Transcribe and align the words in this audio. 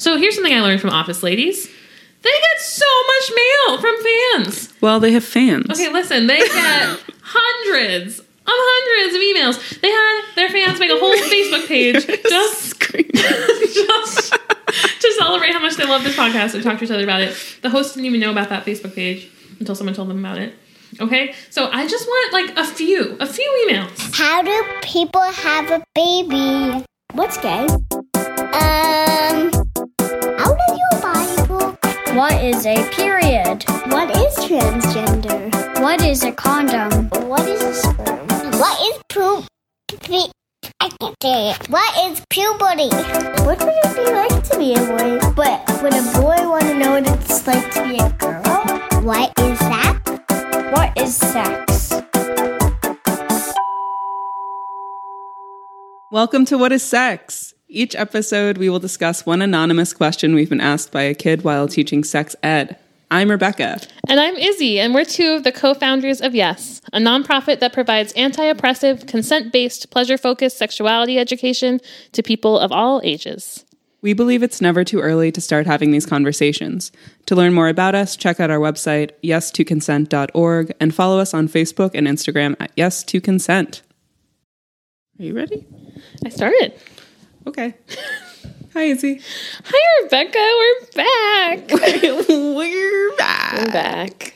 So 0.00 0.16
here's 0.16 0.34
something 0.34 0.54
I 0.54 0.60
learned 0.62 0.80
from 0.80 0.88
Office 0.90 1.22
Ladies. 1.22 1.66
They 2.22 2.30
get 2.30 2.60
so 2.60 2.86
much 3.06 3.32
mail 3.36 3.80
from 3.82 3.96
fans. 4.02 4.72
Well, 4.80 4.98
they 4.98 5.12
have 5.12 5.22
fans. 5.22 5.70
Okay, 5.70 5.92
listen, 5.92 6.26
they 6.26 6.38
get 6.38 6.48
hundreds 7.22 8.18
of 8.18 8.26
hundreds 8.46 9.14
of 9.14 9.20
emails. 9.20 9.80
They 9.80 9.90
had 9.90 10.22
their 10.36 10.48
fans 10.48 10.80
make 10.80 10.90
a 10.90 10.98
whole 10.98 11.12
Facebook 11.16 11.68
page 11.68 12.06
just 12.06 12.80
just 12.90 14.32
to 14.32 15.14
celebrate 15.18 15.52
how 15.52 15.60
much 15.60 15.76
they 15.76 15.84
love 15.84 16.02
this 16.02 16.16
podcast 16.16 16.54
and 16.54 16.62
talk 16.64 16.78
to 16.78 16.84
each 16.84 16.90
other 16.90 17.04
about 17.04 17.20
it. 17.20 17.36
The 17.60 17.68
host 17.68 17.94
didn't 17.94 18.06
even 18.06 18.20
know 18.20 18.30
about 18.30 18.48
that 18.48 18.64
Facebook 18.64 18.94
page 18.94 19.30
until 19.58 19.74
someone 19.74 19.94
told 19.94 20.08
them 20.08 20.18
about 20.18 20.38
it. 20.38 20.54
Okay, 20.98 21.34
so 21.50 21.70
I 21.70 21.86
just 21.86 22.06
want 22.06 22.32
like 22.32 22.56
a 22.56 22.64
few, 22.66 23.18
a 23.20 23.26
few 23.26 23.68
emails. 23.68 24.16
How 24.16 24.40
do 24.40 24.64
people 24.80 25.20
have 25.20 25.70
a 25.70 25.84
baby? 25.94 26.86
What's 27.12 27.36
gay? 27.36 27.66
Um, 28.54 29.59
What 32.14 32.42
is 32.42 32.66
a 32.66 32.76
period? 32.90 33.64
What 33.86 34.10
is 34.16 34.34
transgender? 34.38 35.80
What 35.80 36.04
is 36.04 36.24
a 36.24 36.32
condom? 36.32 37.08
What 37.28 37.48
is 37.48 37.62
a 37.62 37.72
sperm? 37.72 38.26
What 38.58 38.80
is 38.82 39.00
poop? 39.08 39.44
I 40.80 40.88
can't 40.88 41.16
say 41.22 41.50
it. 41.50 41.68
What 41.70 42.10
is 42.10 42.20
puberty? 42.28 42.88
What 43.44 43.60
would 43.60 43.74
it 43.84 43.94
be 43.94 44.12
like 44.12 44.42
to 44.50 44.58
be 44.58 44.74
a 44.74 44.78
boy? 44.78 45.20
But 45.36 45.82
would 45.82 45.94
a 45.94 46.02
boy 46.20 46.48
want 46.48 46.64
to 46.64 46.74
know 46.76 46.92
what 47.00 47.06
it's 47.06 47.46
like 47.46 47.70
to 47.74 47.88
be 47.88 47.98
a 47.98 48.10
girl? 48.18 48.42
What 49.04 49.32
is 49.38 49.58
that? 49.60 50.70
What 50.72 50.98
is 50.98 51.16
sex? 51.16 51.94
Welcome 56.10 56.44
to 56.46 56.58
What 56.58 56.72
is 56.72 56.82
Sex? 56.82 57.54
Each 57.72 57.94
episode, 57.94 58.58
we 58.58 58.68
will 58.68 58.80
discuss 58.80 59.24
one 59.24 59.40
anonymous 59.40 59.92
question 59.92 60.34
we've 60.34 60.48
been 60.50 60.60
asked 60.60 60.90
by 60.90 61.02
a 61.02 61.14
kid 61.14 61.44
while 61.44 61.68
teaching 61.68 62.02
sex 62.02 62.34
ed. 62.42 62.76
I'm 63.12 63.30
Rebecca. 63.30 63.78
And 64.08 64.18
I'm 64.18 64.34
Izzy, 64.34 64.80
and 64.80 64.92
we're 64.92 65.04
two 65.04 65.34
of 65.34 65.44
the 65.44 65.52
co 65.52 65.72
founders 65.74 66.20
of 66.20 66.34
Yes, 66.34 66.80
a 66.92 66.98
nonprofit 66.98 67.60
that 67.60 67.72
provides 67.72 68.12
anti 68.14 68.42
oppressive, 68.42 69.06
consent 69.06 69.52
based, 69.52 69.92
pleasure 69.92 70.18
focused 70.18 70.58
sexuality 70.58 71.16
education 71.16 71.78
to 72.10 72.24
people 72.24 72.58
of 72.58 72.72
all 72.72 73.00
ages. 73.04 73.64
We 74.02 74.14
believe 74.14 74.42
it's 74.42 74.60
never 74.60 74.82
too 74.82 74.98
early 74.98 75.30
to 75.30 75.40
start 75.40 75.68
having 75.68 75.92
these 75.92 76.06
conversations. 76.06 76.90
To 77.26 77.36
learn 77.36 77.54
more 77.54 77.68
about 77.68 77.94
us, 77.94 78.16
check 78.16 78.40
out 78.40 78.50
our 78.50 78.58
website, 78.58 79.12
yes2consent.org, 79.22 80.72
and 80.80 80.92
follow 80.92 81.20
us 81.20 81.32
on 81.32 81.46
Facebook 81.46 81.92
and 81.94 82.08
Instagram 82.08 82.56
at 82.58 82.74
yes2consent. 82.74 83.82
Are 85.20 85.22
you 85.22 85.36
ready? 85.36 85.64
I 86.24 86.30
started. 86.30 86.74
Okay. 87.46 87.74
Hi, 88.74 88.82
Izzy. 88.82 89.20
Hi, 89.64 90.02
Rebecca. 90.02 90.38
We're 90.38 90.86
back. 90.94 91.70
We're 92.28 93.16
back. 93.16 93.52
We're 93.58 93.72
back. 93.72 94.34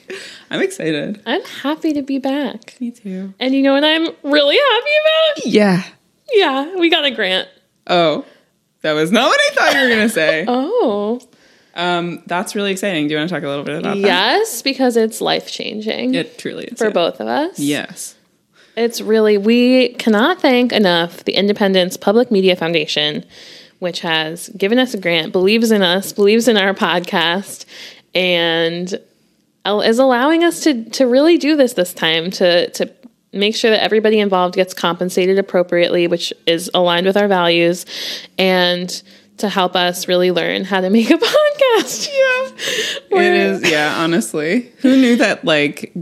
I'm 0.50 0.60
excited. 0.60 1.20
I'm 1.26 1.42
happy 1.44 1.92
to 1.92 2.02
be 2.02 2.18
back. 2.18 2.76
Me 2.80 2.90
too. 2.90 3.32
And 3.38 3.54
you 3.54 3.62
know 3.62 3.74
what 3.74 3.84
I'm 3.84 4.08
really 4.22 4.56
happy 4.56 4.90
about? 5.02 5.46
Yeah. 5.46 5.82
Yeah, 6.32 6.76
we 6.76 6.90
got 6.90 7.04
a 7.04 7.10
grant. 7.10 7.48
Oh, 7.86 8.24
that 8.82 8.92
was 8.92 9.12
not 9.12 9.28
what 9.28 9.40
I 9.50 9.54
thought 9.54 9.74
you 9.74 9.80
were 9.82 9.88
going 9.88 10.08
to 10.08 10.14
say. 10.14 10.44
Oh. 10.48 11.20
Um, 11.76 12.22
that's 12.26 12.54
really 12.54 12.70
exciting. 12.70 13.08
Do 13.08 13.14
you 13.14 13.18
want 13.18 13.28
to 13.30 13.34
talk 13.34 13.42
a 13.42 13.48
little 13.48 13.64
bit 13.64 13.78
about 13.80 13.94
that? 13.94 14.00
Yes, 14.00 14.62
because 14.62 14.96
it's 14.96 15.20
life 15.20 15.50
changing 15.50 16.14
It 16.14 16.38
truly 16.38 16.66
is. 16.66 16.78
for 16.78 16.84
yeah. 16.84 16.90
both 16.92 17.20
of 17.20 17.26
us. 17.26 17.58
Yes. 17.58 18.14
It's 18.76 19.00
really, 19.00 19.38
we 19.38 19.90
cannot 19.94 20.40
thank 20.40 20.72
enough 20.72 21.24
the 21.24 21.34
Independence 21.34 21.96
Public 21.96 22.30
Media 22.30 22.56
Foundation, 22.56 23.24
which 23.78 24.00
has 24.00 24.48
given 24.50 24.78
us 24.78 24.94
a 24.94 24.98
grant, 24.98 25.32
believes 25.32 25.70
in 25.70 25.82
us, 25.82 26.12
believes 26.12 26.48
in 26.48 26.56
our 26.56 26.74
podcast, 26.74 27.66
and 28.14 28.94
is 29.66 29.98
allowing 29.98 30.42
us 30.42 30.60
to, 30.60 30.84
to 30.90 31.06
really 31.06 31.38
do 31.38 31.56
this 31.56 31.74
this 31.74 31.94
time 31.94 32.30
to, 32.32 32.68
to 32.70 32.92
make 33.32 33.54
sure 33.54 33.70
that 33.70 33.82
everybody 33.82 34.18
involved 34.18 34.54
gets 34.54 34.74
compensated 34.74 35.38
appropriately, 35.38 36.06
which 36.06 36.32
is 36.46 36.70
aligned 36.74 37.06
with 37.06 37.16
our 37.16 37.28
values, 37.28 37.86
and 38.38 39.02
to 39.36 39.48
help 39.48 39.74
us 39.74 40.06
really 40.06 40.30
learn 40.30 40.64
how 40.64 40.80
to 40.80 40.90
make 40.90 41.10
a 41.10 41.14
podcast. 41.18 42.10
Yeah. 43.10 43.20
It 43.20 43.34
is, 43.34 43.70
yeah, 43.70 43.96
honestly. 43.98 44.72
Who 44.78 44.96
knew 44.96 45.16
that, 45.16 45.44
like, 45.44 45.92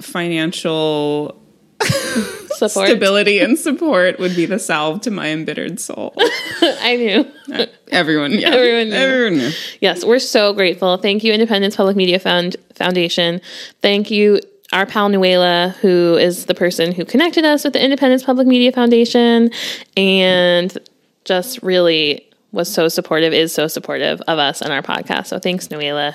financial 0.00 1.40
support. 2.58 2.88
stability 2.88 3.38
and 3.38 3.58
support 3.58 4.18
would 4.18 4.34
be 4.34 4.46
the 4.46 4.58
salve 4.58 5.00
to 5.02 5.10
my 5.10 5.28
embittered 5.28 5.80
soul? 5.80 6.12
I 6.60 6.96
knew. 6.96 7.26
Uh, 7.52 7.66
everyone, 7.90 8.32
yeah. 8.32 8.50
Everyone 8.50 8.90
knew. 8.90 8.96
Everyone 8.96 9.38
knew. 9.38 9.50
Yes, 9.80 10.04
we're 10.04 10.18
so 10.18 10.52
grateful. 10.52 10.96
Thank 10.96 11.24
you, 11.24 11.32
Independence 11.32 11.76
Public 11.76 11.96
Media 11.96 12.18
Found 12.18 12.56
Foundation. 12.74 13.40
Thank 13.80 14.10
you, 14.10 14.40
our 14.72 14.86
pal 14.86 15.08
Nuela, 15.08 15.74
who 15.80 16.16
is 16.16 16.46
the 16.46 16.54
person 16.54 16.92
who 16.92 17.04
connected 17.04 17.44
us 17.44 17.64
with 17.64 17.72
the 17.72 17.82
Independence 17.82 18.22
Public 18.22 18.46
Media 18.46 18.72
Foundation, 18.72 19.50
and 19.96 20.76
just 21.24 21.62
really 21.62 22.26
was 22.52 22.72
so 22.72 22.88
supportive, 22.88 23.32
is 23.32 23.52
so 23.52 23.66
supportive 23.68 24.20
of 24.22 24.38
us 24.38 24.62
and 24.62 24.72
our 24.72 24.82
podcast. 24.82 25.26
So 25.26 25.38
thanks, 25.38 25.68
Nuela. 25.68 26.14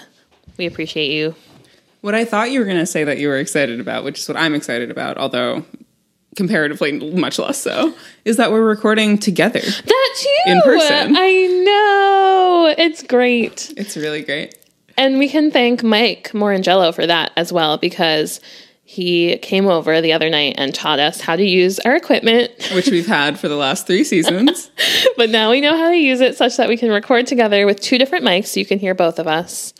We 0.57 0.65
appreciate 0.65 1.11
you. 1.11 1.35
What 2.03 2.15
I 2.15 2.25
thought 2.25 2.51
you 2.51 2.59
were 2.59 2.65
going 2.65 2.79
to 2.79 2.85
say 2.85 3.05
that 3.05 3.17
you 3.17 3.29
were 3.29 3.37
excited 3.37 3.79
about, 3.79 4.03
which 4.03 4.19
is 4.19 4.27
what 4.27 4.35
I'm 4.35 4.55
excited 4.55 4.91
about, 4.91 5.17
although 5.17 5.63
comparatively 6.35 6.99
much 6.99 7.39
less 7.39 7.57
so, 7.57 7.93
is 8.25 8.35
that 8.35 8.51
we're 8.51 8.61
recording 8.61 9.17
together. 9.17 9.61
That 9.61 10.09
too. 10.17 10.51
In 10.51 10.61
person. 10.63 11.15
I 11.15 11.63
know. 11.63 12.75
It's 12.77 13.03
great. 13.03 13.73
It's 13.77 13.95
really 13.95 14.21
great. 14.21 14.53
And 14.97 15.17
we 15.17 15.29
can 15.29 15.49
thank 15.49 15.81
Mike 15.81 16.31
Morangelo 16.33 16.93
for 16.93 17.07
that 17.07 17.31
as 17.37 17.53
well 17.53 17.77
because 17.77 18.41
he 18.83 19.37
came 19.37 19.67
over 19.67 20.01
the 20.01 20.11
other 20.11 20.29
night 20.29 20.55
and 20.57 20.75
taught 20.75 20.99
us 20.99 21.21
how 21.21 21.37
to 21.37 21.45
use 21.45 21.79
our 21.79 21.95
equipment. 21.95 22.51
Which 22.73 22.89
we've 22.89 23.07
had 23.07 23.39
for 23.39 23.47
the 23.47 23.55
last 23.55 23.87
three 23.87 24.03
seasons. 24.03 24.69
but 25.15 25.29
now 25.29 25.51
we 25.51 25.61
know 25.61 25.77
how 25.77 25.89
to 25.89 25.95
use 25.95 26.19
it 26.19 26.35
such 26.35 26.57
that 26.57 26.67
we 26.67 26.75
can 26.75 26.91
record 26.91 27.27
together 27.27 27.65
with 27.65 27.79
two 27.79 27.97
different 27.97 28.25
mics 28.25 28.47
so 28.47 28.59
you 28.59 28.65
can 28.65 28.79
hear 28.79 28.93
both 28.93 29.19
of 29.19 29.27
us. 29.27 29.73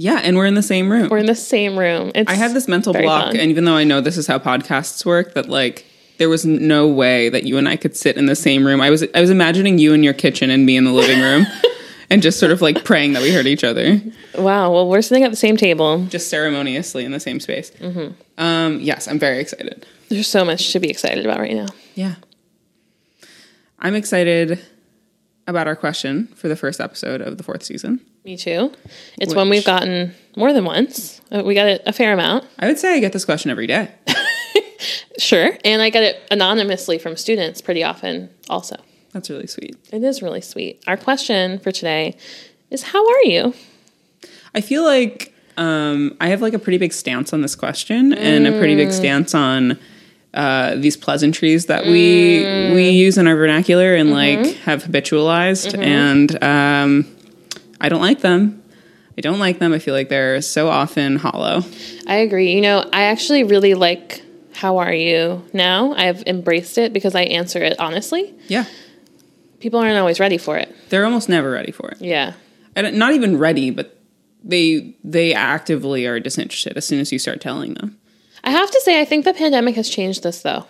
Yeah, 0.00 0.20
and 0.22 0.36
we're 0.36 0.46
in 0.46 0.54
the 0.54 0.62
same 0.62 0.92
room. 0.92 1.08
We're 1.08 1.18
in 1.18 1.26
the 1.26 1.34
same 1.34 1.76
room. 1.76 2.12
It's 2.14 2.30
I 2.30 2.36
had 2.36 2.52
this 2.54 2.68
mental 2.68 2.92
block, 2.92 3.26
fun. 3.26 3.36
and 3.36 3.50
even 3.50 3.64
though 3.64 3.74
I 3.74 3.82
know 3.82 4.00
this 4.00 4.16
is 4.16 4.28
how 4.28 4.38
podcasts 4.38 5.04
work, 5.04 5.34
that 5.34 5.48
like 5.48 5.84
there 6.18 6.28
was 6.28 6.46
no 6.46 6.86
way 6.86 7.28
that 7.28 7.42
you 7.42 7.58
and 7.58 7.68
I 7.68 7.74
could 7.74 7.96
sit 7.96 8.16
in 8.16 8.26
the 8.26 8.36
same 8.36 8.64
room. 8.64 8.80
I 8.80 8.90
was 8.90 9.04
I 9.12 9.20
was 9.20 9.28
imagining 9.28 9.78
you 9.78 9.94
in 9.94 10.04
your 10.04 10.14
kitchen 10.14 10.50
and 10.50 10.64
me 10.64 10.76
in 10.76 10.84
the 10.84 10.92
living 10.92 11.20
room, 11.20 11.48
and 12.10 12.22
just 12.22 12.38
sort 12.38 12.52
of 12.52 12.62
like 12.62 12.84
praying 12.84 13.14
that 13.14 13.22
we 13.22 13.32
heard 13.32 13.48
each 13.48 13.64
other, 13.64 14.00
wow. 14.36 14.72
Well, 14.72 14.88
we're 14.88 15.02
sitting 15.02 15.24
at 15.24 15.32
the 15.32 15.36
same 15.36 15.56
table. 15.56 16.04
just 16.04 16.30
ceremoniously 16.30 17.04
in 17.04 17.10
the 17.10 17.18
same 17.18 17.40
space. 17.40 17.72
Mm-hmm. 17.72 18.12
Um, 18.40 18.78
yes, 18.78 19.08
I'm 19.08 19.18
very 19.18 19.40
excited. 19.40 19.84
There's 20.10 20.28
so 20.28 20.44
much 20.44 20.72
to 20.74 20.78
be 20.78 20.90
excited 20.90 21.26
about 21.26 21.40
right 21.40 21.56
now. 21.56 21.66
Yeah, 21.96 22.14
I'm 23.80 23.96
excited 23.96 24.60
about 25.48 25.66
our 25.66 25.74
question 25.74 26.28
for 26.36 26.46
the 26.46 26.54
first 26.54 26.80
episode 26.80 27.20
of 27.20 27.36
the 27.36 27.42
fourth 27.42 27.64
season. 27.64 28.00
Me 28.28 28.36
too. 28.36 28.70
It's 29.18 29.34
one 29.34 29.48
we've 29.48 29.64
gotten 29.64 30.14
more 30.36 30.52
than 30.52 30.66
once. 30.66 31.22
Uh, 31.32 31.42
We 31.42 31.54
got 31.54 31.66
it 31.66 31.80
a 31.86 31.94
fair 31.94 32.12
amount. 32.12 32.44
I 32.58 32.66
would 32.66 32.78
say 32.78 32.92
I 32.94 33.00
get 33.00 33.14
this 33.14 33.24
question 33.24 33.50
every 33.50 33.66
day. 33.66 33.90
Sure. 35.18 35.50
And 35.64 35.82
I 35.82 35.90
get 35.90 36.04
it 36.04 36.22
anonymously 36.30 36.98
from 36.98 37.16
students 37.16 37.60
pretty 37.60 37.82
often 37.82 38.30
also. 38.48 38.76
That's 39.12 39.28
really 39.28 39.48
sweet. 39.48 39.76
It 39.92 40.04
is 40.04 40.22
really 40.22 40.40
sweet. 40.40 40.80
Our 40.86 40.96
question 40.96 41.58
for 41.58 41.72
today 41.72 42.16
is 42.70 42.84
How 42.84 43.04
are 43.04 43.24
you? 43.24 43.54
I 44.54 44.60
feel 44.60 44.84
like 44.84 45.34
um, 45.56 46.16
I 46.20 46.28
have 46.28 46.40
like 46.40 46.54
a 46.54 46.58
pretty 46.60 46.78
big 46.78 46.92
stance 46.92 47.32
on 47.32 47.40
this 47.40 47.56
question 47.56 48.12
and 48.12 48.46
a 48.46 48.52
pretty 48.52 48.76
big 48.76 48.92
stance 48.92 49.34
on 49.34 49.76
uh, 50.34 50.76
these 50.76 50.96
pleasantries 50.96 51.66
that 51.66 51.84
we 51.86 52.44
we 52.74 52.90
use 52.90 53.18
in 53.18 53.26
our 53.26 53.34
vernacular 53.34 53.94
and 53.94 54.12
like 54.12 54.54
have 54.58 54.84
habitualized, 54.84 55.76
and 55.76 56.40
um, 56.44 57.17
I 57.80 57.88
don't 57.88 58.00
like 58.00 58.20
them. 58.20 58.62
I 59.16 59.20
don't 59.20 59.38
like 59.40 59.58
them. 59.58 59.72
I 59.72 59.78
feel 59.78 59.94
like 59.94 60.08
they're 60.08 60.40
so 60.42 60.68
often 60.68 61.16
hollow. 61.16 61.62
I 62.06 62.16
agree. 62.16 62.52
You 62.54 62.60
know, 62.60 62.88
I 62.92 63.04
actually 63.04 63.44
really 63.44 63.74
like 63.74 64.22
How 64.54 64.78
are 64.78 64.92
you 64.92 65.44
now? 65.52 65.92
I've 65.94 66.22
embraced 66.26 66.78
it 66.78 66.92
because 66.92 67.14
I 67.14 67.22
answer 67.22 67.62
it 67.62 67.78
honestly. 67.80 68.34
Yeah, 68.48 68.64
People 69.60 69.80
aren't 69.80 69.96
always 69.98 70.20
ready 70.20 70.38
for 70.38 70.56
it. 70.56 70.74
they're 70.88 71.04
almost 71.04 71.28
never 71.28 71.50
ready 71.50 71.72
for 71.72 71.88
it. 71.90 72.00
Yeah. 72.00 72.34
And 72.76 72.96
not 72.96 73.12
even 73.12 73.38
ready, 73.38 73.70
but 73.70 73.98
they 74.44 74.94
they 75.02 75.34
actively 75.34 76.06
are 76.06 76.20
disinterested 76.20 76.76
as 76.76 76.86
soon 76.86 77.00
as 77.00 77.10
you 77.12 77.18
start 77.18 77.40
telling 77.40 77.74
them. 77.74 77.98
I 78.44 78.50
have 78.50 78.70
to 78.70 78.80
say, 78.84 79.00
I 79.00 79.04
think 79.04 79.24
the 79.24 79.34
pandemic 79.34 79.74
has 79.74 79.88
changed 79.90 80.22
this 80.22 80.42
though. 80.42 80.66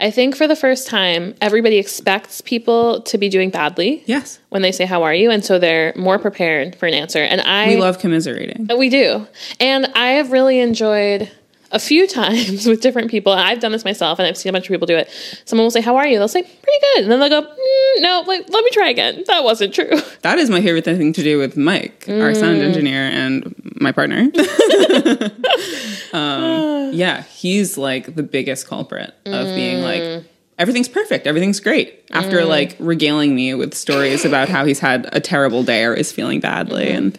I 0.00 0.10
think 0.10 0.34
for 0.34 0.48
the 0.48 0.56
first 0.56 0.86
time, 0.86 1.34
everybody 1.40 1.76
expects 1.76 2.40
people 2.40 3.02
to 3.02 3.18
be 3.18 3.28
doing 3.28 3.50
badly 3.50 4.02
Yes, 4.06 4.40
when 4.48 4.62
they 4.62 4.72
say, 4.72 4.86
How 4.86 5.02
are 5.02 5.14
you? 5.14 5.30
And 5.30 5.44
so 5.44 5.58
they're 5.58 5.92
more 5.94 6.18
prepared 6.18 6.74
for 6.74 6.86
an 6.86 6.94
answer. 6.94 7.22
And 7.22 7.40
I 7.42 7.68
we 7.68 7.76
love 7.76 7.98
commiserating. 7.98 8.68
We 8.76 8.88
do. 8.88 9.26
And 9.60 9.86
I 9.94 10.12
have 10.12 10.32
really 10.32 10.58
enjoyed 10.58 11.30
a 11.72 11.78
few 11.78 12.06
times 12.06 12.66
with 12.70 12.80
different 12.80 13.10
people, 13.10 13.32
and 13.32 13.40
I've 13.40 13.60
done 13.60 13.72
this 13.72 13.84
myself, 13.84 14.18
and 14.18 14.26
I've 14.26 14.36
seen 14.36 14.50
a 14.50 14.52
bunch 14.52 14.66
of 14.66 14.70
people 14.70 14.86
do 14.86 14.96
it. 14.96 15.08
Someone 15.44 15.64
will 15.64 15.70
say, 15.70 15.80
"How 15.80 15.96
are 15.96 16.06
you?" 16.06 16.18
They'll 16.18 16.28
say, 16.28 16.42
"Pretty 16.42 16.78
good," 16.94 17.02
and 17.04 17.12
then 17.12 17.20
they'll 17.20 17.28
go, 17.28 17.42
mm, 17.46 18.00
"No, 18.00 18.24
like 18.26 18.44
let 18.48 18.64
me 18.64 18.70
try 18.72 18.88
again. 18.90 19.24
That 19.30 19.44
wasn't 19.44 19.72
true." 19.74 19.90
That 20.22 20.38
is 20.38 20.50
my 20.50 20.60
favorite 20.60 20.84
thing 20.84 21.12
to 21.12 21.22
do 21.22 21.38
with 21.38 21.56
Mike, 21.56 22.04
our 22.08 22.32
Mm. 22.32 22.36
sound 22.40 22.62
engineer 22.62 23.02
and 23.02 23.54
my 23.80 23.92
partner. 23.92 24.30
um, 26.12 26.90
yeah, 26.92 27.22
he's 27.22 27.78
like 27.78 28.14
the 28.14 28.22
biggest 28.22 28.66
culprit 28.66 29.14
of 29.26 29.46
being 29.54 29.78
Mm. 29.78 29.82
like, 29.82 30.24
everything's 30.58 30.88
perfect, 30.88 31.26
everything's 31.26 31.60
great. 31.60 32.04
After 32.12 32.44
like 32.44 32.76
regaling 32.78 33.34
me 33.34 33.54
with 33.54 33.74
stories 33.74 34.24
about 34.24 34.48
how 34.48 34.64
he's 34.64 34.78
had 34.80 35.08
a 35.12 35.20
terrible 35.20 35.62
day 35.62 35.84
or 35.84 35.94
is 35.94 36.12
feeling 36.12 36.40
badly. 36.40 36.86
Mm-hmm. 36.86 36.96
And 36.96 37.18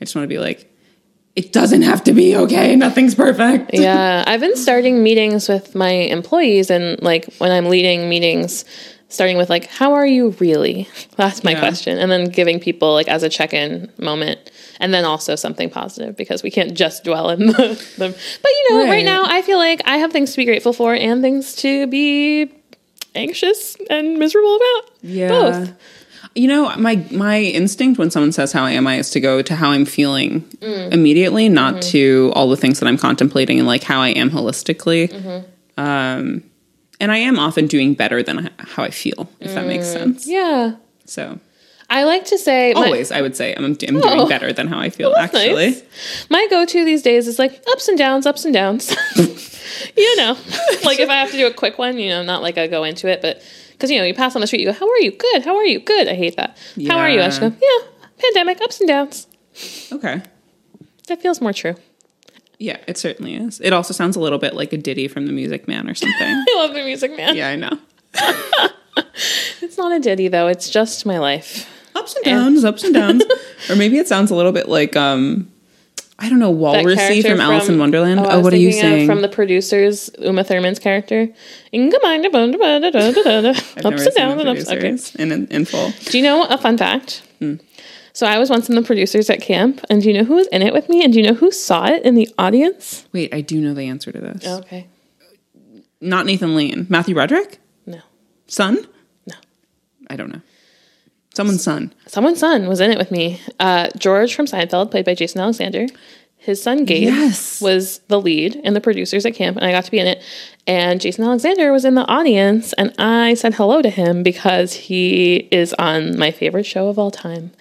I 0.00 0.04
just 0.04 0.14
want 0.14 0.24
to 0.24 0.28
be 0.28 0.38
like, 0.38 0.67
it 1.38 1.52
doesn't 1.52 1.82
have 1.82 2.02
to 2.04 2.12
be 2.12 2.34
okay. 2.36 2.74
Nothing's 2.76 3.14
perfect. 3.14 3.70
yeah, 3.72 4.24
I've 4.26 4.40
been 4.40 4.56
starting 4.56 5.02
meetings 5.02 5.48
with 5.48 5.74
my 5.74 5.90
employees, 5.90 6.70
and 6.70 7.00
like 7.02 7.24
when 7.38 7.50
I'm 7.52 7.66
leading 7.68 8.08
meetings, 8.08 8.64
starting 9.08 9.36
with 9.36 9.48
like, 9.48 9.66
"How 9.66 9.92
are 9.94 10.06
you 10.06 10.30
really?" 10.40 10.88
That's 11.16 11.44
my 11.44 11.52
Yeah. 11.52 11.60
question, 11.60 11.96
and 11.98 12.10
then 12.10 12.24
giving 12.30 12.58
people 12.60 12.92
like 12.92 13.08
as 13.08 13.22
a 13.22 13.28
check-in 13.28 13.90
moment, 13.98 14.38
and 14.80 14.92
then 14.92 15.04
also 15.04 15.36
something 15.36 15.70
positive 15.70 16.16
because 16.16 16.42
we 16.42 16.50
can't 16.50 16.74
just 16.74 17.04
dwell 17.04 17.30
in 17.30 17.46
the. 17.52 17.68
the 17.98 18.08
but 18.42 18.50
you 18.56 18.66
know, 18.70 18.80
right. 18.84 18.90
Right. 18.90 19.04
now 19.04 19.22
I 19.26 19.42
feel 19.42 19.58
like 19.58 19.80
I 19.86 19.98
have 19.98 20.10
things 20.12 20.32
to 20.32 20.36
be 20.36 20.44
grateful 20.44 20.72
for 20.72 20.94
and 20.94 21.22
things 21.22 21.54
to 21.62 21.86
be 21.86 22.50
anxious 23.14 23.76
and 23.90 24.18
miserable 24.18 24.56
about. 24.56 24.82
Yeah. 25.02 25.28
both. 25.28 25.72
You 26.38 26.46
know, 26.46 26.74
my 26.76 27.04
my 27.10 27.40
instinct 27.40 27.98
when 27.98 28.12
someone 28.12 28.30
says 28.30 28.52
how 28.52 28.64
am 28.66 28.86
I 28.86 28.98
is 28.98 29.10
to 29.10 29.20
go 29.20 29.42
to 29.42 29.56
how 29.56 29.70
I'm 29.70 29.84
feeling 29.84 30.42
mm. 30.60 30.92
immediately, 30.92 31.48
not 31.48 31.74
mm-hmm. 31.74 31.90
to 31.90 32.32
all 32.36 32.48
the 32.48 32.56
things 32.56 32.78
that 32.78 32.86
I'm 32.86 32.96
contemplating 32.96 33.58
and 33.58 33.66
like 33.66 33.82
how 33.82 34.00
I 34.00 34.10
am 34.10 34.30
holistically. 34.30 35.10
Mm-hmm. 35.10 35.80
Um, 35.80 36.44
and 37.00 37.10
I 37.10 37.18
am 37.18 37.40
often 37.40 37.66
doing 37.66 37.94
better 37.94 38.22
than 38.22 38.50
how 38.58 38.84
I 38.84 38.90
feel, 38.90 39.28
if 39.40 39.52
that 39.54 39.66
makes 39.66 39.86
mm. 39.86 39.92
sense. 39.92 40.26
Yeah, 40.28 40.76
So 41.06 41.40
I 41.90 42.04
like 42.04 42.24
to 42.26 42.38
say 42.38 42.72
my- 42.74 42.84
always, 42.84 43.10
I 43.10 43.20
would 43.20 43.34
say 43.34 43.54
I'm, 43.56 43.64
I'm 43.64 43.74
doing 43.74 44.00
Oh. 44.02 44.28
better 44.28 44.52
than 44.52 44.68
how 44.68 44.78
I 44.78 44.90
feel. 44.90 45.14
Actually, 45.16 45.70
nice. 45.70 45.82
My 46.28 46.46
go-to 46.50 46.84
these 46.84 47.02
days 47.02 47.26
is 47.26 47.38
like 47.38 47.62
ups 47.72 47.88
and 47.88 47.96
downs, 47.96 48.26
ups 48.26 48.44
and 48.44 48.54
downs. 48.54 48.94
you 49.96 50.16
know, 50.16 50.36
like 50.84 51.00
if 51.00 51.08
I 51.08 51.16
have 51.16 51.30
to 51.30 51.36
do 51.36 51.46
a 51.46 51.52
quick 51.52 51.78
one, 51.78 51.98
you 51.98 52.10
know, 52.10 52.22
not 52.22 52.42
like 52.42 52.58
I 52.58 52.66
go 52.66 52.84
into 52.84 53.08
it, 53.08 53.22
but 53.22 53.42
because 53.78 53.90
you 53.92 53.98
know, 53.98 54.04
you 54.04 54.12
pass 54.14 54.34
on 54.34 54.40
the 54.40 54.46
street, 54.48 54.60
you 54.60 54.66
go, 54.66 54.72
"How 54.72 54.88
are 54.90 54.98
you? 54.98 55.12
Good. 55.12 55.44
How 55.44 55.56
are 55.56 55.64
you? 55.64 55.78
Good." 55.78 56.08
I 56.08 56.14
hate 56.14 56.36
that. 56.36 56.58
How 56.88 56.98
are 56.98 57.08
you? 57.08 57.20
I 57.20 57.26
just 57.26 57.40
go, 57.40 57.46
Yeah. 57.46 57.54
"Yeah, 57.62 57.86
pandemic, 58.18 58.60
ups 58.60 58.80
and 58.80 58.88
downs." 58.88 59.26
okay. 59.92 60.22
That 61.06 61.22
feels 61.22 61.40
more 61.40 61.52
true. 61.52 61.74
Yeah, 62.58 62.78
it 62.88 62.98
certainly 62.98 63.36
is. 63.36 63.60
It 63.60 63.72
also 63.72 63.92
sounds 63.94 64.16
a 64.16 64.20
little 64.20 64.38
bit 64.38 64.54
like 64.54 64.72
a 64.72 64.76
ditty 64.76 65.06
from 65.06 65.26
the 65.26 65.32
Music 65.32 65.68
Man 65.68 65.88
or 65.88 65.94
something. 65.94 66.18
I 66.48 66.54
love 66.56 66.74
the 66.74 66.82
music, 66.82 67.16
man. 67.16 67.36
yeah, 67.36 67.48
I 67.50 67.56
know. 67.56 67.78
It's 69.60 69.76
not 69.76 69.92
a 69.92 69.98
ditty 70.00 70.28
though; 70.28 70.46
it's 70.48 70.68
just 70.70 71.04
my 71.06 71.18
life. 71.18 71.68
ups 71.94 72.14
and 72.16 72.24
downs, 72.24 72.64
ups 72.64 72.84
and 72.84 72.94
downs. 72.94 73.22
or 73.70 73.76
maybe 73.76 73.98
it 73.98 74.06
sounds 74.08 74.30
a 74.30 74.34
little 74.34 74.52
bit 74.52 74.68
like 74.68 74.96
um 74.96 75.50
I 76.20 76.28
don't 76.28 76.40
know, 76.40 76.52
Walrusy 76.52 76.96
character 76.96 77.30
from, 77.30 77.40
Alice 77.40 77.68
in 77.68 77.78
Wonderland. 77.78 78.18
I 78.20 78.34
Oh, 78.34 78.40
what 78.40 78.52
are 78.52 78.56
you 78.56 78.72
saying? 78.72 79.06
From 79.06 79.22
the 79.22 79.28
producers, 79.28 80.10
Uma 80.18 80.42
Thurman's 80.42 80.80
character. 80.80 81.28
Ups 83.84 84.06
and 84.06 84.14
downs 84.16 84.40
and 84.40 84.48
ups. 84.48 84.68
Okay. 84.68 85.22
in, 85.22 85.30
in, 85.32 85.46
in 85.46 85.64
full. 85.64 85.92
Do 86.06 86.18
you 86.18 86.24
know 86.24 86.44
a 86.46 86.58
fun 86.58 86.76
fact? 86.76 87.22
Hmm. 87.38 87.54
So 88.12 88.26
I 88.26 88.38
was 88.38 88.50
once 88.50 88.68
in 88.68 88.74
the 88.74 88.82
producers 88.82 89.30
at 89.30 89.40
camp, 89.40 89.80
and 89.88 90.02
do 90.02 90.08
you 90.08 90.14
know 90.14 90.24
who 90.24 90.34
was 90.34 90.48
in 90.48 90.60
it 90.60 90.72
with 90.72 90.88
me? 90.88 91.04
And 91.04 91.12
do 91.12 91.20
you 91.20 91.26
know 91.28 91.34
who 91.34 91.52
saw 91.52 91.86
it 91.86 92.02
in 92.02 92.16
the 92.16 92.28
audience? 92.36 93.06
Wait, 93.12 93.32
I 93.32 93.40
do 93.40 93.60
know 93.60 93.74
the 93.74 93.84
answer 93.84 94.10
to 94.10 94.18
this. 94.20 94.44
Okay. 94.44 94.88
Not 96.00 96.26
Nathan 96.26 96.56
Lane. 96.56 96.86
Matthew 96.88 97.14
Broderick? 97.14 97.58
No. 97.86 98.00
Son? 98.48 98.84
No. 99.26 99.36
I 100.10 100.16
don't 100.16 100.32
know. 100.32 100.40
Someone's 101.38 101.62
son. 101.62 101.92
Someone's 102.08 102.40
son 102.40 102.66
was 102.68 102.80
in 102.80 102.90
it 102.90 102.98
with 102.98 103.12
me. 103.12 103.40
Uh, 103.60 103.88
George 103.96 104.34
from 104.34 104.46
Seinfeld, 104.46 104.90
played 104.90 105.04
by 105.04 105.14
Jason 105.14 105.40
Alexander. 105.40 105.86
His 106.36 106.60
son 106.60 106.84
Gabe 106.84 107.04
Yes. 107.04 107.60
was 107.60 108.00
the 108.08 108.20
lead 108.20 108.56
in 108.56 108.74
the 108.74 108.80
producers 108.80 109.24
at 109.24 109.34
camp, 109.34 109.56
and 109.56 109.64
I 109.64 109.70
got 109.70 109.84
to 109.84 109.90
be 109.92 110.00
in 110.00 110.08
it. 110.08 110.20
And 110.66 111.00
Jason 111.00 111.22
Alexander 111.22 111.70
was 111.70 111.84
in 111.84 111.94
the 111.94 112.04
audience, 112.06 112.72
and 112.72 112.92
I 112.98 113.34
said 113.34 113.54
hello 113.54 113.82
to 113.82 113.88
him 113.90 114.24
because 114.24 114.72
he 114.72 115.48
is 115.52 115.74
on 115.74 116.18
my 116.18 116.32
favorite 116.32 116.66
show 116.66 116.88
of 116.88 116.98
all 116.98 117.12
time. 117.12 117.52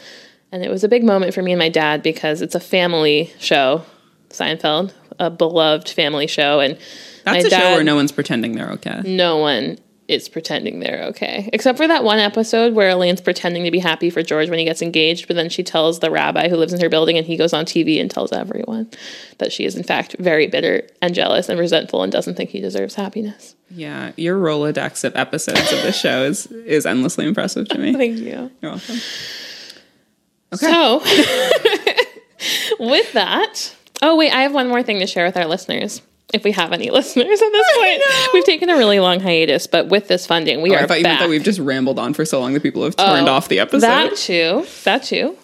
And 0.51 0.63
it 0.63 0.71
was 0.71 0.83
a 0.83 0.87
big 0.89 1.03
moment 1.03 1.35
for 1.35 1.43
me 1.43 1.51
and 1.51 1.59
my 1.59 1.69
dad 1.69 2.01
because 2.01 2.41
it's 2.41 2.55
a 2.55 2.59
family 2.59 3.31
show, 3.37 3.83
Seinfeld, 4.31 4.91
a 5.19 5.29
beloved 5.29 5.89
family 5.89 6.25
show, 6.25 6.61
and 6.61 6.77
That's 7.25 7.43
my 7.43 7.47
a 7.47 7.61
show 7.61 7.71
where 7.75 7.83
no 7.83 7.95
one's 7.95 8.11
pretending 8.11 8.55
they're 8.55 8.71
okay. 8.71 9.01
no 9.05 9.37
one 9.37 9.77
is 10.07 10.29
pretending 10.29 10.79
they're 10.79 11.03
okay. 11.03 11.49
Except 11.51 11.77
for 11.77 11.87
that 11.87 12.03
one 12.03 12.19
episode 12.19 12.73
where 12.73 12.89
Elaine's 12.89 13.19
pretending 13.19 13.65
to 13.65 13.71
be 13.71 13.79
happy 13.79 14.09
for 14.09 14.23
George 14.23 14.49
when 14.49 14.59
he 14.59 14.65
gets 14.65 14.81
engaged, 14.81 15.27
but 15.27 15.35
then 15.35 15.49
she 15.49 15.63
tells 15.63 15.99
the 15.99 16.09
rabbi 16.09 16.47
who 16.47 16.55
lives 16.55 16.71
in 16.71 16.79
her 16.79 16.89
building 16.89 17.17
and 17.17 17.27
he 17.27 17.35
goes 17.35 17.53
on 17.53 17.65
TV 17.65 17.99
and 17.99 18.09
tells 18.09 18.31
everyone 18.31 18.89
that 19.39 19.51
she 19.51 19.65
is 19.65 19.75
in 19.75 19.83
fact 19.83 20.15
very 20.19 20.47
bitter 20.47 20.87
and 21.01 21.13
jealous 21.13 21.49
and 21.49 21.59
resentful 21.59 22.03
and 22.03 22.11
doesn't 22.11 22.35
think 22.35 22.51
he 22.51 22.61
deserves 22.61 22.95
happiness. 22.95 23.55
Yeah, 23.69 24.13
your 24.15 24.39
Rolodex 24.39 25.03
of 25.03 25.15
episodes 25.15 25.73
of 25.73 25.81
this 25.81 25.99
show 25.99 26.23
is, 26.23 26.45
is 26.47 26.85
endlessly 26.85 27.27
impressive 27.27 27.67
to 27.69 27.77
me. 27.77 27.93
Thank 27.97 28.17
you. 28.19 28.51
You're 28.61 28.71
welcome. 28.71 28.99
Okay. 30.53 30.65
So, 30.65 30.99
with 32.79 33.11
that, 33.11 33.75
oh 34.01 34.15
wait, 34.15 34.31
I 34.31 34.43
have 34.43 34.53
one 34.53 34.69
more 34.69 34.83
thing 34.83 34.99
to 34.99 35.07
share 35.07 35.25
with 35.25 35.35
our 35.35 35.45
listeners. 35.45 36.01
If 36.33 36.43
we 36.43 36.51
have 36.51 36.73
any 36.73 36.89
listeners 36.91 37.41
at 37.41 37.51
this 37.51 37.67
point, 37.77 38.01
we've 38.33 38.43
taken 38.45 38.69
a 38.69 38.77
really 38.77 38.99
long 38.99 39.19
hiatus, 39.21 39.65
but 39.67 39.87
with 39.87 40.07
this 40.09 40.25
funding, 40.27 40.61
we 40.61 40.71
Oh, 40.71 40.75
are 40.75 40.79
I 40.83 40.85
thought 40.87 40.97
you 40.97 41.03
meant 41.03 41.19
back. 41.19 41.25
that 41.25 41.29
we've 41.29 41.43
just 41.43 41.59
rambled 41.59 41.99
on 41.99 42.13
for 42.13 42.25
so 42.25 42.39
long 42.41 42.53
that 42.53 42.63
people 42.63 42.83
have 42.83 42.95
turned 42.97 43.29
Oh, 43.29 43.31
off 43.33 43.47
the 43.47 43.59
episode. 43.59 43.81
That 43.87 44.15
too. 44.17 44.65
That 44.83 45.03
too. 45.03 45.37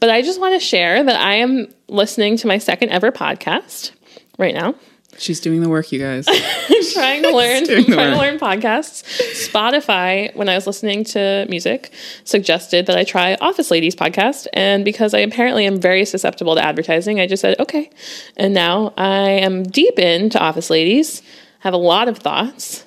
But 0.00 0.08
I 0.10 0.22
just 0.22 0.40
want 0.40 0.54
to 0.54 0.60
share 0.60 1.04
that 1.04 1.16
I 1.20 1.34
am 1.36 1.68
listening 1.88 2.36
to 2.38 2.46
my 2.46 2.58
second 2.58 2.88
ever 2.90 3.12
podcast 3.12 3.90
right 4.38 4.54
now. 4.54 4.74
She's 5.18 5.40
doing 5.40 5.60
the 5.60 5.68
work, 5.68 5.92
you 5.92 5.98
guys. 5.98 6.26
trying 6.92 7.22
to 7.22 7.30
learn 7.36 7.66
trying 7.66 7.84
to 7.84 8.18
learn 8.18 8.38
podcasts. 8.38 9.04
Spotify, 9.48 10.34
when 10.34 10.48
I 10.48 10.54
was 10.54 10.66
listening 10.66 11.04
to 11.04 11.46
music, 11.48 11.92
suggested 12.24 12.86
that 12.86 12.96
I 12.96 13.04
try 13.04 13.34
Office 13.40 13.70
Ladies 13.70 13.94
podcast. 13.94 14.46
And 14.52 14.84
because 14.84 15.14
I 15.14 15.18
apparently 15.18 15.66
am 15.66 15.80
very 15.80 16.04
susceptible 16.04 16.54
to 16.54 16.64
advertising, 16.64 17.20
I 17.20 17.26
just 17.26 17.40
said, 17.40 17.58
okay. 17.60 17.90
And 18.36 18.54
now 18.54 18.94
I 18.96 19.30
am 19.30 19.62
deep 19.62 19.98
into 19.98 20.40
Office 20.40 20.70
Ladies, 20.70 21.22
have 21.60 21.74
a 21.74 21.78
lot 21.78 22.08
of 22.08 22.18
thoughts. 22.18 22.86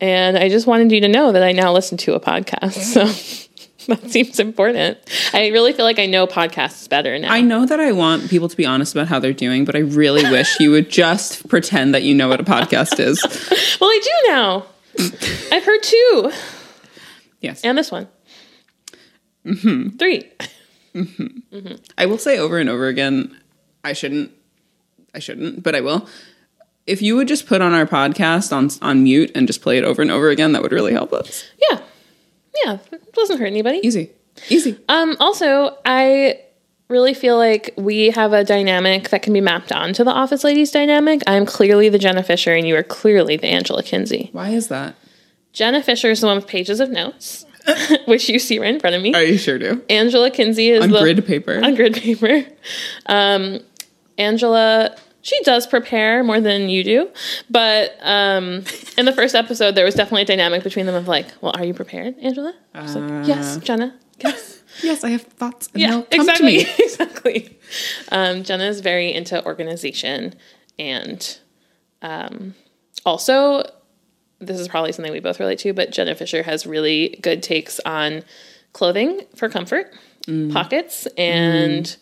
And 0.00 0.36
I 0.36 0.48
just 0.48 0.66
wanted 0.66 0.90
you 0.90 1.00
to 1.00 1.08
know 1.08 1.30
that 1.30 1.44
I 1.44 1.52
now 1.52 1.72
listen 1.72 1.96
to 1.98 2.14
a 2.14 2.20
podcast. 2.20 2.72
So 2.92 3.48
that 3.88 4.10
seems 4.10 4.38
important. 4.38 4.98
I 5.32 5.48
really 5.48 5.72
feel 5.72 5.84
like 5.84 5.98
I 5.98 6.06
know 6.06 6.26
podcasts 6.26 6.88
better 6.88 7.18
now. 7.18 7.32
I 7.32 7.40
know 7.40 7.66
that 7.66 7.80
I 7.80 7.92
want 7.92 8.30
people 8.30 8.48
to 8.48 8.56
be 8.56 8.66
honest 8.66 8.94
about 8.94 9.08
how 9.08 9.18
they're 9.18 9.32
doing, 9.32 9.64
but 9.64 9.74
I 9.74 9.80
really 9.80 10.22
wish 10.30 10.58
you 10.60 10.70
would 10.70 10.90
just 11.02 11.48
pretend 11.48 11.94
that 11.94 12.02
you 12.02 12.14
know 12.14 12.28
what 12.28 12.40
a 12.40 12.44
podcast 12.44 13.00
is. 13.00 13.20
well, 13.80 13.90
I 13.90 14.00
do 14.02 14.30
now. 14.30 14.66
I've 15.50 15.64
heard 15.64 15.82
two. 15.82 16.32
Yes. 17.40 17.64
And 17.64 17.76
this 17.76 17.90
one. 17.90 18.08
Mm-hmm. 19.46 19.96
Three. 19.96 20.30
I 21.96 22.06
will 22.06 22.18
say 22.18 22.38
over 22.38 22.58
and 22.58 22.68
over 22.68 22.86
again, 22.86 23.36
I 23.82 23.94
shouldn't 23.94 24.30
I 25.14 25.18
shouldn't, 25.18 25.62
but 25.62 25.74
I 25.74 25.80
will. 25.80 26.08
If 26.86 27.02
you 27.02 27.16
would 27.16 27.28
just 27.28 27.46
put 27.46 27.60
on 27.60 27.72
our 27.72 27.86
podcast 27.86 28.52
on 28.52 28.70
on 28.80 29.04
mute 29.04 29.30
and 29.34 29.46
just 29.46 29.62
play 29.62 29.78
it 29.78 29.84
over 29.84 30.02
and 30.02 30.10
over 30.10 30.30
again, 30.30 30.52
that 30.52 30.62
would 30.62 30.72
really 30.72 30.92
help 30.92 31.12
us. 31.12 31.44
Yeah. 31.70 31.80
Yeah. 32.64 32.78
It 32.90 33.12
doesn't 33.12 33.38
hurt 33.38 33.46
anybody. 33.46 33.80
Easy. 33.82 34.10
Easy. 34.48 34.78
Um, 34.88 35.16
also, 35.20 35.76
I 35.84 36.40
really 36.88 37.14
feel 37.14 37.36
like 37.36 37.72
we 37.76 38.10
have 38.10 38.32
a 38.32 38.44
dynamic 38.44 39.08
that 39.10 39.22
can 39.22 39.32
be 39.32 39.40
mapped 39.40 39.72
onto 39.72 40.04
the 40.04 40.10
Office 40.10 40.44
Ladies 40.44 40.70
dynamic. 40.70 41.22
I'm 41.26 41.46
clearly 41.46 41.88
the 41.88 41.98
Jenna 41.98 42.22
Fischer, 42.22 42.52
and 42.54 42.66
you 42.66 42.76
are 42.76 42.82
clearly 42.82 43.36
the 43.36 43.46
Angela 43.46 43.82
Kinsey. 43.82 44.28
Why 44.32 44.50
is 44.50 44.68
that? 44.68 44.94
Jenna 45.52 45.82
Fischer 45.82 46.10
is 46.10 46.20
the 46.20 46.26
one 46.26 46.36
with 46.36 46.46
pages 46.46 46.80
of 46.80 46.90
notes, 46.90 47.44
which 48.06 48.28
you 48.28 48.38
see 48.38 48.58
right 48.58 48.74
in 48.74 48.80
front 48.80 48.96
of 48.96 49.02
me. 49.02 49.14
I 49.14 49.36
sure 49.36 49.58
do. 49.58 49.82
Angela 49.88 50.30
Kinsey 50.30 50.70
is 50.70 50.82
On 50.84 50.90
the 50.90 51.00
grid 51.00 51.26
paper. 51.26 51.60
on 51.64 51.74
grid 51.74 51.94
paper. 51.94 52.44
Um, 53.06 53.60
Angela, 54.18 54.96
she 55.22 55.40
does 55.44 55.66
prepare 55.66 56.22
more 56.22 56.40
than 56.40 56.68
you 56.68 56.84
do, 56.84 57.10
but 57.48 57.96
um, 58.02 58.64
in 58.98 59.04
the 59.06 59.12
first 59.12 59.34
episode, 59.34 59.74
there 59.74 59.84
was 59.84 59.94
definitely 59.94 60.22
a 60.22 60.26
dynamic 60.26 60.62
between 60.62 60.86
them 60.86 60.94
of 60.94 61.08
like, 61.08 61.26
"Well, 61.40 61.52
are 61.56 61.64
you 61.64 61.74
prepared, 61.74 62.16
Angela?" 62.20 62.54
She's 62.80 62.94
like, 62.96 63.26
"Yes, 63.26 63.56
Jenna. 63.58 63.98
Yes." 64.18 64.58
Yes, 64.82 65.04
I 65.04 65.10
have 65.10 65.20
thoughts 65.22 65.68
and 65.74 65.82
yeah, 65.82 65.90
come 65.90 66.06
exactly, 66.10 66.64
to 66.64 66.64
me. 66.64 66.74
exactly. 66.78 67.58
Um, 68.10 68.42
Jenna 68.42 68.64
is 68.64 68.80
very 68.80 69.12
into 69.12 69.44
organization, 69.44 70.34
and 70.78 71.38
um, 72.00 72.54
also, 73.04 73.64
this 74.38 74.58
is 74.58 74.68
probably 74.68 74.92
something 74.92 75.12
we 75.12 75.20
both 75.20 75.38
relate 75.40 75.58
to. 75.60 75.74
But 75.74 75.90
Jenna 75.90 76.14
Fischer 76.14 76.42
has 76.44 76.66
really 76.66 77.18
good 77.20 77.42
takes 77.42 77.80
on 77.80 78.22
clothing 78.72 79.20
for 79.36 79.50
comfort, 79.50 79.92
Mm. 80.26 80.52
pockets, 80.54 81.06
and 81.18 81.94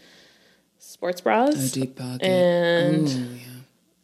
sports 1.00 1.22
bras, 1.22 1.72
Deep 1.72 1.96
pocket. 1.96 2.22
and 2.22 3.08
Ooh, 3.08 3.38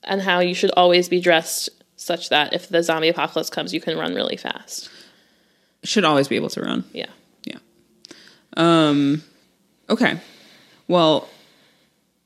and 0.05 0.23
how 0.23 0.41
you 0.41 0.55
should 0.55 0.71
always 0.71 1.11
be 1.11 1.21
dressed 1.21 1.69
such 1.97 2.31
that 2.31 2.55
if 2.55 2.71
the 2.71 2.83
zombie 2.83 3.11
apocalypse 3.11 3.51
comes, 3.51 3.75
you 3.75 3.83
can 3.83 3.99
run 3.99 4.15
really 4.15 4.39
fast. 4.39 4.89
Should 5.85 6.05
always 6.05 6.27
be 6.27 6.37
able 6.37 6.49
to 6.49 6.63
run. 6.63 6.85
Yeah. 6.95 7.11
Yeah. 7.45 7.59
Um 8.57 9.23
okay. 9.91 10.19
Well, 10.89 11.29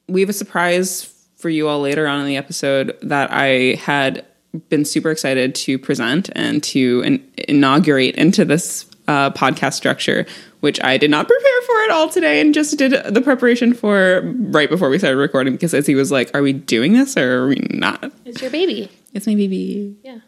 we 0.07 0.21
have 0.21 0.31
a 0.31 0.35
surprise 0.35 1.13
for 1.37 1.49
you 1.49 1.67
all 1.67 1.81
later 1.81 2.07
on 2.07 2.21
in 2.21 2.27
the 2.27 2.37
episode 2.37 2.97
that 3.03 3.33
I 3.33 3.75
had 3.75 4.25
been 4.69 4.85
super 4.85 5.11
excited 5.11 5.57
to 5.57 5.81
present 5.81 6.31
and 6.37 6.63
to 6.63 7.03
in- 7.05 7.29
inaugurate 7.49 8.15
into 8.15 8.45
this 8.45 8.87
uh, 9.09 9.31
podcast 9.31 9.73
structure, 9.73 10.27
which 10.61 10.81
I 10.85 10.97
did 10.97 11.11
not 11.11 11.27
prepare 11.27 11.60
for 11.71 11.85
at 11.85 11.91
all 11.91 12.09
today 12.09 12.41
and 12.41 12.53
just 12.55 12.77
did 12.79 12.93
the 13.15 13.21
preparation 13.21 13.75
for 13.75 14.23
right 14.25 14.69
before 14.69 14.89
we 14.91 14.99
started 14.99 15.17
recording 15.19 15.53
because 15.55 15.75
Izzy 15.75 15.95
was 15.95 16.11
like, 16.11 16.35
Are 16.35 16.43
we 16.43 16.53
doing 16.53 16.93
this 16.93 17.17
or 17.17 17.45
are 17.45 17.49
we 17.49 17.57
not? 17.71 18.13
It's 18.25 18.43
your 18.43 18.51
baby. 18.51 18.91
It's 19.15 19.27
my 19.27 19.35
baby. 19.35 19.97
Yeah. 20.03 20.19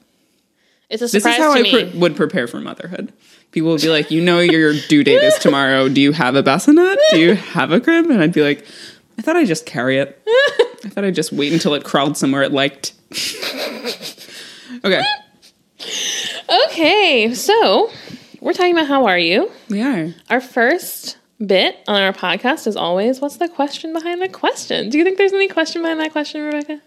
It's 0.89 1.01
a 1.03 1.07
This 1.07 1.13
surprise 1.23 1.39
is 1.39 1.45
how 1.45 1.55
to 1.55 1.61
I 1.61 1.71
pre- 1.91 1.99
would 1.99 2.17
prepare 2.17 2.47
for 2.47 2.61
motherhood. 2.61 3.13
People 3.51 3.71
would 3.71 3.81
be 3.81 3.89
like, 3.89 4.11
"You 4.11 4.21
know, 4.23 4.41
your 4.41 4.75
due 4.89 5.03
date 5.05 5.23
is 5.23 5.35
tomorrow. 5.39 5.89
Do 5.89 6.01
you 6.01 6.13
have 6.13 6.37
a 6.37 6.43
bassinet? 6.43 6.99
Do 7.11 7.19
you 7.19 7.35
have 7.35 7.71
a 7.73 7.81
crib?" 7.81 8.11
And 8.11 8.23
I'd 8.23 8.33
be 8.33 8.43
like, 8.43 8.67
"I 9.19 9.23
thought 9.23 9.37
I'd 9.37 9.47
just 9.47 9.67
carry 9.67 9.99
it. 9.99 10.21
I 10.85 10.89
thought 10.89 11.05
I'd 11.05 11.15
just 11.15 11.33
wait 11.33 11.53
until 11.53 11.75
it 11.75 11.85
crawled 11.85 12.17
somewhere 12.17 12.43
it 12.43 12.53
liked." 12.53 12.93
okay, 14.85 15.03
okay, 16.67 17.35
so 17.35 17.91
we're 18.41 18.53
talking 18.53 18.73
about 18.73 18.87
how 18.87 19.07
are 19.07 19.19
you? 19.19 19.51
we 19.69 19.83
are. 19.83 20.15
Our 20.31 20.41
first 20.41 21.17
bit 21.47 21.79
on 21.89 22.01
our 22.01 22.13
podcast 22.13 22.67
is 22.67 22.77
always 22.77 23.21
what's 23.21 23.37
the 23.37 23.49
question 23.49 23.93
behind 23.93 24.23
the 24.23 24.29
question? 24.29 24.89
Do 24.89 24.99
you 24.99 25.05
think 25.05 25.19
there's 25.19 25.33
any 25.33 25.49
question 25.49 25.83
behind 25.83 26.01
that 26.01 26.13
question, 26.13 26.43
Rebecca? 26.43 26.81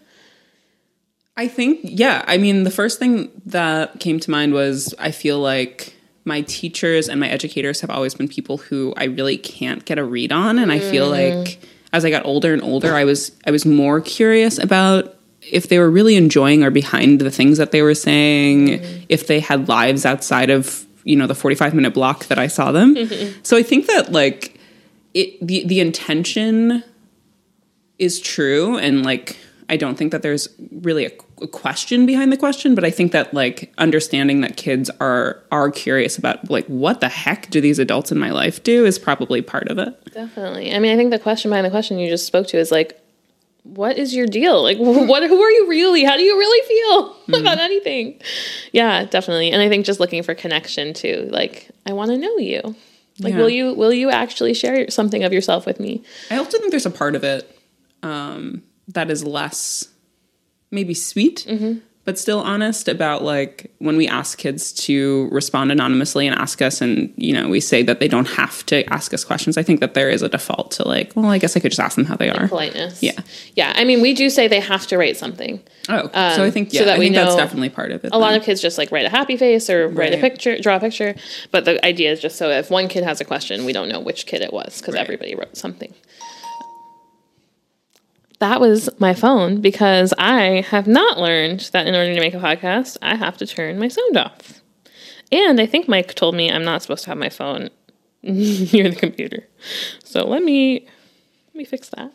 I 1.36 1.48
think, 1.48 1.80
yeah. 1.82 2.24
I 2.26 2.38
mean, 2.38 2.62
the 2.64 2.70
first 2.70 2.98
thing 2.98 3.30
that 3.46 4.00
came 4.00 4.18
to 4.20 4.30
mind 4.30 4.54
was 4.54 4.94
I 4.98 5.10
feel 5.10 5.38
like 5.38 5.94
my 6.24 6.40
teachers 6.42 7.08
and 7.08 7.20
my 7.20 7.28
educators 7.28 7.82
have 7.82 7.90
always 7.90 8.14
been 8.14 8.26
people 8.26 8.56
who 8.56 8.94
I 8.96 9.04
really 9.04 9.36
can't 9.36 9.84
get 9.84 9.98
a 9.98 10.04
read 10.04 10.32
on, 10.32 10.58
and 10.58 10.72
I 10.72 10.80
feel 10.80 11.08
mm. 11.08 11.44
like 11.44 11.60
as 11.92 12.04
I 12.04 12.10
got 12.10 12.24
older 12.24 12.52
and 12.52 12.62
older, 12.62 12.94
I 12.94 13.04
was 13.04 13.32
I 13.46 13.50
was 13.50 13.66
more 13.66 14.00
curious 14.00 14.58
about 14.58 15.14
if 15.42 15.68
they 15.68 15.78
were 15.78 15.90
really 15.90 16.16
enjoying 16.16 16.64
or 16.64 16.70
behind 16.70 17.20
the 17.20 17.30
things 17.30 17.58
that 17.58 17.70
they 17.70 17.82
were 17.82 17.94
saying, 17.94 18.68
mm. 18.68 19.06
if 19.08 19.26
they 19.26 19.40
had 19.40 19.68
lives 19.68 20.06
outside 20.06 20.50
of 20.50 20.85
you 21.06 21.16
know 21.16 21.26
the 21.26 21.34
forty 21.34 21.56
five 21.56 21.72
minute 21.72 21.94
block 21.94 22.26
that 22.26 22.38
I 22.38 22.48
saw 22.48 22.72
them. 22.72 22.94
Mm-hmm. 22.94 23.40
so 23.42 23.56
I 23.56 23.62
think 23.62 23.86
that 23.86 24.12
like 24.12 24.58
it 25.14 25.38
the 25.46 25.64
the 25.66 25.80
intention 25.80 26.84
is 27.98 28.20
true 28.20 28.76
and 28.76 29.02
like 29.06 29.38
i 29.70 29.76
don't 29.76 29.96
think 29.96 30.12
that 30.12 30.20
there's 30.20 30.48
really 30.70 31.06
a, 31.06 31.10
a 31.40 31.48
question 31.48 32.04
behind 32.04 32.30
the 32.30 32.36
question 32.36 32.74
but 32.74 32.84
i 32.84 32.90
think 32.90 33.12
that 33.12 33.32
like 33.32 33.72
understanding 33.78 34.42
that 34.42 34.58
kids 34.58 34.90
are 35.00 35.42
are 35.50 35.70
curious 35.70 36.18
about 36.18 36.50
like 36.50 36.66
what 36.66 37.00
the 37.00 37.08
heck 37.08 37.48
do 37.48 37.58
these 37.62 37.78
adults 37.78 38.12
in 38.12 38.18
my 38.18 38.30
life 38.30 38.62
do 38.62 38.84
is 38.84 38.98
probably 38.98 39.40
part 39.40 39.66
of 39.68 39.78
it 39.78 39.98
Definitely. 40.16 40.74
I 40.74 40.78
mean, 40.78 40.94
I 40.94 40.96
think 40.96 41.10
the 41.10 41.18
question 41.18 41.50
behind 41.50 41.66
the 41.66 41.70
question 41.70 41.98
you 41.98 42.08
just 42.08 42.26
spoke 42.26 42.46
to 42.46 42.56
is 42.56 42.70
like, 42.70 42.98
what 43.74 43.98
is 43.98 44.14
your 44.14 44.26
deal? 44.26 44.62
Like, 44.62 44.78
what? 44.80 45.22
Who 45.22 45.40
are 45.40 45.50
you 45.50 45.66
really? 45.68 46.04
How 46.04 46.16
do 46.16 46.22
you 46.22 46.38
really 46.38 46.66
feel 46.68 47.40
about 47.40 47.58
anything? 47.58 48.20
Yeah, 48.72 49.04
definitely. 49.04 49.50
And 49.50 49.60
I 49.62 49.68
think 49.68 49.86
just 49.86 50.00
looking 50.00 50.22
for 50.22 50.34
connection 50.34 50.94
too. 50.94 51.28
Like, 51.30 51.70
I 51.84 51.92
want 51.92 52.10
to 52.10 52.16
know 52.18 52.36
you. 52.38 52.60
Like, 53.18 53.32
Yeah. 53.32 53.38
will 53.40 53.48
you 53.50 53.74
will 53.74 53.92
you 53.92 54.10
actually 54.10 54.52
share 54.54 54.90
something 54.90 55.24
of 55.24 55.32
yourself 55.32 55.64
with 55.66 55.80
me? 55.80 56.02
i 56.30 56.36
also 56.36 56.58
think 56.58 56.70
there's 56.70 56.84
a 56.86 56.90
part 56.90 57.14
of 57.14 57.24
it 57.24 57.50
um 58.02 58.62
that 58.88 59.10
is 59.10 59.24
less 59.24 59.88
maybe 60.70 60.92
sweet 60.94 61.46
but 62.06 62.18
still 62.18 62.40
honest 62.40 62.88
about 62.88 63.22
like 63.22 63.70
when 63.78 63.98
we 63.98 64.08
ask 64.08 64.38
kids 64.38 64.72
to 64.72 65.28
respond 65.30 65.70
anonymously 65.70 66.26
and 66.26 66.34
ask 66.36 66.62
us 66.62 66.80
and 66.80 67.12
you 67.16 67.34
know 67.34 67.48
we 67.48 67.60
say 67.60 67.82
that 67.82 68.00
they 68.00 68.08
don't 68.08 68.28
have 68.28 68.64
to 68.64 68.82
ask 68.90 69.12
us 69.12 69.24
questions 69.24 69.58
i 69.58 69.62
think 69.62 69.80
that 69.80 69.92
there 69.92 70.08
is 70.08 70.22
a 70.22 70.28
default 70.28 70.70
to 70.70 70.86
like 70.88 71.12
well 71.14 71.26
i 71.26 71.36
guess 71.36 71.56
i 71.56 71.60
could 71.60 71.70
just 71.70 71.80
ask 71.80 71.96
them 71.96 72.06
how 72.06 72.16
they 72.16 72.30
are 72.30 72.46
Politeness. 72.48 73.02
Yeah. 73.02 73.20
Yeah. 73.54 73.72
I 73.76 73.84
mean, 73.84 74.00
we 74.00 74.14
do 74.14 74.30
say 74.30 74.48
they 74.48 74.60
have 74.60 74.86
to 74.88 74.98
write 74.98 75.16
something. 75.16 75.60
Oh, 75.88 76.08
so 76.08 76.10
I 76.14 76.46
um, 76.46 76.50
think 76.50 76.70
so 76.70 76.78
yeah, 76.78 76.84
that 76.86 76.96
I 76.96 76.98
we 76.98 77.06
think 77.06 77.16
that's 77.16 77.34
know 77.34 77.36
definitely 77.36 77.68
part 77.68 77.92
of 77.92 78.04
it. 78.04 78.12
A 78.12 78.18
lot 78.18 78.34
of 78.34 78.42
kids 78.42 78.60
just 78.60 78.78
like 78.78 78.90
write 78.90 79.06
a 79.06 79.08
happy 79.08 79.36
face 79.36 79.68
or 79.70 79.88
write 79.88 80.12
a 80.12 80.18
picture, 80.18 80.58
draw 80.58 80.76
a 80.76 80.80
picture. 80.80 81.14
But 81.50 81.64
the 81.64 81.84
idea 81.84 82.12
is 82.12 82.20
just 82.20 82.36
so 82.36 82.50
if 82.50 82.70
one 82.70 82.88
kid 82.88 83.04
has 83.04 83.20
a 83.20 83.24
question, 83.24 83.64
we 83.64 83.72
don't 83.72 83.88
know 83.88 84.00
which 84.00 84.26
kid 84.26 84.42
it 84.42 84.52
was 84.52 84.80
because 84.80 84.94
Right. 84.94 85.02
everybody 85.02 85.34
wrote 85.34 85.56
something. 85.56 85.94
That 88.38 88.60
was 88.60 88.90
my 88.98 89.14
phone 89.14 89.60
because 89.62 90.12
I 90.18 90.60
have 90.68 90.86
not 90.86 91.18
learned 91.18 91.60
that 91.72 91.86
in 91.86 91.94
order 91.94 92.12
to 92.14 92.20
make 92.20 92.34
a 92.34 92.38
podcast, 92.38 92.98
I 93.00 93.14
have 93.16 93.38
to 93.38 93.46
turn 93.46 93.78
my 93.78 93.88
sound 93.88 94.16
off. 94.18 94.60
And 95.32 95.58
I 95.60 95.66
think 95.66 95.88
Mike 95.88 96.14
told 96.14 96.34
me 96.34 96.50
I'm 96.50 96.64
not 96.64 96.82
supposed 96.82 97.04
to 97.04 97.10
have 97.10 97.18
my 97.18 97.30
phone 97.30 97.70
near 98.22 98.90
the 98.90 98.96
computer. 98.98 99.48
So 100.04 100.26
let 100.26 100.42
me 100.42 100.86
let 101.48 101.54
me 101.54 101.64
fix 101.64 101.88
that. 101.90 102.12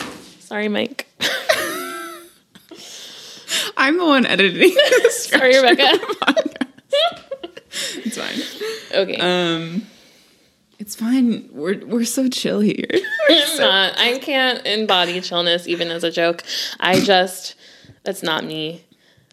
Sorry, 0.40 0.68
Mike. 0.68 1.06
I'm 3.76 3.96
the 3.98 4.04
one 4.04 4.26
editing. 4.26 4.74
this 4.74 5.26
Sorry, 5.26 5.56
Rebecca. 5.56 6.00
it's 7.70 8.16
fine. 8.18 8.40
Okay. 9.02 9.16
Um, 9.18 9.86
it's 10.78 10.94
fine. 10.96 11.48
We're 11.52 11.84
we're 11.86 12.04
so 12.04 12.28
chill 12.28 12.60
here. 12.60 12.86
I'm 13.30 13.58
not. 13.58 13.98
I 13.98 14.18
can't 14.20 14.64
embody 14.66 15.20
chillness 15.20 15.66
even 15.66 15.88
as 15.88 16.04
a 16.04 16.10
joke. 16.10 16.42
I 16.80 17.00
just 17.00 17.54
that's 18.04 18.22
not 18.22 18.44
me. 18.44 18.84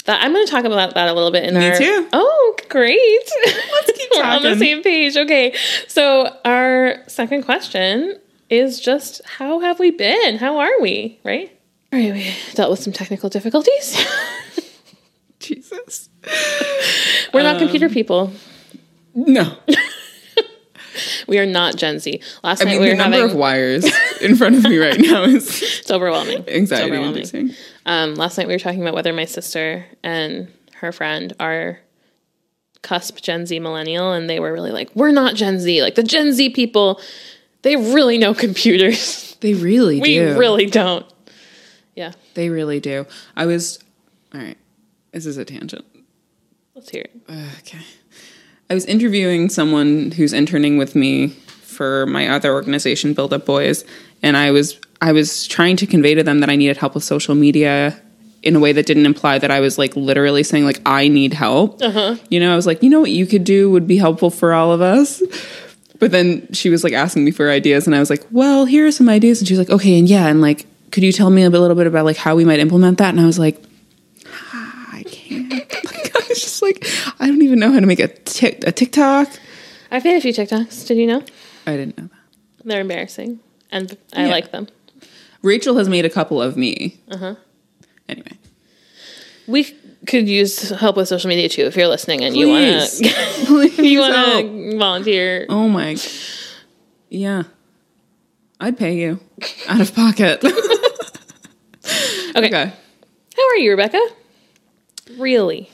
That 0.06 0.22
I'm 0.24 0.34
going 0.34 0.46
to 0.46 0.52
talk 0.52 0.66
about 0.66 0.94
that 0.94 1.10
a 1.10 1.14
little 1.14 1.32
bit 1.32 1.46
in 1.46 1.58
Me 1.58 1.68
our. 1.70 1.78
too. 1.78 2.08
Oh, 2.14 2.56
great! 2.70 3.00
Let's 3.46 3.92
keep 3.98 4.10
We're 4.16 4.24
on 4.24 4.44
the 4.44 4.56
same 4.56 4.84
page. 4.84 5.18
Okay, 5.18 5.56
so 5.88 6.32
our 6.46 6.98
second 7.08 7.42
question 7.44 8.20
is 8.52 8.80
just 8.80 9.22
how 9.26 9.60
have 9.62 9.80
we 9.80 9.90
been? 9.90 10.38
How 10.38 10.60
are 10.60 10.80
we? 10.80 11.20
Right. 11.24 11.52
All 11.92 12.00
right. 12.00 12.14
We 12.14 12.36
dealt 12.54 12.70
with 12.70 12.82
some 12.82 12.94
technical 12.94 13.30
difficulties. 13.30 13.98
Jesus. 15.40 16.10
We're 17.34 17.40
Um, 17.42 17.46
not 17.46 17.58
computer 17.60 17.90
people. 17.90 18.32
No. 19.16 19.58
We 21.28 21.40
are 21.40 21.46
not 21.46 21.76
Gen 21.76 22.00
Z. 22.00 22.22
Last 22.44 22.62
I 22.62 22.66
night 22.66 22.72
mean, 22.72 22.82
we 22.82 22.86
the 22.88 22.92
were 22.94 22.98
number 22.98 23.18
having. 23.18 23.32
of 23.32 23.38
wires 23.38 23.86
in 24.22 24.36
front 24.36 24.56
of 24.56 24.64
me 24.64 24.78
right 24.78 25.00
now 25.00 25.24
is 25.24 25.62
it's 25.80 25.92
overwhelming. 25.92 26.40
It's 26.48 26.50
anxiety 26.72 26.92
overwhelming. 26.92 27.52
Um, 27.86 28.16
last 28.16 28.38
night 28.38 28.48
we 28.48 28.54
were 28.54 28.60
talking 28.60 28.82
about 28.82 28.94
whether 28.96 29.14
my 29.14 29.26
sister 29.26 29.86
and 30.04 30.52
her 30.76 30.92
friend 30.92 31.34
are 31.40 31.80
cusp 32.82 33.18
Gen 33.22 33.46
Z 33.46 33.58
millennial, 33.60 34.12
and 34.12 34.30
they 34.30 34.40
were 34.40 34.54
really 34.54 34.72
like, 34.72 34.90
"We're 34.96 35.12
not 35.12 35.36
Gen 35.36 35.60
Z. 35.60 35.82
Like 35.82 35.96
the 35.96 36.04
Gen 36.04 36.34
Z 36.34 36.50
people, 36.52 37.00
they 37.64 37.76
really 37.76 38.18
know 38.18 38.34
computers. 38.34 39.36
They 39.42 39.54
really 39.54 40.00
we 40.00 40.16
do. 40.16 40.38
really 40.38 40.66
don't." 40.68 41.06
Yeah, 41.96 42.12
They 42.34 42.50
really 42.50 42.80
do. 42.80 43.06
I 43.36 43.46
was. 43.46 43.80
All 44.34 44.42
right. 44.42 44.58
This 45.14 45.26
is 45.26 45.38
a 45.38 45.46
tangent. 45.46 45.86
let's 46.76 46.90
hear 46.90 47.04
it. 47.04 47.22
Okay. 47.60 47.80
I 48.70 48.74
was 48.74 48.86
interviewing 48.86 49.50
someone 49.50 50.12
who's 50.12 50.34
interning 50.34 50.78
with 50.78 50.96
me 50.96 51.30
for 51.62 52.06
my 52.08 52.28
other 52.28 52.54
organization, 52.54 53.14
Build 53.14 53.34
Up 53.34 53.46
Boys, 53.46 53.86
and 54.24 54.36
I 54.36 54.52
was 54.52 54.80
I 55.02 55.12
was 55.12 55.46
trying 55.46 55.76
to 55.78 55.86
convey 55.86 56.16
to 56.16 56.24
them 56.24 56.40
that 56.40 56.50
I 56.50 56.56
needed 56.56 56.78
help 56.78 56.96
with 56.96 57.04
social 57.04 57.36
media 57.36 58.02
in 58.42 58.56
a 58.56 58.60
way 58.60 58.72
that 58.72 58.86
didn't 58.86 59.06
imply 59.06 59.40
that 59.40 59.52
I 59.52 59.60
was 59.60 59.78
like 59.78 59.96
literally 59.96 60.44
saying 60.44 60.66
like 60.66 60.82
I 60.86 61.08
need 61.08 61.34
help. 61.34 61.82
Uh-huh. 61.82 62.16
You 62.30 62.40
know, 62.40 62.54
I 62.54 62.56
was 62.56 62.66
like, 62.66 62.82
you 62.82 62.90
know 62.90 63.02
what 63.02 63.12
you 63.12 63.26
could 63.26 63.44
do 63.44 63.70
would 63.72 63.88
be 63.88 63.98
helpful 63.98 64.30
for 64.30 64.54
all 64.54 64.72
of 64.72 64.82
us. 64.82 65.22
But 66.00 66.12
then 66.12 66.52
she 66.52 66.70
was 66.70 66.84
like 66.84 66.94
asking 66.94 67.24
me 67.24 67.32
for 67.32 67.50
ideas, 67.50 67.88
and 67.88 67.96
I 67.96 68.00
was 68.00 68.10
like, 68.10 68.26
well, 68.32 68.66
here 68.66 68.88
are 68.88 68.92
some 68.92 69.10
ideas, 69.10 69.40
and 69.40 69.48
she 69.48 69.54
was 69.54 69.60
like, 69.60 69.70
okay, 69.70 69.98
and 69.98 70.10
yeah, 70.10 70.28
and 70.28 70.42
like, 70.42 70.66
could 70.92 71.04
you 71.04 71.12
tell 71.12 71.30
me 71.30 71.44
a 71.44 71.50
little 71.50 71.76
bit 71.76 71.88
about 71.88 72.06
like 72.06 72.18
how 72.18 72.36
we 72.36 72.46
might 72.46 72.60
implement 72.60 72.98
that? 72.98 73.10
And 73.10 73.20
I 73.20 73.26
was 73.26 73.40
like, 73.40 73.62
I 74.26 75.04
can't. 75.08 75.65
Like, 76.36 76.42
I 76.42 76.42
was 76.42 76.42
just 76.42 76.62
like, 76.62 77.16
I 77.22 77.28
don't 77.28 77.42
even 77.42 77.60
know 77.60 77.72
how 77.72 77.80
to 77.80 77.86
make 77.86 78.00
a 78.00 78.08
tic- 78.08 78.64
a 78.68 78.72
TikTok. 78.72 79.30
I've 79.92 80.04
made 80.04 80.18
a 80.18 80.22
few 80.22 80.34
TikToks. 80.34 80.88
Did 80.88 80.98
you 80.98 81.08
know? 81.08 81.22
I 81.68 81.78
didn't 81.78 81.98
know 81.98 82.06
that. 82.08 82.66
They're 82.68 82.82
embarrassing, 82.82 83.40
and 83.72 83.96
I 84.14 84.26
Yeah. 84.26 84.32
like 84.32 84.52
them. 84.52 84.68
Rachel 85.42 85.78
has 85.78 85.88
made 85.88 86.06
a 86.06 86.10
couple 86.10 86.42
of 86.42 86.58
me. 86.58 86.98
Uh 87.10 87.14
Uh-huh. 87.16 87.36
Anyway, 88.10 88.38
We 89.48 89.64
could 90.08 90.28
use 90.28 90.70
help 90.70 90.98
with 90.98 91.08
social 91.08 91.30
media 91.30 91.50
too 91.50 91.64
if 91.64 91.76
you're 91.76 91.88
listening 91.88 92.24
and 92.24 92.36
you 92.36 92.48
want 92.50 92.90
to. 92.90 93.84
you 93.84 94.00
want 94.00 94.14
to 94.16 94.78
volunteer. 94.78 95.46
Oh 95.50 95.68
my. 95.70 95.96
Yeah, 97.10 97.44
I'd 98.60 98.78
pay 98.78 98.98
you 98.98 99.20
out 99.68 99.82
of 99.82 99.94
pocket. 99.96 100.44
Okay. 102.38 102.48
okay. 102.48 102.74
How 103.38 103.48
are 103.50 103.56
you, 103.58 103.72
Rebecca? 103.72 104.02
Really? 105.18 105.70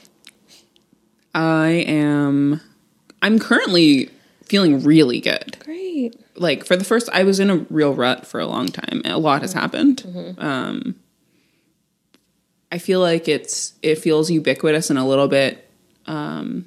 I 1.34 1.70
am. 1.88 2.62
I'm 3.22 3.40
currently 3.40 4.10
feeling 4.46 4.84
really 4.84 5.20
good. 5.22 5.58
Great. 5.64 6.16
like 6.36 6.66
for 6.66 6.76
the 6.76 6.84
first 6.84 7.08
i 7.14 7.24
was 7.24 7.40
in 7.40 7.50
a 7.50 7.58
real 7.70 7.94
rut 7.94 8.26
for 8.26 8.40
a 8.40 8.46
long 8.46 8.68
time 8.68 9.02
a 9.06 9.18
lot 9.18 9.42
has 9.42 9.54
happened 9.54 10.36
um 10.40 10.96
I 12.74 12.78
feel 12.78 13.00
like 13.02 13.28
it's 13.28 13.74
it 13.82 13.96
feels 13.96 14.32
ubiquitous 14.32 14.90
and 14.90 14.98
a 14.98 15.04
little 15.04 15.28
bit 15.28 15.70
um 16.08 16.66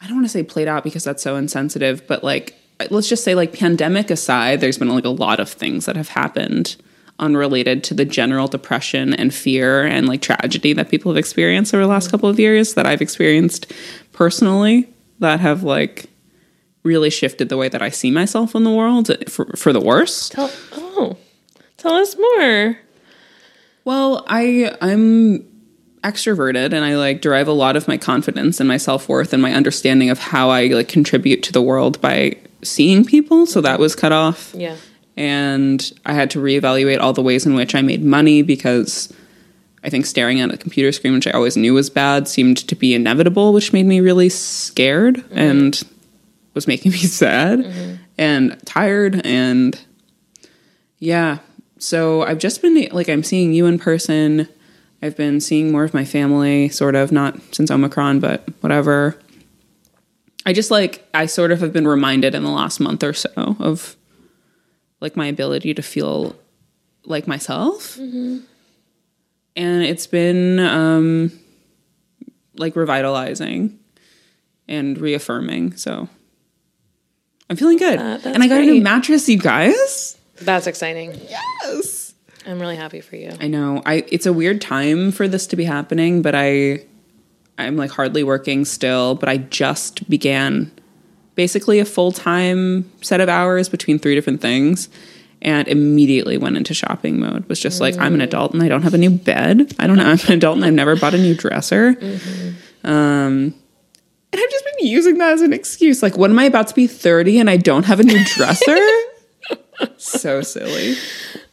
I 0.00 0.06
don't 0.06 0.16
want 0.16 0.26
to 0.26 0.32
say 0.32 0.42
played 0.42 0.68
out 0.68 0.82
because 0.84 1.04
that's 1.04 1.22
so 1.22 1.36
insensitive, 1.36 2.06
but 2.08 2.24
like 2.24 2.54
let's 2.90 3.08
just 3.08 3.22
say 3.24 3.34
like 3.36 3.52
pandemic 3.52 4.10
aside, 4.10 4.60
there's 4.60 4.78
been 4.78 4.88
like 4.88 5.04
a 5.04 5.08
lot 5.10 5.38
of 5.40 5.48
things 5.48 5.86
that 5.86 5.94
have 5.96 6.08
happened 6.08 6.76
unrelated 7.22 7.82
to 7.84 7.94
the 7.94 8.04
general 8.04 8.48
depression 8.48 9.14
and 9.14 9.32
fear 9.32 9.86
and 9.86 10.06
like 10.06 10.20
tragedy 10.20 10.72
that 10.74 10.90
people 10.90 11.10
have 11.10 11.16
experienced 11.16 11.72
over 11.72 11.82
the 11.82 11.88
last 11.88 12.10
couple 12.10 12.28
of 12.28 12.38
years 12.38 12.74
that 12.74 12.86
I've 12.86 13.00
experienced 13.00 13.72
personally 14.12 14.88
that 15.20 15.40
have 15.40 15.62
like 15.62 16.10
really 16.82 17.10
shifted 17.10 17.48
the 17.48 17.56
way 17.56 17.68
that 17.68 17.80
I 17.80 17.88
see 17.88 18.10
myself 18.10 18.54
in 18.54 18.64
the 18.64 18.70
world 18.70 19.10
for, 19.30 19.46
for 19.56 19.72
the 19.72 19.80
worse. 19.80 20.28
Tell, 20.28 20.50
oh, 20.72 21.16
tell 21.76 21.94
us 21.94 22.16
more. 22.18 22.78
Well, 23.84 24.24
I 24.28 24.76
I'm 24.80 25.48
extroverted 26.02 26.72
and 26.72 26.84
I 26.84 26.96
like 26.96 27.20
derive 27.20 27.46
a 27.46 27.52
lot 27.52 27.76
of 27.76 27.86
my 27.86 27.96
confidence 27.96 28.58
and 28.58 28.68
my 28.68 28.76
self-worth 28.76 29.32
and 29.32 29.40
my 29.40 29.52
understanding 29.52 30.10
of 30.10 30.18
how 30.18 30.50
I 30.50 30.66
like 30.66 30.88
contribute 30.88 31.44
to 31.44 31.52
the 31.52 31.62
world 31.62 32.00
by 32.00 32.36
seeing 32.62 33.04
people. 33.04 33.46
So 33.46 33.60
that 33.60 33.78
was 33.78 33.94
cut 33.94 34.12
off. 34.12 34.52
Yeah. 34.56 34.76
And 35.16 35.92
I 36.06 36.14
had 36.14 36.30
to 36.30 36.42
reevaluate 36.42 37.00
all 37.00 37.12
the 37.12 37.22
ways 37.22 37.44
in 37.44 37.54
which 37.54 37.74
I 37.74 37.82
made 37.82 38.02
money 38.02 38.42
because 38.42 39.12
I 39.84 39.90
think 39.90 40.06
staring 40.06 40.40
at 40.40 40.52
a 40.52 40.56
computer 40.56 40.92
screen, 40.92 41.14
which 41.14 41.26
I 41.26 41.32
always 41.32 41.56
knew 41.56 41.74
was 41.74 41.90
bad, 41.90 42.28
seemed 42.28 42.56
to 42.68 42.74
be 42.74 42.94
inevitable, 42.94 43.52
which 43.52 43.72
made 43.72 43.86
me 43.86 44.00
really 44.00 44.28
scared 44.28 45.16
mm-hmm. 45.16 45.38
and 45.38 45.82
was 46.54 46.66
making 46.66 46.92
me 46.92 46.98
sad 46.98 47.60
mm-hmm. 47.60 47.94
and 48.16 48.64
tired. 48.64 49.26
And 49.26 49.78
yeah, 50.98 51.38
so 51.78 52.22
I've 52.22 52.38
just 52.38 52.62
been 52.62 52.88
like, 52.92 53.08
I'm 53.08 53.24
seeing 53.24 53.52
you 53.52 53.66
in 53.66 53.78
person. 53.78 54.48
I've 55.02 55.16
been 55.16 55.40
seeing 55.40 55.72
more 55.72 55.82
of 55.82 55.92
my 55.92 56.04
family, 56.04 56.68
sort 56.68 56.94
of, 56.94 57.10
not 57.10 57.40
since 57.52 57.70
Omicron, 57.70 58.20
but 58.20 58.48
whatever. 58.60 59.18
I 60.46 60.52
just 60.52 60.70
like, 60.70 61.08
I 61.12 61.26
sort 61.26 61.50
of 61.50 61.60
have 61.60 61.72
been 61.72 61.88
reminded 61.88 62.36
in 62.36 62.44
the 62.44 62.50
last 62.50 62.78
month 62.78 63.02
or 63.02 63.12
so 63.12 63.56
of 63.58 63.96
like 65.02 65.16
my 65.16 65.26
ability 65.26 65.74
to 65.74 65.82
feel 65.82 66.36
like 67.04 67.26
myself. 67.26 67.96
Mm-hmm. 67.96 68.38
And 69.56 69.82
it's 69.82 70.06
been 70.06 70.60
um, 70.60 71.32
like 72.56 72.74
revitalizing 72.76 73.78
and 74.68 74.96
reaffirming. 74.96 75.76
So 75.76 76.08
I'm 77.50 77.56
feeling 77.56 77.76
good. 77.76 77.98
Uh, 77.98 78.18
and 78.24 78.42
I 78.42 78.46
got 78.46 78.56
great. 78.56 78.68
a 78.68 78.72
new 78.72 78.80
mattress, 78.80 79.28
you 79.28 79.38
guys. 79.38 80.16
That's 80.36 80.66
exciting. 80.66 81.20
Yes. 81.28 82.14
I'm 82.46 82.60
really 82.60 82.76
happy 82.76 83.00
for 83.00 83.16
you. 83.16 83.32
I 83.40 83.48
know. 83.48 83.82
I 83.84 84.04
it's 84.08 84.26
a 84.26 84.32
weird 84.32 84.60
time 84.60 85.12
for 85.12 85.28
this 85.28 85.46
to 85.48 85.56
be 85.56 85.64
happening, 85.64 86.22
but 86.22 86.34
I 86.34 86.84
I'm 87.58 87.76
like 87.76 87.90
hardly 87.90 88.24
working 88.24 88.64
still, 88.64 89.14
but 89.14 89.28
I 89.28 89.36
just 89.36 90.08
began 90.08 90.72
basically 91.34 91.78
a 91.78 91.84
full-time 91.84 92.90
set 93.00 93.20
of 93.20 93.28
hours 93.28 93.68
between 93.68 93.98
three 93.98 94.14
different 94.14 94.40
things 94.40 94.88
and 95.40 95.66
immediately 95.68 96.38
went 96.38 96.56
into 96.56 96.72
shopping 96.72 97.18
mode. 97.18 97.48
Was 97.48 97.60
just 97.60 97.80
like, 97.80 97.96
I'm 97.98 98.14
an 98.14 98.20
adult 98.20 98.54
and 98.54 98.62
I 98.62 98.68
don't 98.68 98.82
have 98.82 98.94
a 98.94 98.98
new 98.98 99.10
bed. 99.10 99.74
I 99.78 99.86
don't 99.86 99.96
know. 99.96 100.04
I'm 100.04 100.18
an 100.26 100.32
adult 100.32 100.56
and 100.56 100.64
I've 100.64 100.72
never 100.72 100.96
bought 100.96 101.14
a 101.14 101.18
new 101.18 101.34
dresser. 101.34 101.94
Mm-hmm. 101.94 102.86
Um, 102.86 103.54
and 104.32 104.40
I've 104.40 104.50
just 104.50 104.64
been 104.64 104.86
using 104.86 105.18
that 105.18 105.32
as 105.32 105.42
an 105.42 105.52
excuse. 105.52 106.02
Like, 106.02 106.16
when 106.16 106.30
am 106.30 106.38
I 106.38 106.44
about 106.44 106.68
to 106.68 106.74
be 106.74 106.86
30 106.86 107.40
and 107.40 107.50
I 107.50 107.56
don't 107.56 107.84
have 107.84 108.00
a 108.00 108.04
new 108.04 108.24
dresser? 108.24 108.78
so 109.96 110.42
silly. 110.42 110.96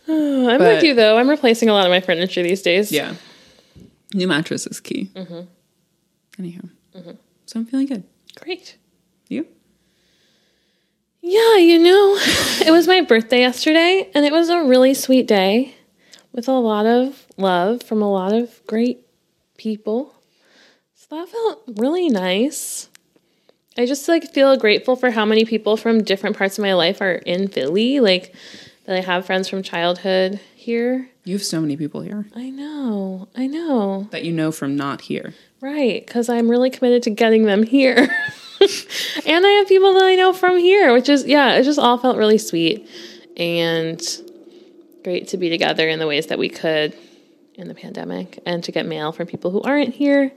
Oh, 0.07 0.50
I'm 0.50 0.59
but, 0.59 0.75
with 0.75 0.83
you 0.83 0.93
though. 0.93 1.17
I'm 1.17 1.29
replacing 1.29 1.69
a 1.69 1.74
lot 1.74 1.86
of 1.86 1.91
my 1.91 2.00
furniture 2.00 2.43
these 2.43 2.62
days. 2.62 2.91
Yeah. 2.91 3.15
New 4.13 4.27
mattress 4.27 4.65
is 4.65 4.79
key. 4.79 5.12
Mm-hmm. 5.13 5.41
Anyhow. 6.38 6.62
Mm-hmm. 6.95 7.12
So 7.45 7.59
I'm 7.59 7.65
feeling 7.65 7.88
good. 7.88 8.03
Great. 8.39 8.77
Yeah, 11.22 11.58
you 11.58 11.80
know, 11.80 12.18
it 12.66 12.72
was 12.72 12.88
my 12.88 13.02
birthday 13.02 13.40
yesterday, 13.40 14.10
and 14.14 14.26
it 14.26 14.32
was 14.32 14.50
a 14.50 14.64
really 14.64 14.94
sweet 14.94 15.28
day 15.28 15.75
with 16.32 16.48
a 16.48 16.53
lot 16.53 16.86
of 16.86 17.25
love 17.38 17.84
from 17.84 18.01
a 18.01 18.12
lot 18.12 18.34
of 18.34 18.66
great 18.68 19.05
people. 19.58 20.14
So 20.96 21.16
that 21.18 21.29
felt 21.29 21.64
really 21.77 22.10
nice. 22.10 22.90
I 23.77 23.86
just 23.86 24.08
like 24.08 24.32
feel 24.34 24.58
grateful 24.58 24.96
for 24.96 25.12
how 25.12 25.25
many 25.25 25.46
people 25.46 25.77
from 25.77 26.03
different 26.03 26.38
parts 26.38 26.58
of 26.58 26.64
my 26.64 26.74
life 26.74 27.01
are 27.01 27.14
in 27.14 27.48
Philly. 27.48 28.00
Like 28.00 28.36
that 28.86 28.98
I 28.98 29.01
have 29.01 29.25
friends 29.25 29.48
from 29.48 29.64
childhood 29.64 30.40
here. 30.55 31.10
You 31.24 31.36
have 31.36 31.44
so 31.44 31.62
many 31.62 31.77
people 31.77 32.01
here. 32.01 32.27
I 32.36 32.50
know. 32.50 33.27
I 33.36 33.48
know. 33.48 34.08
That 34.12 34.24
you 34.24 34.34
know 34.34 34.51
from 34.51 34.75
not 34.75 35.01
here. 35.01 35.34
Right, 35.62 36.05
because 36.05 36.27
I'm 36.29 36.50
really 36.50 36.70
committed 36.70 37.03
to 37.03 37.10
getting 37.10 37.44
them 37.44 37.64
here. 37.64 38.10
and 39.25 39.45
I 39.45 39.50
have 39.59 39.67
people 39.67 39.93
that 39.93 40.03
I 40.03 40.15
know 40.15 40.33
from 40.33 40.57
here, 40.57 40.93
which 40.93 41.09
is, 41.09 41.25
yeah, 41.25 41.55
it 41.55 41.63
just 41.63 41.79
all 41.79 41.98
felt 41.98 42.17
really 42.17 42.37
sweet 42.37 42.87
and 43.37 44.01
great 45.03 45.29
to 45.29 45.37
be 45.37 45.50
together 45.50 45.87
in 45.87 46.00
the 46.00 46.07
ways 46.07 46.27
that 46.27 46.37
we 46.37 46.50
could 46.50 46.95
in 47.55 47.67
the 47.67 47.75
pandemic 47.75 48.39
and 48.45 48.63
to 48.63 48.72
get 48.72 48.85
mail 48.85 49.11
from 49.11 49.27
people 49.27 49.51
who 49.51 49.61
aren't 49.61 49.93
here. 49.93 50.31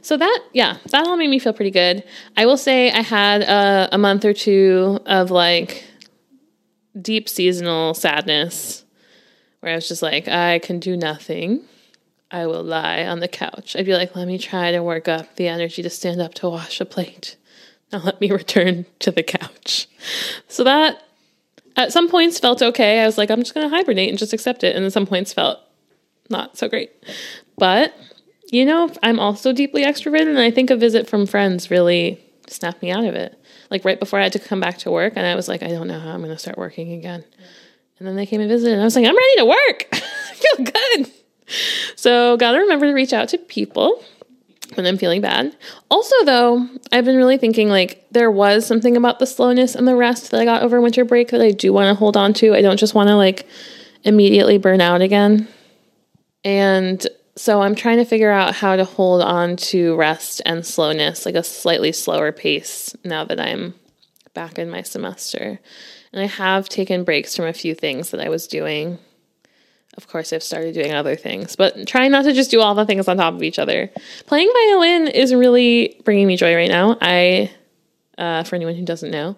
So 0.00 0.16
that, 0.16 0.40
yeah, 0.52 0.78
that 0.90 1.06
all 1.06 1.16
made 1.16 1.30
me 1.30 1.38
feel 1.38 1.52
pretty 1.52 1.70
good. 1.70 2.02
I 2.36 2.46
will 2.46 2.56
say 2.56 2.90
I 2.90 3.02
had 3.02 3.42
a, 3.42 3.88
a 3.92 3.98
month 3.98 4.24
or 4.24 4.32
two 4.32 4.98
of 5.06 5.30
like 5.30 5.84
deep 7.00 7.28
seasonal 7.28 7.94
sadness 7.94 8.84
where 9.60 9.72
I 9.72 9.74
was 9.76 9.86
just 9.86 10.02
like, 10.02 10.26
I 10.26 10.58
can 10.58 10.80
do 10.80 10.96
nothing. 10.96 11.62
I 12.30 12.46
will 12.46 12.64
lie 12.64 13.04
on 13.04 13.20
the 13.20 13.28
couch. 13.28 13.76
I'd 13.76 13.86
be 13.86 13.94
like, 13.94 14.16
let 14.16 14.26
me 14.26 14.38
try 14.38 14.72
to 14.72 14.82
work 14.82 15.06
up 15.06 15.36
the 15.36 15.48
energy 15.48 15.82
to 15.82 15.90
stand 15.90 16.20
up 16.20 16.34
to 16.34 16.48
wash 16.48 16.80
a 16.80 16.84
plate. 16.84 17.36
Now 17.92 17.98
let 17.98 18.20
me 18.20 18.30
return 18.30 18.86
to 19.00 19.10
the 19.10 19.22
couch. 19.22 19.86
So 20.48 20.64
that 20.64 21.02
at 21.76 21.92
some 21.92 22.08
points 22.08 22.38
felt 22.38 22.62
okay. 22.62 23.00
I 23.00 23.06
was 23.06 23.18
like, 23.18 23.30
I'm 23.30 23.40
just 23.40 23.54
going 23.54 23.68
to 23.68 23.74
hibernate 23.74 24.08
and 24.08 24.18
just 24.18 24.32
accept 24.32 24.64
it. 24.64 24.74
And 24.76 24.84
at 24.84 24.92
some 24.92 25.06
points 25.06 25.32
felt 25.32 25.60
not 26.28 26.56
so 26.56 26.68
great. 26.68 26.90
But 27.56 27.94
you 28.50 28.66
know, 28.66 28.90
I'm 29.02 29.18
also 29.18 29.54
deeply 29.54 29.82
extroverted, 29.82 30.28
and 30.28 30.38
I 30.38 30.50
think 30.50 30.68
a 30.68 30.76
visit 30.76 31.08
from 31.08 31.26
friends 31.26 31.70
really 31.70 32.22
snapped 32.48 32.82
me 32.82 32.90
out 32.90 33.04
of 33.04 33.14
it. 33.14 33.38
Like 33.70 33.82
right 33.82 33.98
before 33.98 34.18
I 34.18 34.24
had 34.24 34.32
to 34.34 34.38
come 34.38 34.60
back 34.60 34.76
to 34.78 34.90
work, 34.90 35.14
and 35.16 35.26
I 35.26 35.34
was 35.34 35.48
like, 35.48 35.62
I 35.62 35.68
don't 35.68 35.88
know 35.88 35.98
how 35.98 36.10
I'm 36.10 36.20
going 36.20 36.32
to 36.32 36.38
start 36.38 36.58
working 36.58 36.92
again. 36.92 37.24
And 37.98 38.06
then 38.06 38.14
they 38.14 38.26
came 38.26 38.42
and 38.42 38.50
visited, 38.50 38.74
and 38.74 38.82
I 38.82 38.84
was 38.84 38.94
like, 38.94 39.06
I'm 39.06 39.16
ready 39.16 39.36
to 39.36 39.44
work. 39.46 39.88
I 39.92 40.34
feel 40.34 40.66
good. 40.66 41.12
So, 41.96 42.36
gotta 42.36 42.58
remember 42.58 42.86
to 42.86 42.92
reach 42.92 43.12
out 43.12 43.28
to 43.30 43.38
people 43.38 44.04
when 44.76 44.86
I'm 44.86 44.98
feeling 44.98 45.20
bad. 45.20 45.56
Also, 45.90 46.14
though, 46.24 46.68
I've 46.92 47.04
been 47.04 47.16
really 47.16 47.38
thinking 47.38 47.68
like 47.68 48.06
there 48.10 48.30
was 48.30 48.66
something 48.66 48.96
about 48.96 49.18
the 49.18 49.26
slowness 49.26 49.74
and 49.74 49.86
the 49.86 49.96
rest 49.96 50.30
that 50.30 50.40
I 50.40 50.44
got 50.44 50.62
over 50.62 50.80
winter 50.80 51.04
break 51.04 51.28
that 51.28 51.40
I 51.40 51.50
do 51.50 51.72
want 51.72 51.88
to 51.88 51.94
hold 51.94 52.16
on 52.16 52.32
to. 52.34 52.54
I 52.54 52.62
don't 52.62 52.78
just 52.78 52.94
want 52.94 53.08
to 53.08 53.16
like 53.16 53.46
immediately 54.04 54.58
burn 54.58 54.80
out 54.80 55.00
again. 55.00 55.48
And 56.44 57.06
so 57.36 57.62
I'm 57.62 57.74
trying 57.74 57.98
to 57.98 58.04
figure 58.04 58.30
out 58.30 58.54
how 58.54 58.76
to 58.76 58.84
hold 58.84 59.22
on 59.22 59.56
to 59.56 59.96
rest 59.96 60.42
and 60.44 60.66
slowness, 60.66 61.24
like 61.24 61.34
a 61.34 61.42
slightly 61.42 61.92
slower 61.92 62.32
pace 62.32 62.94
now 63.04 63.24
that 63.24 63.40
I'm 63.40 63.74
back 64.34 64.58
in 64.58 64.70
my 64.70 64.82
semester. 64.82 65.60
And 66.12 66.22
I 66.22 66.26
have 66.26 66.68
taken 66.68 67.04
breaks 67.04 67.34
from 67.34 67.46
a 67.46 67.52
few 67.52 67.74
things 67.74 68.10
that 68.10 68.20
I 68.20 68.28
was 68.28 68.46
doing. 68.46 68.98
Of 69.96 70.08
course, 70.08 70.32
I've 70.32 70.42
started 70.42 70.74
doing 70.74 70.92
other 70.92 71.16
things, 71.16 71.54
but 71.54 71.86
trying 71.86 72.12
not 72.12 72.24
to 72.24 72.32
just 72.32 72.50
do 72.50 72.60
all 72.60 72.74
the 72.74 72.86
things 72.86 73.08
on 73.08 73.18
top 73.18 73.34
of 73.34 73.42
each 73.42 73.58
other. 73.58 73.90
Playing 74.26 74.50
violin 74.54 75.08
is 75.08 75.34
really 75.34 76.00
bringing 76.04 76.26
me 76.26 76.36
joy 76.36 76.54
right 76.54 76.70
now. 76.70 76.96
I, 77.00 77.50
uh, 78.16 78.42
for 78.44 78.56
anyone 78.56 78.74
who 78.74 78.84
doesn't 78.84 79.10
know, 79.10 79.36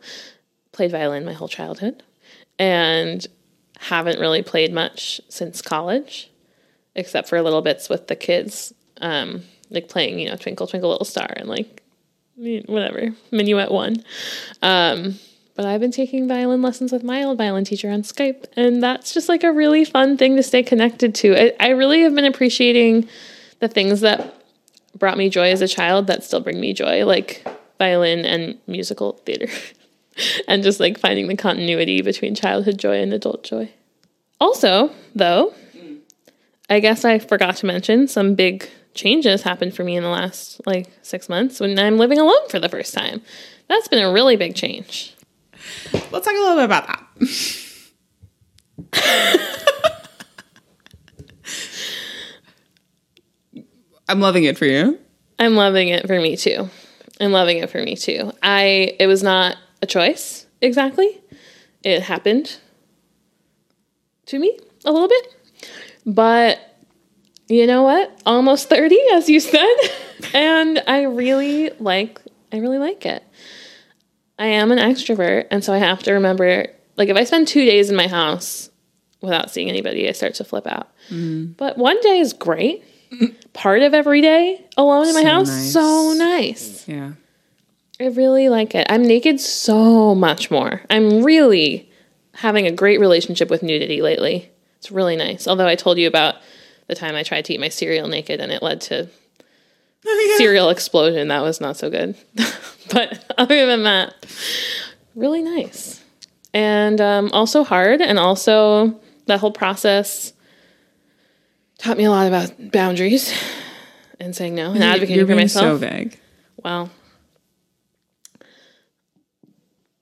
played 0.70 0.92
violin 0.92 1.24
my 1.24 1.32
whole 1.32 1.48
childhood 1.48 2.02
and 2.58 3.26
haven't 3.78 4.20
really 4.20 4.42
played 4.42 4.72
much 4.72 5.20
since 5.28 5.60
college 5.60 6.30
except 6.94 7.28
for 7.28 7.40
little 7.42 7.62
bits 7.62 7.88
with 7.88 8.06
the 8.06 8.16
kids, 8.16 8.72
um, 9.00 9.42
like 9.70 9.88
playing, 9.88 10.20
you 10.20 10.28
know, 10.28 10.36
Twinkle 10.36 10.66
Twinkle 10.66 10.90
Little 10.90 11.04
Star 11.04 11.28
and 11.36 11.48
like 11.48 11.82
whatever 12.36 13.10
Minuet 13.32 13.70
One. 13.70 13.96
Um, 14.62 15.18
but 15.54 15.64
I've 15.64 15.80
been 15.80 15.92
taking 15.92 16.26
violin 16.26 16.62
lessons 16.62 16.92
with 16.92 17.04
my 17.04 17.22
old 17.22 17.38
violin 17.38 17.64
teacher 17.64 17.90
on 17.90 18.02
Skype, 18.02 18.44
and 18.56 18.82
that's 18.82 19.14
just 19.14 19.28
like 19.28 19.44
a 19.44 19.52
really 19.52 19.84
fun 19.84 20.16
thing 20.16 20.36
to 20.36 20.42
stay 20.42 20.62
connected 20.62 21.14
to. 21.16 21.36
I, 21.36 21.52
I 21.60 21.70
really 21.70 22.02
have 22.02 22.14
been 22.14 22.24
appreciating 22.24 23.08
the 23.60 23.68
things 23.68 24.00
that 24.00 24.34
brought 24.98 25.16
me 25.16 25.28
joy 25.28 25.50
as 25.50 25.60
a 25.60 25.68
child 25.68 26.06
that 26.08 26.24
still 26.24 26.40
bring 26.40 26.60
me 26.60 26.72
joy, 26.72 27.04
like 27.04 27.46
violin 27.78 28.24
and 28.24 28.58
musical 28.66 29.12
theater, 29.24 29.48
and 30.48 30.62
just 30.62 30.80
like 30.80 30.98
finding 30.98 31.28
the 31.28 31.36
continuity 31.36 32.02
between 32.02 32.34
childhood 32.34 32.78
joy 32.78 33.00
and 33.00 33.12
adult 33.12 33.44
joy. 33.44 33.70
Also, 34.40 34.90
though, 35.14 35.54
I 36.68 36.80
guess 36.80 37.04
I 37.04 37.18
forgot 37.18 37.56
to 37.56 37.66
mention 37.66 38.08
some 38.08 38.34
big 38.34 38.68
changes 38.94 39.42
happened 39.42 39.74
for 39.74 39.84
me 39.84 39.96
in 39.96 40.02
the 40.02 40.08
last 40.08 40.60
like 40.66 40.88
six 41.02 41.28
months 41.28 41.60
when 41.60 41.78
I'm 41.78 41.98
living 41.98 42.18
alone 42.18 42.48
for 42.48 42.58
the 42.58 42.68
first 42.68 42.94
time. 42.94 43.22
That's 43.68 43.88
been 43.88 44.02
a 44.02 44.12
really 44.12 44.36
big 44.36 44.54
change. 44.54 45.13
Let's 45.92 46.26
talk 46.26 46.34
a 46.34 46.40
little 46.40 46.56
bit 46.56 46.64
about 46.64 46.86
that. 46.86 47.04
I'm 54.08 54.20
loving 54.20 54.44
it 54.44 54.58
for 54.58 54.66
you. 54.66 54.98
I'm 55.38 55.56
loving 55.56 55.88
it 55.88 56.06
for 56.06 56.20
me 56.20 56.36
too. 56.36 56.68
I'm 57.20 57.32
loving 57.32 57.58
it 57.58 57.70
for 57.70 57.82
me 57.82 57.96
too. 57.96 58.32
I 58.42 58.96
it 58.98 59.06
was 59.06 59.22
not 59.22 59.56
a 59.82 59.86
choice 59.86 60.46
exactly. 60.60 61.20
It 61.82 62.02
happened 62.02 62.58
to 64.26 64.38
me 64.38 64.58
a 64.84 64.92
little 64.92 65.08
bit. 65.08 65.34
But 66.06 66.60
you 67.48 67.66
know 67.66 67.82
what? 67.82 68.20
Almost 68.26 68.68
30 68.68 68.98
as 69.14 69.28
you 69.28 69.40
said, 69.40 69.74
and 70.34 70.82
I 70.86 71.02
really 71.04 71.70
like 71.78 72.20
I 72.52 72.58
really 72.58 72.78
like 72.78 73.06
it. 73.06 73.22
I 74.38 74.46
am 74.46 74.72
an 74.72 74.78
extrovert, 74.78 75.46
and 75.50 75.64
so 75.64 75.72
I 75.72 75.78
have 75.78 76.02
to 76.04 76.12
remember 76.12 76.66
like 76.96 77.08
if 77.08 77.16
I 77.16 77.24
spend 77.24 77.48
2 77.48 77.64
days 77.64 77.90
in 77.90 77.96
my 77.96 78.08
house 78.08 78.70
without 79.20 79.50
seeing 79.50 79.68
anybody, 79.68 80.08
I 80.08 80.12
start 80.12 80.34
to 80.34 80.44
flip 80.44 80.66
out. 80.66 80.90
Mm. 81.10 81.56
But 81.56 81.78
one 81.78 82.00
day 82.00 82.18
is 82.18 82.32
great. 82.32 82.84
Part 83.52 83.82
of 83.82 83.94
every 83.94 84.20
day 84.20 84.64
alone 84.76 85.08
in 85.08 85.14
my 85.14 85.24
house, 85.24 85.48
nice. 85.48 85.72
so 85.72 86.14
nice. 86.16 86.88
Yeah. 86.88 87.12
I 88.00 88.06
really 88.06 88.48
like 88.48 88.74
it. 88.74 88.86
I'm 88.90 89.02
naked 89.02 89.40
so 89.40 90.14
much 90.14 90.50
more. 90.50 90.82
I'm 90.90 91.22
really 91.22 91.88
having 92.34 92.66
a 92.66 92.72
great 92.72 92.98
relationship 92.98 93.50
with 93.50 93.62
nudity 93.62 94.02
lately. 94.02 94.50
It's 94.78 94.90
really 94.90 95.16
nice. 95.16 95.46
Although 95.46 95.68
I 95.68 95.76
told 95.76 95.98
you 95.98 96.08
about 96.08 96.36
the 96.88 96.96
time 96.96 97.14
I 97.14 97.22
tried 97.22 97.44
to 97.46 97.54
eat 97.54 97.60
my 97.60 97.68
cereal 97.68 98.08
naked 98.08 98.40
and 98.40 98.50
it 98.50 98.62
led 98.62 98.80
to 98.82 99.08
cereal 100.36 100.70
explosion. 100.70 101.28
That 101.28 101.42
was 101.42 101.60
not 101.60 101.76
so 101.76 101.88
good. 101.88 102.16
but 102.92 103.34
other 103.38 103.66
than 103.66 103.84
that, 103.84 104.14
really 105.14 105.42
nice. 105.42 106.02
And 106.52 107.00
um, 107.00 107.30
also 107.32 107.64
hard. 107.64 108.00
And 108.00 108.18
also, 108.18 109.00
that 109.26 109.40
whole 109.40 109.52
process 109.52 110.32
taught 111.78 111.96
me 111.96 112.04
a 112.04 112.10
lot 112.10 112.26
about 112.26 112.70
boundaries 112.72 113.32
and 114.20 114.34
saying 114.34 114.54
no 114.54 114.72
and 114.72 114.82
advocating 114.82 115.16
You're 115.16 115.26
for 115.26 115.34
being 115.34 115.48
so 115.48 115.74
myself. 115.74 115.80
vague. 115.80 116.20
Well, 116.62 116.90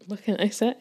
what 0.07 0.23
can 0.23 0.37
I 0.38 0.49
say? 0.49 0.75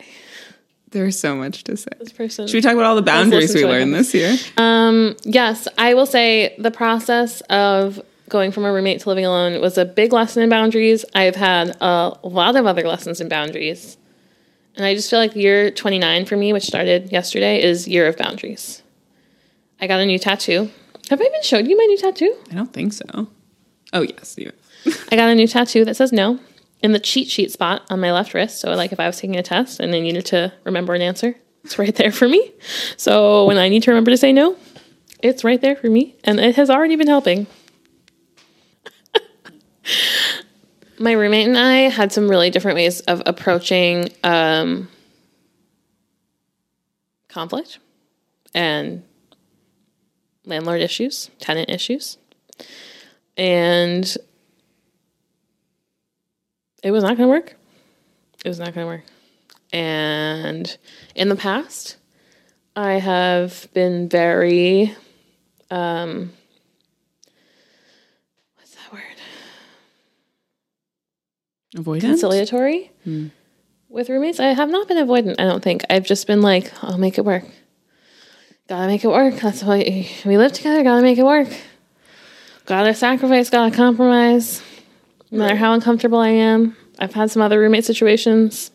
There's 0.91 1.17
so 1.17 1.35
much 1.35 1.63
to 1.65 1.77
say. 1.77 1.89
This 1.99 2.11
person. 2.11 2.47
Should 2.47 2.55
we 2.55 2.61
talk 2.61 2.73
about 2.73 2.85
all 2.85 2.95
the 2.95 3.01
boundaries 3.01 3.55
we 3.55 3.65
learned 3.65 3.93
this 3.93 4.13
year? 4.13 4.35
Um, 4.57 5.15
yes, 5.23 5.67
I 5.77 5.93
will 5.93 6.05
say 6.05 6.53
the 6.59 6.71
process 6.71 7.39
of 7.41 8.01
going 8.31 8.51
from 8.51 8.65
a 8.65 8.71
roommate 8.71 9.01
to 9.01 9.09
living 9.09 9.25
alone 9.25 9.61
was 9.61 9.77
a 9.77 9.85
big 9.85 10.13
lesson 10.13 10.41
in 10.41 10.49
boundaries. 10.49 11.05
I've 11.13 11.35
had 11.35 11.75
a 11.81 12.17
lot 12.23 12.55
of 12.55 12.65
other 12.65 12.87
lessons 12.87 13.21
in 13.21 13.29
boundaries. 13.29 13.97
And 14.75 14.85
I 14.85 14.95
just 14.95 15.09
feel 15.09 15.19
like 15.19 15.35
year 15.35 15.69
29 15.69 16.25
for 16.25 16.37
me, 16.37 16.53
which 16.53 16.63
started 16.63 17.11
yesterday, 17.11 17.61
is 17.61 17.87
year 17.87 18.07
of 18.07 18.17
boundaries. 18.17 18.81
I 19.81 19.87
got 19.87 19.99
a 19.99 20.05
new 20.05 20.17
tattoo. 20.17 20.71
Have 21.09 21.19
I 21.19 21.25
even 21.25 21.43
showed 21.43 21.67
you 21.67 21.77
my 21.77 21.83
new 21.83 21.97
tattoo? 21.97 22.35
I 22.49 22.55
don't 22.55 22.71
think 22.71 22.93
so. 22.93 23.27
Oh 23.91 24.01
yes, 24.01 24.35
you. 24.37 24.51
I 25.11 25.17
got 25.17 25.29
a 25.29 25.35
new 25.35 25.47
tattoo 25.47 25.83
that 25.85 25.97
says 25.97 26.13
no 26.13 26.39
in 26.81 26.93
the 26.93 26.99
cheat 26.99 27.27
sheet 27.27 27.51
spot 27.51 27.83
on 27.89 27.99
my 27.99 28.13
left 28.13 28.33
wrist. 28.33 28.61
So, 28.61 28.71
like, 28.73 28.93
if 28.93 28.99
I 28.99 29.07
was 29.07 29.17
taking 29.17 29.35
a 29.35 29.43
test 29.43 29.79
and 29.79 29.93
I 29.93 29.99
needed 29.99 30.25
to 30.27 30.53
remember 30.63 30.93
an 30.93 31.01
answer, 31.01 31.35
it's 31.65 31.77
right 31.77 31.93
there 31.93 32.11
for 32.11 32.27
me. 32.27 32.53
So, 32.95 33.45
when 33.45 33.57
I 33.57 33.67
need 33.67 33.83
to 33.83 33.91
remember 33.91 34.11
to 34.11 34.17
say 34.17 34.31
no, 34.31 34.55
it's 35.19 35.43
right 35.43 35.59
there 35.59 35.75
for 35.75 35.89
me. 35.89 36.15
And 36.23 36.39
it 36.39 36.55
has 36.55 36.69
already 36.69 36.95
been 36.95 37.07
helping. 37.07 37.47
My 41.01 41.13
roommate 41.13 41.47
and 41.47 41.57
I 41.57 41.89
had 41.89 42.11
some 42.11 42.29
really 42.29 42.49
different 42.49 42.75
ways 42.75 43.01
of 43.01 43.23
approaching 43.25 44.09
um, 44.23 44.87
conflict 47.27 47.79
and 48.53 49.03
landlord 50.45 50.81
issues, 50.81 51.31
tenant 51.39 51.69
issues. 51.69 52.17
And 53.35 54.05
it 56.83 56.91
was 56.91 57.03
not 57.03 57.17
going 57.17 57.27
to 57.27 57.33
work. 57.33 57.55
It 58.43 58.47
was 58.47 58.59
not 58.59 58.73
going 58.73 58.85
to 58.85 58.93
work. 58.93 59.03
And 59.73 60.77
in 61.15 61.29
the 61.29 61.35
past, 61.35 61.97
I 62.75 62.93
have 62.93 63.67
been 63.73 64.09
very, 64.09 64.95
um, 65.69 66.33
what's 68.55 68.75
that 68.75 68.93
word? 68.93 69.01
Avoidance. 71.75 72.21
Conciliatory 72.21 72.91
hmm. 73.03 73.27
with 73.89 74.09
roommates. 74.09 74.39
I 74.39 74.47
have 74.47 74.69
not 74.69 74.87
been 74.87 74.97
avoidant, 74.97 75.35
I 75.39 75.45
don't 75.45 75.63
think. 75.63 75.83
I've 75.89 76.05
just 76.05 76.27
been 76.27 76.41
like, 76.41 76.71
I'll 76.83 76.97
make 76.97 77.17
it 77.17 77.25
work. 77.25 77.45
Gotta 78.67 78.87
make 78.87 79.03
it 79.03 79.09
work. 79.09 79.35
That's 79.35 79.63
why 79.63 80.07
we 80.25 80.37
live 80.37 80.53
together. 80.53 80.83
Gotta 80.83 81.01
make 81.01 81.17
it 81.17 81.25
work. 81.25 81.49
Gotta 82.65 82.93
sacrifice. 82.93 83.49
Gotta 83.49 83.75
compromise. 83.75 84.61
No 85.29 85.39
matter 85.39 85.55
how 85.55 85.73
uncomfortable 85.73 86.19
I 86.19 86.29
am. 86.29 86.75
I've 86.99 87.13
had 87.13 87.31
some 87.31 87.41
other 87.41 87.59
roommate 87.59 87.85
situations 87.85 88.71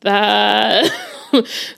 that 0.00 0.84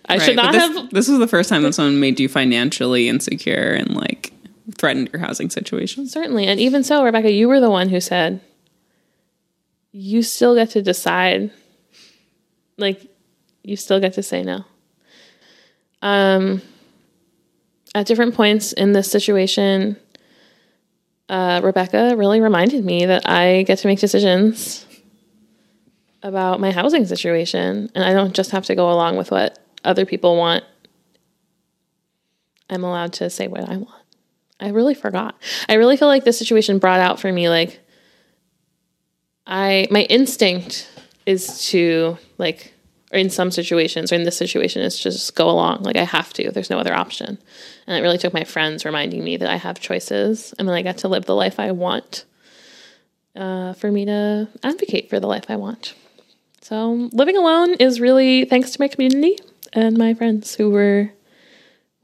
I 0.06 0.18
should 0.18 0.36
Right, 0.36 0.36
but 0.36 0.42
not 0.42 0.52
this, 0.52 0.76
have. 0.76 0.90
This 0.90 1.08
was 1.08 1.18
the 1.18 1.28
first 1.28 1.48
time 1.48 1.62
that 1.62 1.74
someone 1.74 2.00
made 2.00 2.18
you 2.18 2.28
financially 2.28 3.08
insecure 3.08 3.72
and 3.72 3.94
like 3.94 4.32
threatened 4.76 5.10
your 5.12 5.20
housing 5.20 5.50
situation. 5.50 6.06
Certainly. 6.06 6.46
And 6.46 6.58
even 6.60 6.82
so, 6.82 7.04
Rebecca, 7.04 7.30
you 7.30 7.48
were 7.48 7.60
the 7.60 7.70
one 7.70 7.88
who 7.88 8.00
said, 8.00 8.40
you 9.96 10.22
still 10.22 10.56
get 10.56 10.70
to 10.70 10.82
decide. 10.82 11.52
Like, 12.76 13.06
you 13.62 13.76
still 13.76 14.00
get 14.00 14.14
to 14.14 14.24
say 14.24 14.42
no. 14.42 14.64
Um, 16.02 16.60
at 17.94 18.06
different 18.06 18.34
points 18.34 18.72
in 18.72 18.92
this 18.92 19.08
situation, 19.08 19.96
uh, 21.28 21.60
Rebecca 21.62 22.16
really 22.16 22.40
reminded 22.40 22.84
me 22.84 23.06
that 23.06 23.28
I 23.28 23.62
get 23.62 23.78
to 23.78 23.86
make 23.86 24.00
decisions 24.00 24.84
about 26.24 26.58
my 26.58 26.72
housing 26.72 27.06
situation, 27.06 27.88
and 27.94 28.04
I 28.04 28.12
don't 28.12 28.34
just 28.34 28.50
have 28.50 28.64
to 28.66 28.74
go 28.74 28.90
along 28.90 29.16
with 29.16 29.30
what 29.30 29.60
other 29.84 30.04
people 30.04 30.36
want. 30.36 30.64
I'm 32.68 32.82
allowed 32.82 33.12
to 33.14 33.30
say 33.30 33.46
what 33.46 33.68
I 33.68 33.76
want. 33.76 34.02
I 34.58 34.70
really 34.70 34.94
forgot. 34.94 35.36
I 35.68 35.74
really 35.74 35.96
feel 35.96 36.08
like 36.08 36.24
this 36.24 36.38
situation 36.38 36.78
brought 36.78 37.00
out 37.00 37.20
for 37.20 37.32
me 37.32 37.48
like 37.48 37.83
I 39.46 39.86
my 39.90 40.02
instinct 40.02 40.90
is 41.26 41.66
to 41.68 42.18
like 42.38 42.72
or 43.12 43.18
in 43.18 43.30
some 43.30 43.50
situations 43.50 44.10
or 44.10 44.16
in 44.16 44.24
this 44.24 44.36
situation 44.36 44.82
is 44.82 44.98
just 44.98 45.34
go 45.36 45.48
along 45.48 45.82
like 45.82 45.96
I 45.96 46.02
have 46.02 46.32
to. 46.34 46.50
There's 46.50 46.70
no 46.70 46.78
other 46.78 46.94
option. 46.94 47.38
And 47.86 47.96
it 47.96 48.00
really 48.00 48.18
took 48.18 48.34
my 48.34 48.44
friends 48.44 48.84
reminding 48.84 49.22
me 49.22 49.36
that 49.36 49.48
I 49.48 49.56
have 49.56 49.78
choices 49.78 50.52
and 50.58 50.66
then 50.66 50.74
I 50.74 50.82
get 50.82 50.98
to 50.98 51.08
live 51.08 51.26
the 51.26 51.34
life 51.34 51.60
I 51.60 51.70
want. 51.70 52.24
Uh, 53.36 53.72
for 53.72 53.90
me 53.90 54.04
to 54.04 54.48
advocate 54.62 55.10
for 55.10 55.18
the 55.18 55.26
life 55.26 55.46
I 55.48 55.56
want. 55.56 55.94
So 56.60 57.10
living 57.12 57.36
alone 57.36 57.74
is 57.74 58.00
really 58.00 58.44
thanks 58.44 58.70
to 58.70 58.80
my 58.80 58.86
community 58.86 59.38
and 59.72 59.98
my 59.98 60.14
friends 60.14 60.54
who 60.54 60.70
were 60.70 61.10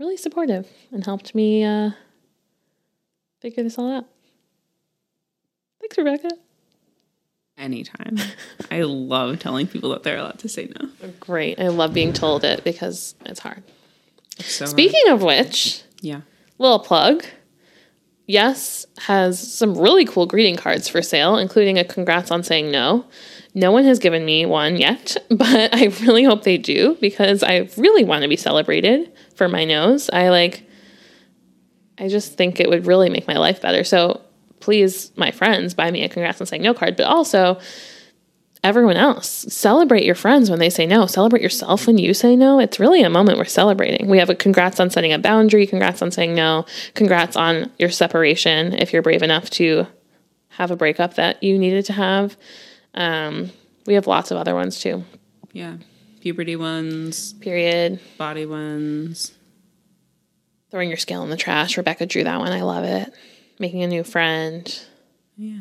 really 0.00 0.16
supportive 0.16 0.68
and 0.90 1.04
helped 1.04 1.34
me 1.34 1.62
uh, 1.62 1.90
figure 3.40 3.62
this 3.62 3.78
all 3.78 3.92
out. 3.92 4.06
Thanks, 5.80 5.96
Rebecca. 5.96 6.30
Anytime. 7.60 8.16
I 8.70 8.82
love 8.82 9.38
telling 9.38 9.66
people 9.66 9.90
that 9.90 10.02
they're 10.02 10.16
allowed 10.16 10.38
to 10.38 10.48
say 10.48 10.72
no. 10.80 10.88
Great. 11.20 11.60
I 11.60 11.68
love 11.68 11.92
being 11.92 12.14
told 12.14 12.42
it 12.42 12.64
because 12.64 13.14
it's 13.26 13.40
hard. 13.40 13.62
So 14.38 14.64
Speaking 14.64 15.10
of 15.10 15.22
which, 15.22 15.82
yeah. 16.00 16.22
little 16.58 16.78
plug. 16.78 17.24
Yes 18.26 18.86
has 19.00 19.40
some 19.40 19.76
really 19.76 20.04
cool 20.04 20.24
greeting 20.24 20.56
cards 20.56 20.88
for 20.88 21.02
sale, 21.02 21.36
including 21.36 21.78
a 21.78 21.84
congrats 21.84 22.30
on 22.30 22.42
saying 22.42 22.70
no. 22.70 23.04
No 23.54 23.72
one 23.72 23.84
has 23.84 23.98
given 23.98 24.24
me 24.24 24.46
one 24.46 24.76
yet, 24.76 25.16
but 25.28 25.74
I 25.74 25.86
really 26.02 26.24
hope 26.24 26.44
they 26.44 26.56
do 26.56 26.96
because 27.00 27.42
I 27.42 27.68
really 27.76 28.04
want 28.04 28.22
to 28.22 28.28
be 28.28 28.36
celebrated 28.36 29.12
for 29.34 29.48
my 29.48 29.64
nose. 29.64 30.08
I 30.12 30.30
like, 30.30 30.66
I 31.98 32.08
just 32.08 32.38
think 32.38 32.60
it 32.60 32.70
would 32.70 32.86
really 32.86 33.10
make 33.10 33.26
my 33.26 33.36
life 33.36 33.60
better. 33.60 33.84
So 33.84 34.22
please, 34.60 35.12
my 35.16 35.30
friends, 35.30 35.74
buy 35.74 35.90
me 35.90 36.04
a 36.04 36.08
congrats 36.08 36.40
on 36.40 36.46
saying 36.46 36.62
no 36.62 36.74
card, 36.74 36.96
but 36.96 37.06
also 37.06 37.58
everyone 38.62 38.96
else. 38.96 39.28
Celebrate 39.48 40.04
your 40.04 40.14
friends 40.14 40.50
when 40.50 40.58
they 40.58 40.70
say 40.70 40.86
no. 40.86 41.06
Celebrate 41.06 41.42
yourself 41.42 41.86
when 41.86 41.98
you 41.98 42.12
say 42.12 42.36
no. 42.36 42.60
It's 42.60 42.78
really 42.78 43.02
a 43.02 43.10
moment 43.10 43.38
we're 43.38 43.44
celebrating. 43.46 44.08
We 44.08 44.18
have 44.18 44.30
a 44.30 44.34
congrats 44.34 44.78
on 44.78 44.90
setting 44.90 45.12
a 45.12 45.18
boundary, 45.18 45.66
congrats 45.66 46.02
on 46.02 46.10
saying 46.10 46.34
no, 46.34 46.66
congrats 46.94 47.36
on 47.36 47.70
your 47.78 47.90
separation 47.90 48.74
if 48.74 48.92
you're 48.92 49.02
brave 49.02 49.22
enough 49.22 49.48
to 49.50 49.86
have 50.50 50.70
a 50.70 50.76
breakup 50.76 51.14
that 51.14 51.42
you 51.42 51.58
needed 51.58 51.86
to 51.86 51.94
have. 51.94 52.36
Um, 52.94 53.50
we 53.86 53.94
have 53.94 54.06
lots 54.06 54.30
of 54.30 54.36
other 54.36 54.54
ones 54.54 54.78
too. 54.78 55.04
Yeah. 55.52 55.76
Puberty 56.20 56.54
ones, 56.56 57.32
Period. 57.34 57.98
body 58.18 58.44
ones. 58.44 59.32
Throwing 60.70 60.88
your 60.90 60.98
scale 60.98 61.22
in 61.22 61.30
the 61.30 61.36
trash. 61.36 61.78
Rebecca 61.78 62.04
drew 62.04 62.24
that 62.24 62.38
one. 62.38 62.52
I 62.52 62.60
love 62.60 62.84
it. 62.84 63.12
Making 63.60 63.84
a 63.84 63.86
new 63.86 64.02
friend. 64.02 64.80
Yeah. 65.36 65.60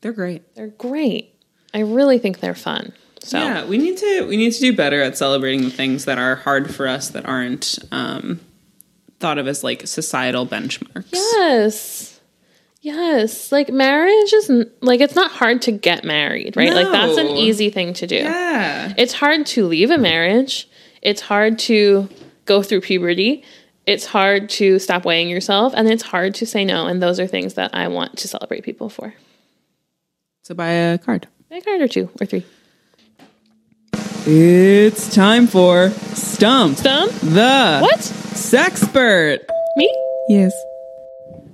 They're 0.00 0.12
great. 0.12 0.54
They're 0.54 0.68
great. 0.68 1.34
I 1.74 1.80
really 1.80 2.18
think 2.18 2.40
they're 2.40 2.54
fun. 2.54 2.92
So 3.22 3.38
Yeah, 3.38 3.66
we 3.66 3.76
need 3.76 3.98
to 3.98 4.26
we 4.28 4.36
need 4.36 4.52
to 4.52 4.60
do 4.60 4.74
better 4.74 5.02
at 5.02 5.18
celebrating 5.18 5.62
the 5.62 5.70
things 5.70 6.04
that 6.04 6.16
are 6.16 6.36
hard 6.36 6.74
for 6.74 6.86
us 6.86 7.08
that 7.10 7.26
aren't 7.26 7.78
um, 7.90 8.40
thought 9.18 9.38
of 9.38 9.48
as 9.48 9.64
like 9.64 9.86
societal 9.86 10.46
benchmarks. 10.46 11.08
Yes. 11.12 12.20
Yes, 12.80 13.50
like 13.50 13.70
marriage 13.70 14.32
is 14.34 14.50
like 14.82 15.00
it's 15.00 15.14
not 15.14 15.30
hard 15.30 15.62
to 15.62 15.72
get 15.72 16.04
married, 16.04 16.54
right? 16.54 16.72
Like 16.72 16.92
that's 16.92 17.16
an 17.16 17.28
easy 17.28 17.70
thing 17.70 17.94
to 17.94 18.06
do. 18.06 18.16
Yeah. 18.16 18.92
It's 18.98 19.14
hard 19.14 19.46
to 19.46 19.66
leave 19.66 19.90
a 19.90 19.96
marriage. 19.96 20.68
It's 21.00 21.22
hard 21.22 21.58
to 21.60 22.10
go 22.44 22.62
through 22.62 22.82
puberty. 22.82 23.42
It's 23.86 24.06
hard 24.06 24.48
to 24.50 24.78
stop 24.78 25.04
weighing 25.04 25.28
yourself 25.28 25.74
and 25.76 25.88
it's 25.90 26.02
hard 26.02 26.34
to 26.36 26.46
say 26.46 26.64
no 26.64 26.86
and 26.86 27.02
those 27.02 27.20
are 27.20 27.26
things 27.26 27.54
that 27.54 27.74
I 27.74 27.88
want 27.88 28.16
to 28.18 28.28
celebrate 28.28 28.64
people 28.64 28.88
for. 28.88 29.14
So 30.42 30.54
buy 30.54 30.70
a 30.70 30.98
card. 30.98 31.28
Buy 31.50 31.56
a 31.56 31.60
card 31.60 31.80
or 31.80 31.88
two 31.88 32.10
or 32.20 32.26
three. 32.26 32.44
It's 34.26 35.14
time 35.14 35.46
for 35.46 35.90
Stump 35.90 36.78
Stump? 36.78 37.12
the 37.12 37.80
What? 37.80 37.98
Sexpert. 37.98 39.40
Me? 39.76 39.94
Yes. 40.28 40.54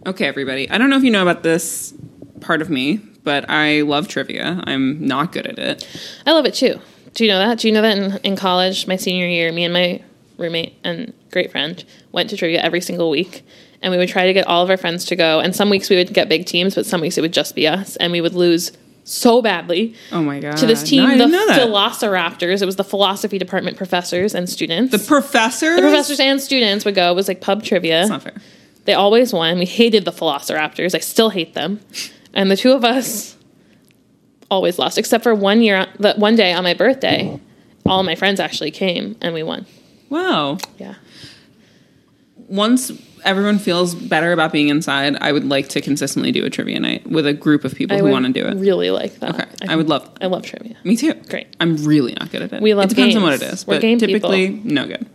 Okay, 0.06 0.26
everybody. 0.26 0.70
I 0.70 0.78
don't 0.78 0.88
know 0.88 0.96
if 0.96 1.02
you 1.02 1.10
know 1.10 1.22
about 1.22 1.42
this 1.42 1.92
part 2.40 2.62
of 2.62 2.70
me, 2.70 2.98
but 3.24 3.50
I 3.50 3.82
love 3.82 4.06
trivia. 4.06 4.62
I'm 4.64 5.04
not 5.04 5.32
good 5.32 5.46
at 5.46 5.58
it. 5.58 5.88
I 6.24 6.32
love 6.32 6.46
it 6.46 6.54
too. 6.54 6.80
Do 7.14 7.24
you 7.24 7.30
know 7.30 7.38
that? 7.38 7.58
Do 7.58 7.68
you 7.68 7.74
know 7.74 7.82
that 7.82 7.98
in, 7.98 8.16
in 8.18 8.36
college, 8.36 8.86
my 8.86 8.96
senior 8.96 9.26
year, 9.26 9.52
me 9.52 9.64
and 9.64 9.74
my 9.74 10.02
roommate 10.40 10.74
and 10.82 11.12
great 11.30 11.50
friend 11.50 11.84
went 12.12 12.30
to 12.30 12.36
trivia 12.36 12.60
every 12.60 12.80
single 12.80 13.10
week. 13.10 13.44
And 13.82 13.90
we 13.92 13.96
would 13.98 14.08
try 14.10 14.26
to 14.26 14.32
get 14.32 14.46
all 14.46 14.62
of 14.62 14.68
our 14.70 14.76
friends 14.76 15.04
to 15.06 15.16
go. 15.16 15.40
And 15.40 15.54
some 15.56 15.70
weeks 15.70 15.88
we 15.88 15.96
would 15.96 16.12
get 16.12 16.28
big 16.28 16.44
teams, 16.46 16.74
but 16.74 16.84
some 16.84 17.00
weeks 17.00 17.16
it 17.16 17.22
would 17.22 17.32
just 17.32 17.54
be 17.54 17.66
us. 17.66 17.96
And 17.96 18.12
we 18.12 18.20
would 18.20 18.34
lose 18.34 18.72
so 19.04 19.40
badly 19.40 19.94
Oh 20.12 20.22
my 20.22 20.38
god. 20.38 20.56
to 20.58 20.66
this 20.66 20.82
team, 20.82 21.02
no, 21.02 21.08
the 21.12 21.16
didn't 21.16 21.32
know 21.32 21.46
that. 21.46 21.60
Velociraptors. 21.66 22.60
It 22.62 22.66
was 22.66 22.76
the 22.76 22.84
philosophy 22.84 23.38
department 23.38 23.76
professors 23.78 24.34
and 24.34 24.48
students. 24.48 24.92
the 24.92 24.98
professors. 24.98 25.76
the 25.76 25.82
professors 25.82 26.20
and 26.20 26.40
students 26.40 26.84
would 26.84 26.94
go. 26.94 27.10
It 27.10 27.14
was 27.14 27.26
like 27.28 27.40
pub 27.40 27.64
trivia. 27.64 28.02
It's 28.02 28.10
not 28.10 28.22
fair. 28.22 28.34
They 28.84 28.92
always 28.94 29.32
won. 29.32 29.58
We 29.58 29.66
hated 29.66 30.04
the 30.04 30.12
Velociraptors. 30.12 30.94
I 30.94 30.98
still 30.98 31.30
hate 31.30 31.54
them. 31.54 31.80
And 32.34 32.50
the 32.50 32.56
two 32.56 32.72
of 32.72 32.84
us 32.84 33.36
always 34.50 34.78
lost, 34.78 34.98
except 34.98 35.22
for 35.22 35.34
one 35.34 35.62
year, 35.62 35.86
that 36.00 36.18
one 36.18 36.36
day 36.36 36.52
on 36.52 36.64
my 36.64 36.74
birthday, 36.74 37.40
all 37.86 38.02
my 38.02 38.14
friends 38.14 38.40
actually 38.40 38.70
came 38.70 39.16
and 39.20 39.32
we 39.34 39.42
won. 39.42 39.64
Wow. 40.10 40.58
Yeah. 40.78 40.94
Once 42.48 42.90
everyone 43.24 43.58
feels 43.58 43.94
better 43.94 44.32
about 44.32 44.50
being 44.52 44.68
inside, 44.68 45.16
I 45.20 45.30
would 45.30 45.44
like 45.44 45.68
to 45.70 45.80
consistently 45.80 46.32
do 46.32 46.44
a 46.44 46.50
trivia 46.50 46.80
night 46.80 47.06
with 47.06 47.26
a 47.26 47.32
group 47.32 47.64
of 47.64 47.74
people 47.74 47.94
I 47.96 47.98
who 48.00 48.04
would 48.06 48.12
want 48.12 48.26
to 48.26 48.32
do 48.32 48.44
it. 48.46 48.56
Really 48.56 48.90
like 48.90 49.20
that. 49.20 49.34
Okay, 49.34 49.44
I 49.68 49.76
would 49.76 49.88
love- 49.88 50.10
I 50.20 50.26
love 50.26 50.44
trivia. 50.44 50.76
Me 50.82 50.96
too. 50.96 51.14
Great. 51.28 51.46
I'm 51.60 51.76
really 51.84 52.14
not 52.18 52.32
good 52.32 52.42
at 52.42 52.52
it. 52.52 52.60
We 52.62 52.74
love 52.74 52.86
It 52.86 52.88
depends 52.90 53.14
on 53.14 53.22
what 53.22 53.34
it 53.34 53.42
is, 53.42 53.48
games. 53.50 53.66
We're 53.66 53.74
but 53.76 53.82
game 53.82 53.98
typically 53.98 54.48
people. 54.50 54.70
no 54.72 54.86
good. 54.86 55.06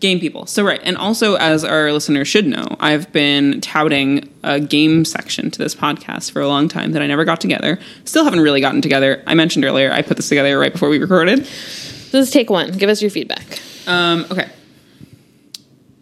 Game 0.00 0.18
people. 0.18 0.46
So 0.46 0.64
right, 0.64 0.80
and 0.82 0.96
also 0.96 1.36
as 1.36 1.64
our 1.64 1.92
listeners 1.92 2.26
should 2.26 2.46
know, 2.46 2.76
I've 2.80 3.10
been 3.12 3.60
touting 3.60 4.28
a 4.42 4.58
game 4.58 5.04
section 5.04 5.50
to 5.52 5.58
this 5.58 5.74
podcast 5.74 6.32
for 6.32 6.42
a 6.42 6.48
long 6.48 6.68
time 6.68 6.92
that 6.92 7.02
I 7.02 7.06
never 7.06 7.24
got 7.24 7.40
together. 7.40 7.78
Still 8.04 8.24
haven't 8.24 8.40
really 8.40 8.60
gotten 8.60 8.82
together. 8.82 9.22
I 9.28 9.34
mentioned 9.34 9.64
earlier 9.64 9.92
I 9.92 10.02
put 10.02 10.16
this 10.16 10.28
together 10.28 10.58
right 10.58 10.72
before 10.72 10.88
we 10.88 10.98
recorded. 10.98 11.40
This 11.40 12.14
is 12.14 12.30
take 12.30 12.50
one. 12.50 12.72
Give 12.72 12.90
us 12.90 13.00
your 13.00 13.10
feedback. 13.12 13.60
Um, 13.86 14.26
okay. 14.30 14.50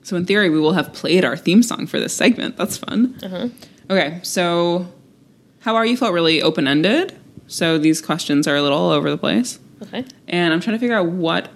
So 0.03 0.17
in 0.17 0.27
theory, 0.27 0.51
we 0.51 0.59
will 0.59 0.73
have 0.73 0.93
played 0.93 1.25
our 1.25 1.37
theme 1.37 1.63
song 1.63 1.87
for 1.87 2.01
this 2.01 2.15
segment. 2.15 2.57
That's 2.57 2.77
fun. 2.77 3.19
Uh-huh. 3.23 3.49
Okay, 3.91 4.21
so 4.23 4.87
how 5.61 5.77
are 5.77 5.87
you 5.87 5.97
felt 5.97 6.13
really 6.13 6.43
open 6.43 6.67
ended. 6.67 7.19
So 7.47 7.79
these 7.79 8.01
questions 8.01 8.47
are 8.49 8.57
a 8.57 8.63
little 8.63 8.79
all 8.79 8.91
over 8.91 9.11
the 9.11 9.19
place. 9.19 9.59
Okay. 9.83 10.05
and 10.29 10.55
I'm 10.55 10.61
trying 10.61 10.77
to 10.77 10.79
figure 10.79 10.97
out 10.97 11.07
what 11.07 11.49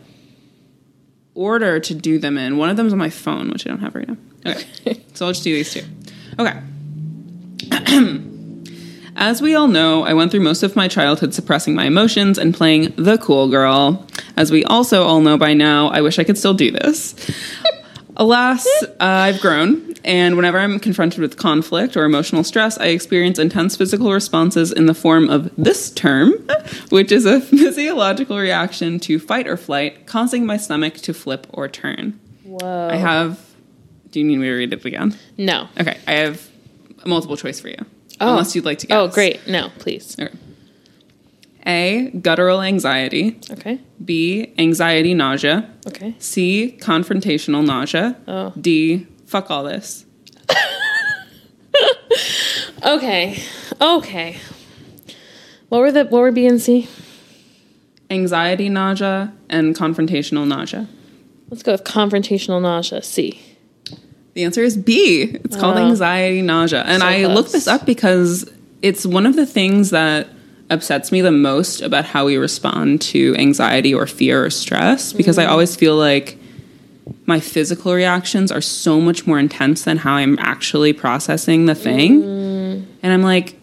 order 1.35 1.79
to 1.79 1.95
do 1.95 2.19
them 2.19 2.37
in. 2.37 2.57
One 2.57 2.71
of 2.71 2.77
them 2.77 2.89
is 2.89 2.93
on 2.93 2.99
my 2.99 3.11
phone, 3.11 3.51
which 3.51 3.65
I 3.67 3.71
don't 3.71 3.79
have 3.79 3.95
right 3.95 4.09
now. 4.09 4.17
Okay, 4.45 5.05
so 5.15 5.27
I'll 5.27 5.33
just 5.33 5.45
do 5.45 5.55
these 5.55 5.73
two. 5.73 5.83
Okay. 6.39 6.61
As 9.19 9.41
we 9.41 9.55
all 9.55 9.67
know, 9.67 10.03
I 10.03 10.13
went 10.13 10.31
through 10.31 10.41
most 10.41 10.63
of 10.63 10.77
my 10.77 10.89
childhood 10.89 11.33
suppressing 11.33 11.75
my 11.75 11.87
emotions 11.87 12.37
and 12.37 12.55
playing 12.55 12.93
the 12.97 13.17
cool 13.17 13.49
girl. 13.49 14.07
As 14.37 14.51
we 14.51 14.63
also 14.65 15.05
all 15.05 15.23
know 15.23 15.39
by 15.39 15.55
now, 15.55 15.89
I 15.89 16.03
wish 16.03 16.19
I 16.19 16.25
could 16.25 16.37
still 16.37 16.53
do 16.53 16.71
this. 16.71 17.15
Alas, 18.19 18.67
uh, 18.83 18.87
I've 19.01 19.41
grown, 19.41 19.95
and 20.05 20.37
whenever 20.37 20.59
I'm 20.59 20.79
confronted 20.79 21.21
with 21.21 21.39
conflict 21.39 21.97
or 21.97 22.05
emotional 22.05 22.45
stress, 22.45 22.77
I 22.79 22.89
experience 22.89 23.39
intense 23.39 23.75
physical 23.75 24.13
responses 24.13 24.71
in 24.71 24.85
the 24.85 24.95
form 24.95 25.31
of 25.31 25.51
this 25.57 25.91
term, 25.91 26.33
which 26.91 27.11
is 27.11 27.25
a 27.25 27.41
physiological 27.43 28.39
reaction 28.39 29.01
to 29.01 29.19
fight 29.19 29.47
or 29.47 29.57
flight, 29.57 30.07
causing 30.07 30.45
my 30.45 30.59
stomach 30.59 30.95
to 30.97 31.15
flip 31.15 31.47
or 31.55 31.69
turn. 31.69 32.21
Whoa. 32.45 32.89
I 32.91 32.97
have. 32.97 33.41
Do 34.11 34.21
you 34.21 34.27
need 34.27 34.39
me 34.39 34.47
to 34.47 34.55
read 34.55 34.73
it 34.75 34.85
again? 34.85 35.17
no. 35.39 35.69
Okay, 35.81 35.99
I 36.07 36.13
have 36.13 36.47
a 37.03 37.09
multiple 37.09 37.37
choice 37.37 37.61
for 37.61 37.69
you. 37.69 37.85
Oh. 38.21 38.31
Unless 38.31 38.55
you'd 38.55 38.65
like 38.65 38.79
to 38.79 38.87
oh, 38.93 39.07
guess. 39.07 39.13
Oh, 39.13 39.15
great. 39.15 39.47
No, 39.47 39.71
please. 39.79 40.17
Okay. 40.19 40.35
A. 41.67 42.11
Guttural 42.11 42.63
anxiety. 42.63 43.41
Okay. 43.51 43.81
B. 44.05 44.55
Anxiety 44.59 45.15
nausea. 45.15 45.69
Okay. 45.87 46.15
C. 46.19 46.77
Confrontational 46.81 47.65
nausea. 47.65 48.17
Oh. 48.29 48.53
D. 48.61 49.07
Fuck 49.27 49.51
all 49.51 49.65
this. 49.65 50.05
Okay. 52.87 53.43
Okay. 53.81 54.37
What 55.69 55.81
were 55.81 55.91
the 55.91 56.05
what 56.05 56.21
were 56.21 56.31
B 56.31 56.47
and 56.47 56.61
C? 56.61 56.89
Anxiety 58.09 58.69
nausea 58.69 59.33
and 59.49 59.75
confrontational 59.75 60.47
nausea. 60.47 60.87
Let's 61.51 61.65
go 61.65 61.73
with 61.73 61.83
confrontational 61.83 62.63
nausea. 62.63 63.03
C. 63.03 63.43
The 64.37 64.45
answer 64.45 64.63
is 64.63 64.77
B. 64.77 65.23
It's 65.45 65.57
called 65.57 65.79
anxiety 65.79 66.43
nausea. 66.43 66.83
And 66.83 67.01
So 67.01 67.09
I 67.09 67.21
close. 67.21 67.35
looked 67.35 67.53
this 67.53 67.67
up 67.67 67.87
because 67.87 68.45
it's 68.83 69.07
one 69.07 69.25
of 69.25 69.35
the 69.35 69.47
things 69.47 69.89
that 69.91 70.29
upsets 70.69 71.11
me 71.11 71.23
the 71.23 71.31
most 71.33 71.81
about 71.81 72.05
how 72.05 72.27
we 72.27 72.37
respond 72.37 73.01
to 73.01 73.35
anxiety 73.39 73.95
or 73.95 74.07
fear 74.07 74.45
or 74.45 74.51
stress 74.51 75.15
because 75.15 75.39
Mm. 75.39 75.45
I 75.45 75.47
always 75.47 75.75
feel 75.75 75.97
like 75.97 76.37
my 77.25 77.41
physical 77.41 77.95
reactions 77.95 78.53
are 78.53 78.61
so 78.61 79.01
much 79.01 79.27
more 79.27 79.39
intense 79.39 79.85
than 79.85 79.97
how 79.97 80.13
I'm 80.17 80.37
actually 80.39 80.93
processing 80.93 81.65
the 81.65 81.75
thing. 81.75 82.21
Mm. 82.23 82.85
And 83.03 83.13
I'm 83.15 83.23
like, 83.23 83.55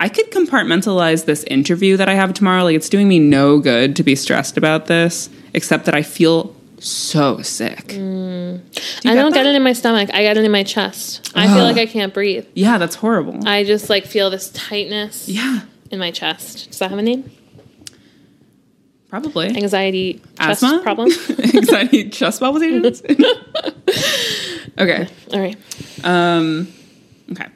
I 0.00 0.08
could 0.08 0.32
compartmentalize 0.32 1.26
this 1.26 1.44
interview 1.44 1.96
that 1.98 2.08
I 2.08 2.14
have 2.14 2.34
tomorrow. 2.34 2.64
Like, 2.64 2.74
it's 2.74 2.88
doing 2.88 3.06
me 3.06 3.20
no 3.20 3.60
good 3.60 3.94
to 3.94 4.02
be 4.02 4.16
stressed 4.16 4.56
about 4.56 4.86
this, 4.86 5.30
except 5.54 5.84
that 5.84 5.94
I 5.94 6.02
feel 6.02 6.55
so 6.78 7.42
sick. 7.42 7.88
Mm. 7.88 8.60
I 9.04 9.14
don't 9.14 9.32
that? 9.32 9.38
get 9.38 9.46
it 9.46 9.54
in 9.54 9.62
my 9.62 9.72
stomach. 9.72 10.10
I 10.12 10.22
get 10.22 10.36
it 10.36 10.44
in 10.44 10.50
my 10.50 10.62
chest. 10.62 11.32
I 11.34 11.46
feel 11.46 11.64
like 11.64 11.76
I 11.76 11.86
can't 11.86 12.12
breathe. 12.12 12.46
Yeah, 12.54 12.78
that's 12.78 12.96
horrible. 12.96 13.46
I 13.46 13.64
just 13.64 13.90
like 13.90 14.06
feel 14.06 14.30
this 14.30 14.50
tightness 14.50 15.28
yeah, 15.28 15.62
in 15.90 15.98
my 15.98 16.10
chest. 16.10 16.70
Does 16.70 16.78
that 16.78 16.90
have 16.90 16.98
a 16.98 17.02
name? 17.02 17.30
probably. 19.08 19.56
Anxiety 19.56 20.20
chest 20.38 20.62
Asthma 20.62 20.80
problem. 20.82 21.10
anxiety 21.54 22.08
chest 22.10 22.40
palpitations. 22.40 23.02
okay. 24.78 25.08
All 25.32 25.40
right. 25.40 25.56
Um, 26.04 26.68
okay. 27.32 27.46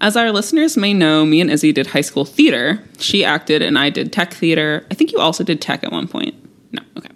As 0.00 0.16
our 0.16 0.32
listeners 0.32 0.76
may 0.76 0.92
know, 0.92 1.24
me 1.24 1.40
and 1.40 1.50
Izzy 1.50 1.72
did 1.72 1.88
high 1.88 2.00
school 2.00 2.24
theater. 2.24 2.82
She 2.98 3.24
acted 3.24 3.62
and 3.62 3.78
I 3.78 3.90
did 3.90 4.12
tech 4.12 4.34
theater. 4.34 4.86
I 4.90 4.94
think 4.94 5.12
you 5.12 5.18
also 5.18 5.44
did 5.44 5.60
tech 5.60 5.84
at 5.84 5.92
one 5.92 6.08
point. 6.08 6.34
No, 6.72 6.82
okay. 6.98 7.10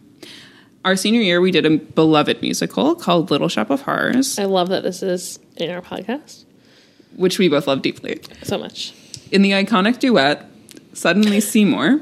Our 0.86 0.96
senior 0.96 1.20
year, 1.20 1.40
we 1.40 1.50
did 1.50 1.66
a 1.66 1.76
beloved 1.76 2.40
musical 2.40 2.94
called 2.94 3.30
Little 3.30 3.48
Shop 3.48 3.70
of 3.70 3.82
Horrors, 3.82 4.38
I 4.38 4.44
love 4.44 4.68
that 4.68 4.84
this 4.84 5.02
is 5.02 5.38
in 5.56 5.68
our 5.70 5.82
podcast 5.82 6.44
which 7.16 7.38
we 7.38 7.48
both 7.48 7.66
love 7.66 7.82
deeply. 7.82 8.20
so 8.42 8.58
much. 8.58 8.94
In 9.32 9.42
the 9.42 9.50
iconic 9.52 9.98
duet, 9.98 10.48
Suddenly 10.92 11.40
Seymour, 11.40 12.00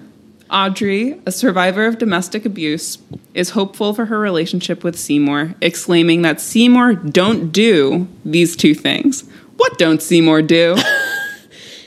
Audrey, 0.51 1.21
a 1.27 1.33
survivor 1.33 1.87
of 1.87 1.99
domestic 1.99 2.45
abuse, 2.45 2.99
is 3.33 3.51
hopeful 3.51 3.95
for 3.95 4.07
her 4.07 4.19
relationship 4.19 4.85
with 4.85 4.99
Seymour, 4.99 5.55
exclaiming 5.61 6.23
that 6.23 6.41
Seymour 6.41 6.95
don't 6.95 7.51
do 7.51 8.07
these 8.25 8.55
two 8.57 8.75
things. 8.75 9.25
What 9.57 9.79
don't 9.79 10.03
Seymour 10.03 10.43
do? 10.43 10.77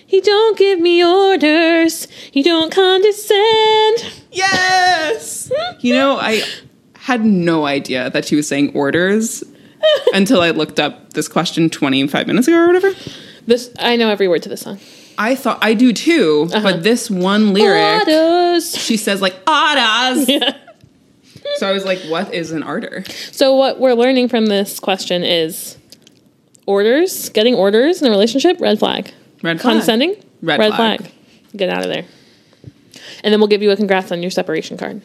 He 0.10 0.22
don't 0.22 0.58
give 0.58 0.80
me 0.80 1.04
orders. 1.04 2.08
He 2.32 2.42
don't 2.42 2.72
condescend. 2.72 4.14
yes! 4.32 5.52
You 5.82 5.94
know, 5.94 6.18
I 6.18 6.44
had 7.08 7.24
no 7.24 7.66
idea 7.66 8.10
that 8.10 8.26
she 8.26 8.36
was 8.36 8.50
saying 8.50 8.70
orders 8.76 9.42
until 10.14 10.42
I 10.42 10.50
looked 10.50 10.78
up 10.78 11.14
this 11.14 11.30
question 11.30 11.70
25 11.70 12.28
minutes 12.28 12.50
ago 12.50 12.58
or 12.58 12.68
whatever. 12.68 12.94
This 13.46 13.72
I 13.80 13.96
know 13.96 14.10
every 14.10 14.28
word 14.28 14.44
to 14.44 14.50
this 14.50 14.60
song. 14.60 14.78
I 15.18 15.36
thought 15.36 15.58
I 15.62 15.74
do 15.74 15.94
too, 15.94 16.48
but 16.48 16.66
uh-huh. 16.66 16.78
this 16.82 17.10
one 17.10 17.54
lyric, 17.54 18.04
she 18.62 18.98
says 18.98 19.22
like 19.22 19.36
orders. 19.48 20.30
Yeah. 21.48 21.60
So 21.60 21.70
I 21.70 21.72
was 21.72 21.86
like, 21.86 22.00
what 22.10 22.34
is 22.34 22.52
an 22.52 22.62
order? 22.62 23.06
So 23.32 23.56
what 23.56 23.80
we're 23.80 23.94
learning 23.94 24.28
from 24.28 24.48
this 24.48 24.82
question 24.82 25.24
is 25.24 25.78
orders, 26.66 27.30
getting 27.30 27.56
orders 27.56 28.02
in 28.02 28.08
a 28.08 28.12
relationship, 28.12 28.60
red 28.60 28.80
flag. 28.80 29.14
Red 29.42 29.62
flag. 29.62 29.62
Condescending, 29.62 30.16
Red 30.42 30.58
flag. 30.76 31.10
Get 31.56 31.70
out 31.70 31.84
of 31.84 31.90
there. 31.90 32.04
And 33.24 33.32
then 33.32 33.40
we'll 33.40 33.48
give 33.48 33.62
you 33.62 33.72
a 33.72 33.78
congrats 33.78 34.12
on 34.12 34.22
your 34.22 34.32
separation 34.32 34.78
card. 34.78 35.02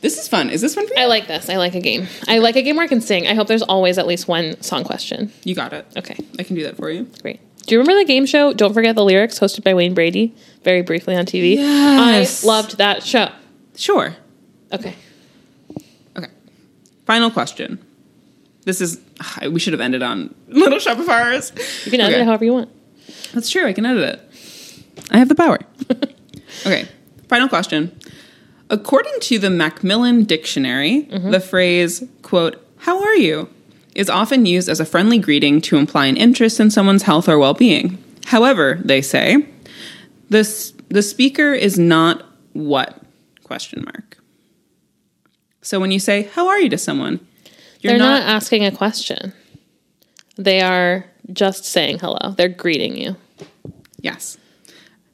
This 0.00 0.18
is 0.18 0.28
fun. 0.28 0.48
Is 0.50 0.60
this 0.62 0.74
fun 0.74 0.86
for 0.86 0.94
you? 0.94 1.02
I 1.02 1.06
like 1.06 1.26
this. 1.26 1.48
I 1.50 1.56
like 1.56 1.74
a 1.74 1.80
game. 1.80 2.06
I 2.26 2.38
like 2.38 2.56
a 2.56 2.62
game 2.62 2.76
where 2.76 2.84
I 2.84 2.88
can 2.88 3.00
sing. 3.02 3.26
I 3.26 3.34
hope 3.34 3.48
there's 3.48 3.62
always 3.62 3.98
at 3.98 4.06
least 4.06 4.28
one 4.28 4.60
song 4.62 4.82
question. 4.84 5.32
you 5.44 5.54
got 5.54 5.72
it. 5.72 5.86
Okay, 5.96 6.16
I 6.38 6.42
can 6.42 6.56
do 6.56 6.62
that 6.64 6.76
for 6.76 6.90
you. 6.90 7.06
great. 7.22 7.40
Do 7.66 7.74
you 7.74 7.80
remember 7.80 8.00
the 8.00 8.06
game 8.06 8.24
show? 8.26 8.52
Don't 8.54 8.72
forget 8.72 8.96
the 8.96 9.04
lyrics, 9.04 9.38
hosted 9.38 9.62
by 9.62 9.74
Wayne 9.74 9.92
Brady, 9.94 10.34
very 10.64 10.80
briefly 10.82 11.14
on 11.14 11.26
TV. 11.26 11.56
Yes. 11.56 12.42
I 12.42 12.46
loved 12.46 12.78
that 12.78 13.02
show. 13.04 13.28
Sure. 13.76 14.16
Okay, 14.72 14.94
Okay. 16.16 16.28
Final 17.06 17.30
question. 17.30 17.78
This 18.64 18.80
is. 18.80 19.00
Ah, 19.20 19.48
we 19.50 19.60
should 19.60 19.72
have 19.74 19.80
ended 19.80 20.02
on 20.02 20.34
Little 20.48 20.78
Shop 20.78 20.98
of 20.98 21.06
Horrors. 21.06 21.52
you 21.84 21.90
can 21.90 22.00
edit 22.00 22.14
Okay. 22.14 22.22
it 22.22 22.24
however 22.24 22.44
you 22.44 22.52
want. 22.54 22.68
That's 23.32 23.50
true. 23.50 23.66
I 23.66 23.72
can 23.72 23.84
edit 23.86 24.02
it. 24.14 25.04
I 25.10 25.18
have 25.18 25.28
the 25.28 25.34
power. 25.34 25.58
okay. 26.66 26.86
Final 27.28 27.48
question. 27.48 27.98
According 28.70 29.14
to 29.22 29.38
the 29.38 29.50
Macmillan 29.50 30.24
Dictionary, 30.24 31.08
mm-hmm. 31.10 31.30
the 31.30 31.40
phrase, 31.40 32.04
quote, 32.22 32.64
how 32.78 33.02
are 33.02 33.16
you, 33.16 33.50
is 33.96 34.08
often 34.08 34.46
used 34.46 34.68
as 34.68 34.78
a 34.78 34.84
friendly 34.84 35.18
greeting 35.18 35.60
to 35.62 35.76
imply 35.76 36.06
an 36.06 36.16
interest 36.16 36.60
in 36.60 36.70
someone's 36.70 37.02
health 37.02 37.28
or 37.28 37.38
well 37.38 37.52
being. 37.52 38.02
However, 38.26 38.78
they 38.84 39.02
say, 39.02 39.44
this, 40.28 40.72
the 40.88 41.02
speaker 41.02 41.52
is 41.52 41.78
not 41.78 42.24
what? 42.52 43.02
Question 43.42 43.82
mark. 43.84 44.18
So 45.62 45.80
when 45.80 45.90
you 45.90 45.98
say, 45.98 46.22
how 46.34 46.48
are 46.48 46.60
you 46.60 46.68
to 46.68 46.78
someone, 46.78 47.26
you're 47.80 47.94
They're 47.94 47.98
not, 47.98 48.22
asking 48.22 48.64
a 48.64 48.70
question. 48.70 49.32
They 50.36 50.60
are 50.60 51.04
just 51.32 51.64
saying 51.64 51.98
hello. 51.98 52.34
They're 52.36 52.48
greeting 52.48 52.96
you. 52.96 53.16
Yes. 54.00 54.38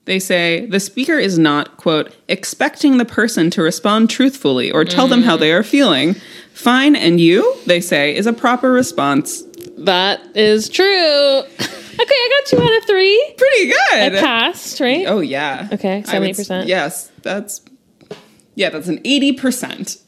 They 0.06 0.18
say 0.20 0.66
the 0.66 0.80
speaker 0.80 1.18
is 1.18 1.38
not, 1.38 1.76
quote, 1.76 2.14
expecting 2.28 2.96
the 2.98 3.04
person 3.04 3.50
to 3.50 3.62
respond 3.62 4.08
truthfully 4.08 4.70
or 4.70 4.84
tell 4.84 5.08
them 5.08 5.22
how 5.22 5.36
they 5.36 5.52
are 5.52 5.62
feeling. 5.64 6.14
Fine, 6.54 6.96
and 6.96 7.20
you, 7.20 7.56
they 7.66 7.80
say, 7.80 8.14
is 8.16 8.26
a 8.26 8.32
proper 8.32 8.70
response. 8.72 9.42
That 9.78 10.20
is 10.36 10.68
true. 10.68 10.84
okay, 10.88 11.44
I 11.60 12.40
got 12.40 12.46
two 12.46 12.62
out 12.62 12.76
of 12.78 12.84
three. 12.86 13.34
Pretty 13.36 13.66
good. 13.66 13.76
I 14.16 14.20
passed, 14.20 14.78
right? 14.80 15.04
Oh, 15.08 15.18
yeah. 15.20 15.68
Okay, 15.72 16.02
I 16.06 16.18
would 16.20 16.30
s- 16.30 16.48
70%. 16.48 16.66
Yes, 16.68 17.10
that's, 17.22 17.62
yeah, 18.54 18.70
that's 18.70 18.88
an 18.88 18.98
80%. 19.02 20.00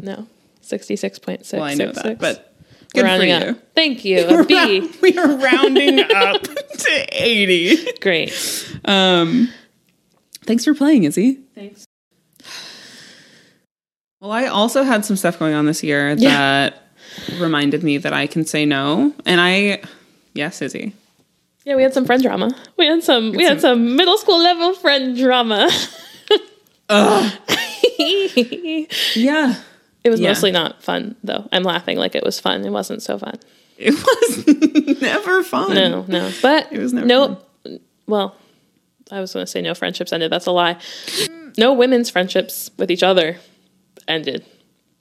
No, 0.00 0.26
sixty-six 0.60 1.18
point 1.18 1.44
six. 1.46 1.52
Well, 1.60 1.64
I 1.68 1.74
know 1.74 1.92
that, 1.92 2.18
but 2.18 2.53
We're 2.94 3.02
good 3.02 3.02
for 3.02 3.06
rounding 3.06 3.28
you. 3.28 3.34
up. 3.50 3.74
Thank 3.74 4.04
you. 4.04 4.40
A 4.40 4.44
B. 4.44 4.90
we 5.02 5.18
are 5.18 5.36
rounding 5.36 6.00
up 6.14 6.42
to 6.42 7.06
80. 7.10 7.92
Great. 8.00 8.32
Um, 8.84 9.50
thanks 10.44 10.64
for 10.64 10.74
playing, 10.74 11.04
Izzy. 11.04 11.40
Thanks. 11.54 11.84
Well, 14.20 14.30
I 14.32 14.46
also 14.46 14.82
had 14.84 15.04
some 15.04 15.16
stuff 15.16 15.38
going 15.38 15.54
on 15.54 15.66
this 15.66 15.82
year 15.82 16.12
Yeah. 16.12 16.30
that 16.70 16.82
reminded 17.38 17.82
me 17.82 17.98
that 17.98 18.12
I 18.12 18.26
can 18.26 18.44
say 18.46 18.64
no. 18.64 19.12
And 19.26 19.40
I, 19.40 19.82
yes, 20.32 20.62
Izzy. 20.62 20.94
Yeah, 21.64 21.76
we 21.76 21.82
had 21.82 21.94
some 21.94 22.04
friend 22.04 22.22
drama. 22.22 22.54
We 22.76 22.86
had 22.86 23.02
some. 23.02 23.32
We 23.32 23.42
had 23.44 23.60
some 23.60 23.96
middle 23.96 24.18
school 24.18 24.38
level 24.38 24.74
friend 24.74 25.16
drama. 25.16 25.68
it 27.98 28.92
Yeah. 29.16 29.54
Was 30.10 30.20
Yeah. 30.20 30.28
mostly 30.28 30.50
not 30.52 30.82
fun 30.82 31.16
though. 31.24 31.48
I'm 31.52 31.62
laughing 31.62 31.96
like 31.98 32.14
it 32.14 32.24
was 32.24 32.38
fun. 32.40 32.64
It 32.64 32.70
wasn't 32.70 33.02
so 33.02 33.18
fun. 33.18 33.38
It 33.76 33.92
was 33.92 35.00
never 35.02 35.42
fun. 35.42 35.74
No, 35.74 36.04
no. 36.06 36.30
But 36.40 36.72
It 36.72 36.78
was 36.78 36.92
never 36.92 37.06
no. 37.06 37.38
Well, 38.06 38.36
I 39.10 39.20
was 39.20 39.32
going 39.32 39.44
to 39.44 39.50
say 39.50 39.60
no 39.62 39.74
friendships 39.74 40.12
ended. 40.12 40.30
That's 40.30 40.46
a 40.46 40.52
lie. 40.52 40.76
No 41.58 41.72
women's 41.72 42.08
friendships 42.10 42.70
with 42.78 42.90
each 42.90 43.02
other 43.02 43.36
ended 44.06 44.44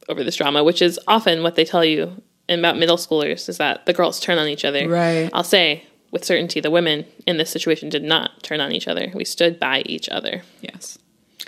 over 0.10 0.24
this 0.24 0.36
drama, 0.38 0.64
which 0.64 0.82
is 0.82 1.00
often 1.08 1.44
what 1.44 1.56
they 1.56 1.66
tell 1.66 1.86
you 1.86 2.22
about 2.50 2.78
middle 2.78 2.98
schoolers 2.98 3.48
is 3.48 3.58
that 3.58 3.86
the 3.86 3.94
girls 3.94 4.20
turn 4.20 4.38
on 4.38 4.48
each 4.48 4.66
other. 4.66 4.88
Right. 4.90 5.30
I'll 5.34 5.44
say 5.44 5.84
with 6.12 6.26
certainty 6.26 6.60
the 6.60 6.72
women 6.72 7.06
in 7.26 7.38
this 7.38 7.50
situation 7.50 7.90
did 7.90 8.04
not 8.04 8.44
turn 8.44 8.60
on 8.62 8.72
each 8.72 8.88
other. 8.88 9.12
We 9.14 9.24
stood 9.26 9.60
by 9.60 9.82
each 9.86 10.10
other. 10.10 10.42
Yes. 10.62 10.98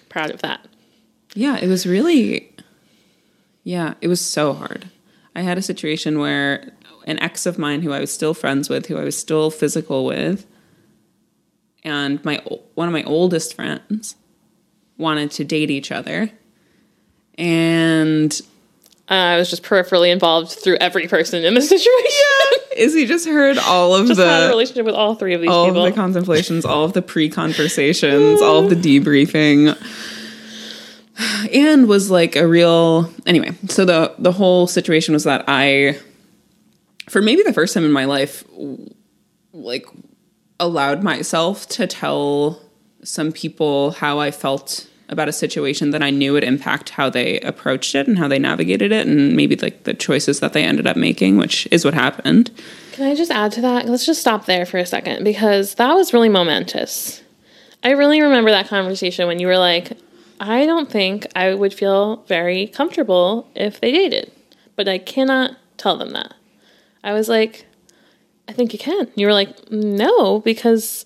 Proud 0.10 0.32
of 0.32 0.42
that. 0.42 0.66
Yeah, 1.34 1.58
it 1.58 1.68
was 1.68 1.86
really, 1.86 2.52
yeah, 3.66 3.96
it 4.00 4.08
was 4.08 4.22
so 4.22 4.54
hard. 4.54 4.90
I 5.36 5.42
had 5.42 5.58
a 5.58 5.62
situation 5.62 6.18
where 6.20 6.72
an 7.06 7.20
ex 7.22 7.46
of 7.46 7.58
mine 7.58 7.82
who 7.82 7.92
I 7.92 8.00
was 8.00 8.12
still 8.12 8.34
friends 8.34 8.70
with, 8.70 8.86
who 8.86 8.98
I 8.98 9.04
was 9.04 9.18
still 9.18 9.52
physical 9.52 10.06
with, 10.06 10.46
and 11.84 12.24
my 12.24 12.42
one 12.76 12.88
of 12.88 12.94
my 12.94 13.04
oldest 13.04 13.54
friends 13.56 14.16
wanted 14.98 15.32
to 15.32 15.44
date 15.44 15.70
each 15.70 15.92
other. 15.92 16.32
And 17.38 18.32
Uh, 19.08 19.14
I 19.14 19.38
was 19.38 19.50
just 19.52 19.62
peripherally 19.62 20.12
involved 20.12 20.52
through 20.52 20.78
every 20.78 21.08
person 21.08 21.44
in 21.46 21.54
the 21.54 21.62
situation. 21.74 22.68
Izzy 22.76 23.06
just 23.06 23.28
heard 23.28 23.58
all 23.60 23.94
of 23.96 24.08
just 24.08 24.20
had 24.20 24.42
a 24.42 24.44
the 24.46 24.50
relationship 24.50 24.86
with 24.86 24.96
all 24.96 25.14
three 25.16 25.34
of 25.36 25.42
these 25.42 25.50
all 25.50 25.68
people. 25.68 25.86
of 25.86 25.94
the 25.94 25.96
contemplations, 25.96 26.66
all 26.66 26.84
of 26.86 26.94
the 26.94 27.02
pre-conversations, 27.04 28.42
all 28.42 28.64
of 28.64 28.70
the 28.70 28.76
debriefing. 29.00 29.78
And 31.54 31.88
was 31.88 32.12
like 32.12 32.36
a 32.36 32.48
real 32.48 33.12
anyway, 33.26 33.52
so 33.68 33.86
the 33.86 34.14
the 34.20 34.32
whole 34.32 34.68
situation 34.68 35.14
was 35.14 35.24
that 35.24 35.46
I 35.48 36.00
for 37.10 37.22
maybe 37.22 37.44
the 37.44 37.54
first 37.54 37.74
time 37.74 37.86
in 37.86 37.92
my 37.92 38.06
life 38.06 38.44
like 39.54 39.86
allowed 40.60 41.04
myself 41.04 41.68
to 41.68 41.88
tell 41.88 42.62
some 43.04 43.32
people 43.32 43.92
how 43.92 44.20
I 44.20 44.32
felt 44.32 44.88
about 45.08 45.30
a 45.30 45.34
situation 45.34 45.92
that 45.92 46.02
I 46.02 46.10
knew 46.10 46.34
would 46.34 46.44
impact 46.44 46.90
how 46.90 47.10
they 47.10 47.40
approached 47.42 47.94
it 47.94 48.08
and 48.08 48.18
how 48.18 48.28
they 48.28 48.40
navigated 48.40 48.92
it 48.92 49.06
and 49.06 49.36
maybe 49.36 49.56
like 49.56 49.84
the 49.84 49.94
choices 49.94 50.40
that 50.40 50.54
they 50.54 50.64
ended 50.64 50.88
up 50.88 50.98
making, 50.98 51.38
which 51.38 51.68
is 51.70 51.86
what 51.86 51.94
happened. 51.94 52.50
Can 52.94 53.06
I 53.06 53.14
just 53.14 53.30
add 53.30 53.52
to 53.54 53.62
that? 53.62 53.86
Let's 53.86 54.06
just 54.06 54.22
stop 54.22 54.46
there 54.46 54.66
for 54.66 54.78
a 54.78 54.86
second 54.86 55.24
because 55.24 55.76
that 55.76 55.94
was 55.94 56.14
really 56.14 56.30
momentous. 56.30 57.22
I 57.84 57.92
really 57.92 58.22
remember 58.22 58.50
that 58.50 58.68
conversation 58.68 59.28
when 59.28 59.40
you 59.40 59.46
were 59.46 59.60
like, 59.60 59.92
I 60.40 60.66
don't 60.66 60.90
think 60.90 61.28
I 61.36 61.54
would 61.54 61.74
feel 61.74 62.18
very 62.28 62.68
comfortable 62.68 63.50
if 63.56 63.80
they 63.80 63.92
dated, 63.92 64.32
but 64.76 64.88
I 64.88 64.98
cannot 64.98 65.58
tell 65.78 65.98
them 65.98 66.12
that. 66.12 66.34
I 67.04 67.14
was 67.14 67.30
like, 67.30 67.66
I 68.48 68.54
think 68.54 68.74
you 68.74 68.80
can. 68.80 69.10
You 69.16 69.28
were 69.28 69.34
like, 69.34 69.72
no, 69.72 70.40
because 70.40 71.06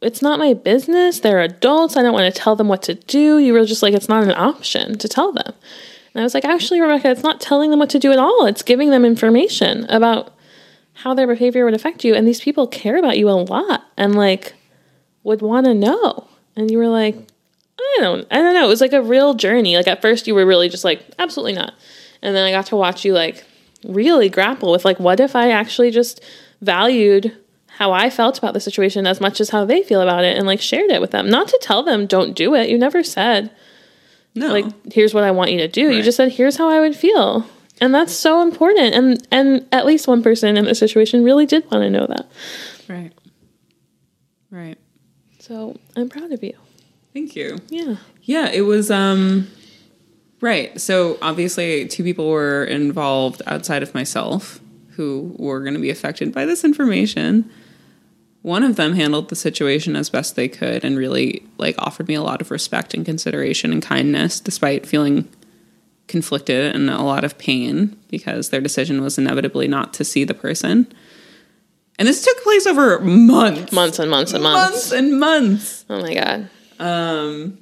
it's 0.00 0.22
not 0.22 0.38
my 0.38 0.54
business. 0.54 1.20
They're 1.20 1.40
adults. 1.40 1.96
I 1.96 2.02
don't 2.02 2.12
want 2.12 2.32
to 2.32 2.40
tell 2.40 2.56
them 2.56 2.68
what 2.68 2.82
to 2.84 2.94
do. 2.94 3.38
You 3.38 3.52
were 3.52 3.64
just 3.64 3.82
like, 3.82 3.94
it's 3.94 4.08
not 4.08 4.24
an 4.24 4.30
option 4.32 4.96
to 4.98 5.08
tell 5.08 5.32
them. 5.32 5.52
And 6.14 6.20
I 6.20 6.22
was 6.22 6.34
like, 6.34 6.44
actually, 6.44 6.80
Rebecca, 6.80 7.10
it's 7.10 7.22
not 7.22 7.40
telling 7.40 7.70
them 7.70 7.78
what 7.78 7.90
to 7.90 7.98
do 7.98 8.12
at 8.12 8.18
all. 8.18 8.46
It's 8.46 8.62
giving 8.62 8.90
them 8.90 9.04
information 9.04 9.84
about 9.88 10.34
how 10.94 11.14
their 11.14 11.26
behavior 11.26 11.64
would 11.64 11.74
affect 11.74 12.04
you. 12.04 12.14
And 12.14 12.26
these 12.26 12.40
people 12.40 12.66
care 12.66 12.96
about 12.96 13.18
you 13.18 13.28
a 13.28 13.32
lot 13.32 13.84
and 13.96 14.14
like 14.14 14.54
would 15.22 15.42
want 15.42 15.66
to 15.66 15.74
know. 15.74 16.28
And 16.56 16.70
you 16.70 16.78
were 16.78 16.88
like, 16.88 17.27
I 17.78 17.96
don't, 18.00 18.26
I 18.30 18.36
don't 18.38 18.54
know. 18.54 18.64
It 18.66 18.68
was 18.68 18.80
like 18.80 18.92
a 18.92 19.02
real 19.02 19.34
journey. 19.34 19.76
Like 19.76 19.88
at 19.88 20.02
first 20.02 20.26
you 20.26 20.34
were 20.34 20.46
really 20.46 20.68
just 20.68 20.84
like, 20.84 21.02
absolutely 21.18 21.52
not. 21.54 21.74
And 22.22 22.34
then 22.34 22.44
I 22.44 22.50
got 22.50 22.66
to 22.66 22.76
watch 22.76 23.04
you 23.04 23.12
like 23.12 23.44
really 23.84 24.28
grapple 24.28 24.72
with 24.72 24.84
like, 24.84 24.98
what 24.98 25.20
if 25.20 25.36
I 25.36 25.50
actually 25.50 25.90
just 25.90 26.20
valued 26.60 27.36
how 27.68 27.92
I 27.92 28.10
felt 28.10 28.38
about 28.38 28.54
the 28.54 28.60
situation 28.60 29.06
as 29.06 29.20
much 29.20 29.40
as 29.40 29.50
how 29.50 29.64
they 29.64 29.84
feel 29.84 30.00
about 30.00 30.24
it 30.24 30.36
and 30.36 30.46
like 30.46 30.60
shared 30.60 30.90
it 30.90 31.00
with 31.00 31.12
them. 31.12 31.30
Not 31.30 31.46
to 31.48 31.58
tell 31.62 31.84
them 31.84 32.06
don't 32.06 32.34
do 32.34 32.54
it. 32.56 32.68
You 32.68 32.76
never 32.76 33.04
said 33.04 33.52
No. 34.34 34.48
like 34.48 34.64
here's 34.92 35.14
what 35.14 35.22
I 35.22 35.30
want 35.30 35.52
you 35.52 35.58
to 35.58 35.68
do. 35.68 35.92
You 35.92 36.02
just 36.02 36.16
said 36.16 36.32
here's 36.32 36.56
how 36.56 36.68
I 36.68 36.80
would 36.80 36.96
feel. 36.96 37.46
And 37.80 37.94
that's 37.94 38.12
so 38.12 38.42
important. 38.42 38.94
And 38.96 39.26
and 39.30 39.66
at 39.70 39.86
least 39.86 40.08
one 40.08 40.24
person 40.24 40.56
in 40.56 40.64
the 40.64 40.74
situation 40.74 41.22
really 41.22 41.46
did 41.46 41.70
want 41.70 41.82
to 41.84 41.90
know 41.90 42.06
that. 42.08 42.26
right. 42.88 43.12
Right. 44.50 44.78
So 45.38 45.78
I'm 45.94 46.08
proud 46.08 46.32
of 46.32 46.42
you. 46.42 46.54
Thank 47.12 47.36
you. 47.36 47.58
Yeah. 47.68 47.96
Yeah, 48.22 48.48
it 48.48 48.62
was 48.62 48.90
um 48.90 49.48
right. 50.40 50.78
So 50.80 51.18
obviously 51.22 51.86
two 51.88 52.04
people 52.04 52.28
were 52.28 52.64
involved 52.64 53.42
outside 53.46 53.82
of 53.82 53.94
myself 53.94 54.60
who 54.90 55.34
were 55.38 55.60
going 55.60 55.74
to 55.74 55.80
be 55.80 55.90
affected 55.90 56.32
by 56.32 56.44
this 56.44 56.64
information. 56.64 57.48
One 58.42 58.62
of 58.62 58.76
them 58.76 58.94
handled 58.94 59.28
the 59.28 59.36
situation 59.36 59.96
as 59.96 60.10
best 60.10 60.36
they 60.36 60.48
could 60.48 60.84
and 60.84 60.96
really 60.96 61.44
like 61.58 61.76
offered 61.78 62.08
me 62.08 62.14
a 62.14 62.22
lot 62.22 62.40
of 62.40 62.50
respect 62.50 62.94
and 62.94 63.04
consideration 63.04 63.72
and 63.72 63.82
kindness 63.82 64.40
despite 64.40 64.86
feeling 64.86 65.28
conflicted 66.06 66.74
and 66.74 66.88
a 66.88 67.02
lot 67.02 67.24
of 67.24 67.38
pain 67.38 67.96
because 68.08 68.48
their 68.50 68.60
decision 68.60 69.02
was 69.02 69.18
inevitably 69.18 69.68
not 69.68 69.92
to 69.94 70.04
see 70.04 70.24
the 70.24 70.34
person. 70.34 70.86
And 71.98 72.06
this 72.06 72.24
took 72.24 72.42
place 72.42 72.66
over 72.66 73.00
months. 73.00 73.72
Months 73.72 73.98
and 73.98 74.10
months 74.10 74.32
and 74.32 74.42
months. 74.42 74.72
Months 74.72 74.92
and 74.92 75.20
months. 75.20 75.84
Oh 75.90 76.00
my 76.00 76.14
god. 76.14 76.48
Um, 76.78 77.58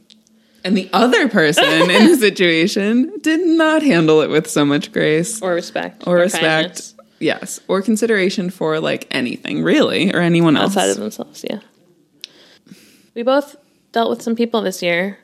and 0.64 0.76
the 0.76 0.90
other 0.92 1.28
person 1.28 1.64
in 1.64 2.10
the 2.10 2.16
situation 2.20 3.12
did 3.22 3.46
not 3.46 3.82
handle 3.82 4.20
it 4.20 4.30
with 4.30 4.48
so 4.48 4.64
much 4.64 4.92
grace 4.92 5.40
Or 5.40 5.52
respect. 5.54 6.06
or 6.06 6.16
respect. 6.16 6.42
kindness 6.44 6.92
Yes, 7.18 7.60
or 7.66 7.80
consideration 7.80 8.50
for 8.50 8.78
like 8.78 9.06
anything 9.10 9.62
really, 9.62 10.12
or 10.12 10.18
anyone 10.20 10.54
else. 10.56 10.76
outside 10.76 10.90
of 10.90 10.96
themselves, 10.98 11.44
yeah. 11.48 11.60
We 13.14 13.22
both 13.22 13.56
dealt 13.92 14.10
with 14.10 14.20
some 14.20 14.36
people 14.36 14.60
this 14.60 14.82
year 14.82 15.18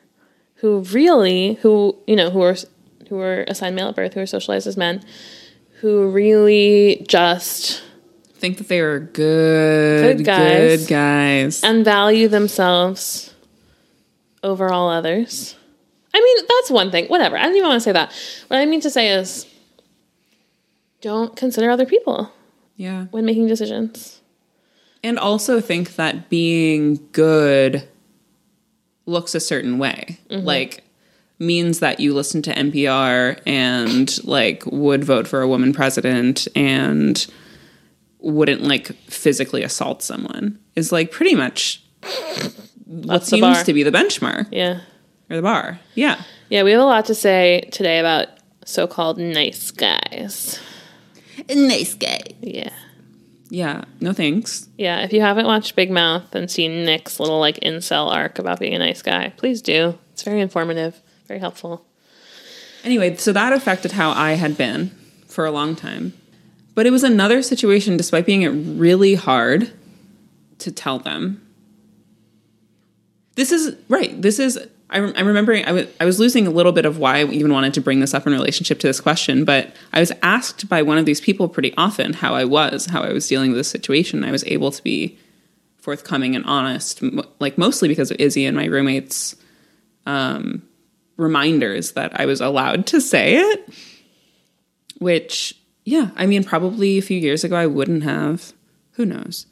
who 0.55 0.79
really 0.91 1.53
who 1.61 1.95
you 2.07 2.15
know 2.15 2.31
who 2.31 2.41
are 2.41 2.55
who 3.09 3.19
are 3.19 3.43
assigned 3.47 3.75
male 3.75 3.89
at 3.89 3.95
birth, 3.95 4.15
who 4.15 4.21
are 4.21 4.25
socialized 4.25 4.65
as 4.65 4.75
men, 4.75 5.03
who 5.81 6.09
really 6.09 7.05
just 7.07 7.83
Think 8.35 8.57
that 8.57 8.67
they 8.67 8.79
are 8.81 8.99
good, 8.99 10.17
Good 10.17 10.25
guys. 10.25 10.79
good 10.81 10.89
guys. 10.89 11.63
and 11.63 11.85
value 11.85 12.27
themselves 12.27 13.32
over 14.43 14.71
all 14.71 14.89
others. 14.89 15.55
I 16.13 16.19
mean, 16.21 16.45
that's 16.47 16.69
one 16.69 16.91
thing. 16.91 17.07
Whatever. 17.07 17.37
I 17.37 17.43
don't 17.43 17.55
even 17.55 17.67
want 17.69 17.77
to 17.81 17.83
say 17.83 17.91
that. 17.93 18.11
What 18.47 18.59
I 18.59 18.65
mean 18.65 18.81
to 18.81 18.89
say 18.89 19.09
is 19.09 19.47
don't 21.01 21.35
consider 21.35 21.69
other 21.69 21.85
people 21.85 22.31
Yeah. 22.75 23.05
when 23.11 23.25
making 23.25 23.47
decisions. 23.47 24.21
And 25.03 25.17
also 25.19 25.59
think 25.59 25.95
that 25.95 26.29
being 26.29 26.99
good 27.11 27.87
looks 29.05 29.35
a 29.35 29.39
certain 29.39 29.77
way. 29.79 30.19
Mm-hmm. 30.29 30.45
Like 30.45 30.83
means 31.39 31.79
that 31.79 31.99
you 31.99 32.13
listen 32.13 32.41
to 32.43 32.53
NPR 32.53 33.39
and 33.45 34.23
like 34.23 34.63
would 34.67 35.03
vote 35.03 35.27
for 35.27 35.41
a 35.41 35.47
woman 35.47 35.73
president 35.73 36.47
and 36.55 37.25
wouldn't 38.19 38.61
like 38.61 38.93
physically 39.09 39.63
assault 39.63 40.01
someone 40.01 40.57
is 40.77 40.93
like 40.93 41.11
pretty 41.11 41.35
much 41.35 41.83
what 42.97 43.07
That's 43.07 43.27
seems 43.27 43.41
bar. 43.41 43.63
to 43.63 43.73
be 43.73 43.83
the 43.83 43.91
benchmark 43.91 44.47
Yeah. 44.51 44.79
or 45.29 45.35
the 45.35 45.41
bar. 45.41 45.79
Yeah. 45.95 46.21
Yeah, 46.49 46.63
we 46.63 46.71
have 46.71 46.81
a 46.81 46.85
lot 46.85 47.05
to 47.05 47.15
say 47.15 47.67
today 47.71 47.99
about 47.99 48.27
so 48.65 48.87
called 48.87 49.17
nice 49.17 49.71
guys. 49.71 50.59
Nice 51.53 51.93
guy. 51.95 52.21
Yeah. 52.41 52.69
Yeah. 53.49 53.83
No 53.99 54.13
thanks. 54.13 54.67
Yeah, 54.77 55.01
if 55.03 55.11
you 55.13 55.21
haven't 55.21 55.45
watched 55.45 55.75
Big 55.75 55.91
Mouth 55.91 56.33
and 56.35 56.49
seen 56.49 56.85
Nick's 56.85 57.19
little 57.19 57.39
like 57.39 57.59
incel 57.61 58.11
arc 58.11 58.39
about 58.39 58.59
being 58.59 58.73
a 58.73 58.79
nice 58.79 59.01
guy, 59.01 59.33
please 59.37 59.61
do. 59.61 59.97
It's 60.13 60.23
very 60.23 60.41
informative, 60.41 61.01
very 61.27 61.39
helpful. 61.39 61.85
Anyway, 62.83 63.15
so 63.15 63.31
that 63.33 63.53
affected 63.53 63.93
how 63.93 64.11
I 64.11 64.33
had 64.33 64.57
been 64.57 64.91
for 65.27 65.45
a 65.45 65.51
long 65.51 65.75
time. 65.75 66.13
But 66.75 66.85
it 66.85 66.91
was 66.91 67.03
another 67.03 67.41
situation, 67.41 67.97
despite 67.97 68.25
being 68.25 68.41
it 68.41 68.49
really 68.49 69.15
hard 69.15 69.71
to 70.59 70.71
tell 70.71 70.99
them. 70.99 71.41
This 73.35 73.51
is 73.51 73.75
right. 73.89 74.19
This 74.21 74.39
is. 74.39 74.57
I 74.89 74.99
I'm 74.99 75.27
remembering. 75.27 75.65
I 75.65 75.71
was 75.71 75.87
I 75.99 76.05
was 76.05 76.19
losing 76.19 76.45
a 76.45 76.51
little 76.51 76.71
bit 76.71 76.85
of 76.85 76.99
why 76.99 77.19
I 77.19 77.25
even 77.25 77.51
wanted 77.51 77.73
to 77.75 77.81
bring 77.81 77.99
this 77.99 78.13
up 78.13 78.27
in 78.27 78.33
relationship 78.33 78.79
to 78.79 78.87
this 78.87 79.01
question. 79.01 79.43
But 79.43 79.75
I 79.91 79.99
was 79.99 80.11
asked 80.21 80.69
by 80.69 80.81
one 80.81 80.97
of 80.97 81.05
these 81.05 81.19
people 81.19 81.49
pretty 81.49 81.73
often 81.77 82.13
how 82.13 82.35
I 82.35 82.45
was, 82.45 82.85
how 82.85 83.01
I 83.01 83.11
was 83.11 83.27
dealing 83.27 83.51
with 83.51 83.57
the 83.57 83.63
situation. 83.63 84.23
I 84.23 84.31
was 84.31 84.43
able 84.45 84.71
to 84.71 84.83
be 84.83 85.17
forthcoming 85.77 86.35
and 86.35 86.45
honest, 86.45 87.01
m- 87.03 87.21
like 87.39 87.57
mostly 87.57 87.87
because 87.87 88.11
of 88.11 88.17
Izzy 88.19 88.45
and 88.45 88.55
my 88.55 88.65
roommates 88.65 89.35
um, 90.05 90.63
reminders 91.17 91.93
that 91.93 92.19
I 92.19 92.25
was 92.25 92.39
allowed 92.39 92.87
to 92.87 93.01
say 93.01 93.35
it. 93.35 93.69
Which, 94.99 95.55
yeah, 95.83 96.11
I 96.15 96.25
mean, 96.25 96.43
probably 96.43 96.97
a 96.97 97.01
few 97.01 97.17
years 97.17 97.43
ago 97.43 97.55
I 97.55 97.67
wouldn't 97.67 98.03
have. 98.03 98.53
Who 98.91 99.05
knows? 99.05 99.47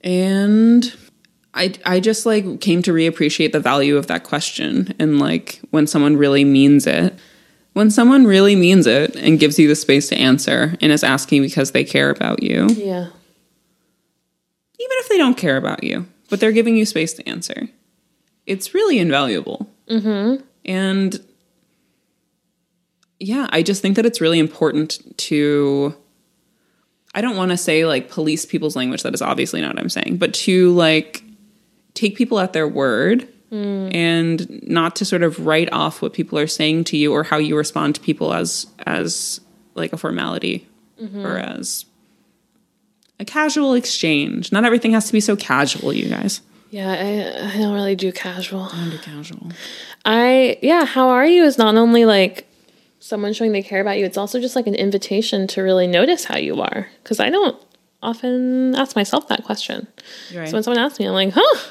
And 0.00 0.92
I, 1.58 1.74
I 1.84 2.00
just 2.00 2.24
like 2.24 2.60
came 2.60 2.82
to 2.82 2.92
reappreciate 2.92 3.52
the 3.52 3.60
value 3.60 3.96
of 3.96 4.06
that 4.06 4.24
question 4.24 4.94
and 4.98 5.18
like 5.18 5.60
when 5.70 5.86
someone 5.86 6.16
really 6.16 6.44
means 6.44 6.86
it. 6.86 7.14
When 7.74 7.90
someone 7.90 8.26
really 8.26 8.56
means 8.56 8.86
it 8.86 9.14
and 9.14 9.38
gives 9.38 9.58
you 9.58 9.68
the 9.68 9.76
space 9.76 10.08
to 10.08 10.16
answer 10.16 10.74
and 10.80 10.90
is 10.90 11.04
asking 11.04 11.42
because 11.42 11.72
they 11.72 11.84
care 11.84 12.10
about 12.10 12.42
you, 12.42 12.66
yeah 12.70 13.08
even 14.78 14.96
if 15.00 15.08
they 15.08 15.18
don't 15.18 15.36
care 15.36 15.56
about 15.56 15.82
you, 15.82 16.06
but 16.30 16.40
they're 16.40 16.52
giving 16.52 16.76
you 16.76 16.86
space 16.86 17.12
to 17.14 17.28
answer, 17.28 17.68
it's 18.46 18.74
really 18.74 18.98
invaluable. 18.98 19.68
Mm-hmm. 19.88 20.42
And 20.64 21.26
yeah, 23.18 23.48
I 23.50 23.62
just 23.62 23.82
think 23.82 23.96
that 23.96 24.06
it's 24.06 24.20
really 24.20 24.38
important 24.38 25.16
to. 25.18 25.94
I 27.14 27.20
don't 27.20 27.36
want 27.36 27.50
to 27.50 27.56
say 27.56 27.84
like 27.84 28.10
police 28.10 28.46
people's 28.46 28.76
language. 28.76 29.02
That 29.02 29.14
is 29.14 29.22
obviously 29.22 29.60
not 29.60 29.74
what 29.74 29.80
I'm 29.80 29.88
saying, 29.88 30.18
but 30.18 30.34
to 30.34 30.72
like 30.74 31.24
take 31.98 32.16
people 32.16 32.38
at 32.38 32.52
their 32.52 32.68
word 32.68 33.28
mm. 33.50 33.94
and 33.94 34.62
not 34.68 34.96
to 34.96 35.04
sort 35.04 35.22
of 35.22 35.46
write 35.46 35.72
off 35.72 36.00
what 36.00 36.12
people 36.12 36.38
are 36.38 36.46
saying 36.46 36.84
to 36.84 36.96
you 36.96 37.12
or 37.12 37.24
how 37.24 37.36
you 37.36 37.56
respond 37.56 37.94
to 37.96 38.00
people 38.00 38.32
as 38.32 38.66
as 38.86 39.40
like 39.74 39.92
a 39.92 39.96
formality 39.96 40.66
mm-hmm. 41.00 41.24
or 41.24 41.38
as 41.38 41.84
a 43.20 43.24
casual 43.24 43.74
exchange. 43.74 44.52
Not 44.52 44.64
everything 44.64 44.92
has 44.92 45.06
to 45.06 45.12
be 45.12 45.20
so 45.20 45.36
casual, 45.36 45.92
you 45.92 46.08
guys. 46.08 46.40
Yeah, 46.70 46.90
I, 46.90 47.54
I 47.54 47.58
don't 47.58 47.74
really 47.74 47.96
do 47.96 48.12
casual. 48.12 48.62
Under 48.62 48.98
casual. 48.98 49.50
I, 50.04 50.58
yeah, 50.62 50.84
how 50.84 51.08
are 51.08 51.26
you 51.26 51.44
is 51.44 51.58
not 51.58 51.76
only 51.76 52.04
like 52.04 52.46
someone 53.00 53.32
showing 53.32 53.52
they 53.52 53.62
care 53.62 53.80
about 53.80 53.98
you, 53.98 54.04
it's 54.04 54.18
also 54.18 54.40
just 54.40 54.54
like 54.54 54.66
an 54.66 54.74
invitation 54.74 55.46
to 55.48 55.62
really 55.62 55.86
notice 55.86 56.24
how 56.24 56.36
you 56.36 56.60
are. 56.60 56.88
Because 57.02 57.20
I 57.20 57.30
don't 57.30 57.60
often 58.02 58.74
ask 58.76 58.94
myself 58.94 59.28
that 59.28 59.44
question. 59.44 59.88
Right. 60.34 60.48
So 60.48 60.54
when 60.54 60.62
someone 60.62 60.82
asks 60.82 61.00
me, 61.00 61.06
I'm 61.06 61.14
like, 61.14 61.32
huh, 61.34 61.70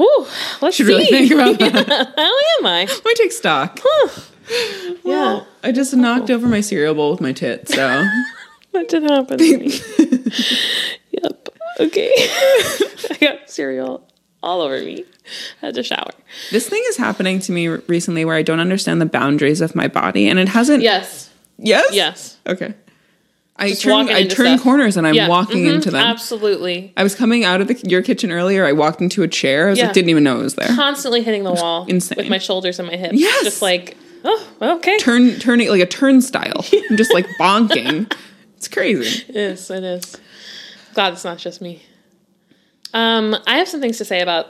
ooh, 0.00 0.26
let's 0.60 0.76
should 0.76 0.86
see. 0.86 0.92
really 0.92 1.06
think 1.06 1.30
about 1.32 1.58
that. 1.58 1.86
how 2.16 2.22
am 2.60 2.66
I? 2.66 2.86
I 2.88 3.14
take 3.16 3.32
stock. 3.32 3.80
yeah, 5.04 5.44
I 5.62 5.72
just 5.72 5.94
knocked 5.94 6.30
over 6.30 6.46
my 6.46 6.60
cereal 6.60 6.94
bowl 6.94 7.12
with 7.12 7.20
my 7.20 7.32
tit, 7.32 7.68
so 7.68 7.76
that 8.72 8.88
did 8.88 9.02
happen 9.04 9.38
to 9.38 9.58
me. 9.58 9.70
yep. 11.12 11.48
Okay. 11.78 12.12
I 12.16 13.16
got 13.20 13.50
cereal 13.50 14.06
all 14.42 14.60
over 14.60 14.78
me. 14.80 15.04
I 15.62 15.66
had 15.66 15.74
to 15.74 15.82
shower. 15.82 16.10
this 16.50 16.68
thing 16.68 16.82
is 16.88 16.96
happening 16.96 17.38
to 17.40 17.52
me 17.52 17.68
recently 17.68 18.24
where 18.24 18.36
I 18.36 18.42
don't 18.42 18.60
understand 18.60 19.00
the 19.00 19.06
boundaries 19.06 19.60
of 19.60 19.74
my 19.74 19.86
body, 19.88 20.28
and 20.28 20.38
it 20.38 20.48
hasn't. 20.48 20.82
Yes. 20.82 21.30
Yes. 21.58 21.92
Yes. 21.92 22.38
Okay. 22.46 22.74
I 23.60 23.68
Just 23.70 23.82
turn 23.82 24.08
I 24.08 24.24
turn 24.26 24.56
stuff. 24.56 24.62
corners 24.62 24.96
and 24.96 25.06
I'm 25.06 25.14
Yeah. 25.14 25.28
walking 25.28 25.64
Mhm. 25.66 25.74
into 25.74 25.90
them. 25.90 26.02
Absolutely. 26.02 26.92
I 26.96 27.02
was 27.02 27.14
coming 27.14 27.44
out 27.44 27.60
of 27.60 27.68
the, 27.68 27.78
your 27.86 28.00
kitchen 28.02 28.32
earlier. 28.32 28.64
I 28.64 28.72
walked 28.72 29.02
into 29.02 29.22
a 29.22 29.28
chair. 29.28 29.66
I 29.66 29.70
was 29.70 29.78
Yeah. 29.78 29.84
like, 29.86 29.94
didn't 29.94 30.08
even 30.08 30.24
know 30.24 30.40
it 30.40 30.44
was 30.44 30.54
there. 30.54 30.68
Constantly 30.68 31.22
hitting 31.22 31.44
the 31.44 31.52
wall 31.52 31.84
insane. 31.86 32.16
with 32.16 32.28
my 32.30 32.38
shoulders 32.38 32.78
and 32.78 32.88
my 32.88 32.96
hips. 32.96 33.14
Yes. 33.14 33.44
Just 33.44 33.60
like, 33.62 33.96
oh, 34.24 34.42
okay. 34.62 34.96
Turn 34.98 35.38
turning 35.38 35.68
like 35.68 35.82
a 35.82 35.86
turnstile. 35.86 36.64
I'm 36.90 36.96
just 36.96 37.12
like 37.12 37.26
bonking. 37.38 38.10
It's 38.56 38.66
crazy. 38.68 39.24
It 39.28 39.36
is. 39.36 39.70
It 39.70 39.84
is. 39.84 40.16
Glad 40.94 41.12
it's 41.12 41.24
not 41.24 41.36
just 41.38 41.60
me. 41.60 41.82
Um, 42.94 43.36
I 43.46 43.58
have 43.58 43.68
some 43.68 43.80
things 43.80 43.98
to 43.98 44.04
say 44.04 44.20
about 44.20 44.46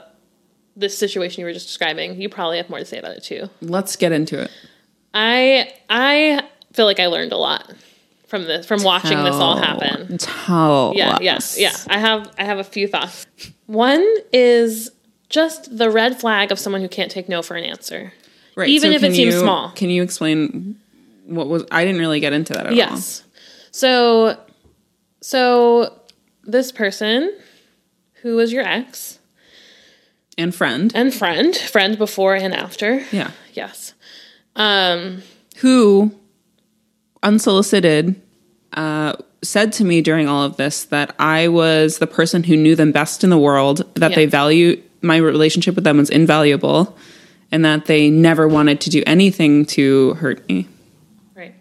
this 0.75 0.97
situation 0.97 1.41
you 1.41 1.45
were 1.45 1.53
just 1.53 1.67
describing. 1.67 2.19
You 2.19 2.29
probably 2.29 2.57
have 2.57 2.69
more 2.69 2.79
to 2.79 2.85
say 2.85 2.97
about 2.97 3.11
it 3.17 3.23
too. 3.23 3.49
Let's 3.61 3.95
get 3.97 4.11
into 4.13 4.39
it. 4.41 4.49
I 5.13 5.69
I 5.89 6.43
feel 6.73 6.85
like 6.85 6.99
I 7.01 7.07
learned 7.07 7.33
a 7.33 7.37
lot 7.37 7.69
from 8.31 8.45
this 8.45 8.65
from 8.65 8.81
watching 8.81 9.21
this 9.25 9.35
all 9.35 9.57
happen. 9.57 10.17
Tell 10.17 10.93
Yeah, 10.95 11.17
yes, 11.21 11.57
yeah. 11.59 11.75
I 11.89 11.99
have 11.99 12.31
I 12.39 12.45
have 12.45 12.59
a 12.59 12.63
few 12.63 12.87
thoughts. 12.87 13.27
One 13.67 14.03
is 14.31 14.89
just 15.27 15.77
the 15.77 15.89
red 15.91 16.17
flag 16.19 16.49
of 16.51 16.57
someone 16.57 16.81
who 16.81 16.87
can't 16.87 17.11
take 17.11 17.27
no 17.27 17.41
for 17.41 17.55
an 17.57 17.65
answer. 17.65 18.13
Right. 18.55 18.69
Even 18.69 18.93
if 18.93 19.03
it 19.03 19.13
seems 19.13 19.33
you- 19.35 19.39
small. 19.41 19.71
Can 19.71 19.89
you 19.89 20.01
explain 20.01 20.79
what 21.25 21.47
was? 21.49 21.65
I 21.71 21.83
didn't 21.83 21.99
really 21.99 22.21
get 22.21 22.31
into 22.31 22.53
that 22.53 22.65
at 22.65 22.71
all. 22.71 22.77
Yes. 22.77 23.23
So 23.71 24.39
so 25.19 25.99
this 26.43 26.71
person 26.71 27.37
who 28.21 28.37
was 28.37 28.53
your 28.53 28.63
ex 28.63 29.19
And 30.37 30.55
friend. 30.55 30.91
and 30.95 31.13
friend, 31.13 31.53
friend 31.55 31.97
before 31.97 32.35
and 32.35 32.53
after. 32.53 33.03
Yeah. 33.11 33.31
Yes. 33.53 33.93
Um 34.55 35.21
who 35.57 36.17
unsolicited 37.23 38.19
uh, 38.73 39.13
said 39.41 39.73
to 39.73 39.83
me 39.83 40.01
during 40.01 40.27
all 40.27 40.43
of 40.43 40.57
this 40.57 40.85
that 40.85 41.15
I 41.19 41.47
was 41.47 41.97
the 41.97 42.07
person 42.07 42.43
who 42.43 42.55
knew 42.55 42.75
them 42.75 42.91
best 42.91 43.23
in 43.23 43.29
the 43.29 43.37
world, 43.37 43.83
that 43.95 44.11
Yeah. 44.11 44.15
they 44.15 44.25
value 44.27 44.81
my 45.01 45.17
relationship 45.17 45.75
with 45.75 45.83
them 45.83 45.97
was 45.97 46.09
invaluable, 46.09 46.95
and 47.51 47.65
that 47.65 47.85
they 47.85 48.09
never 48.09 48.47
wanted 48.47 48.79
to 48.81 48.89
do 48.89 49.03
anything 49.07 49.65
to 49.65 50.13
hurt 50.15 50.47
me. 50.47 50.67
Right. 51.35 51.55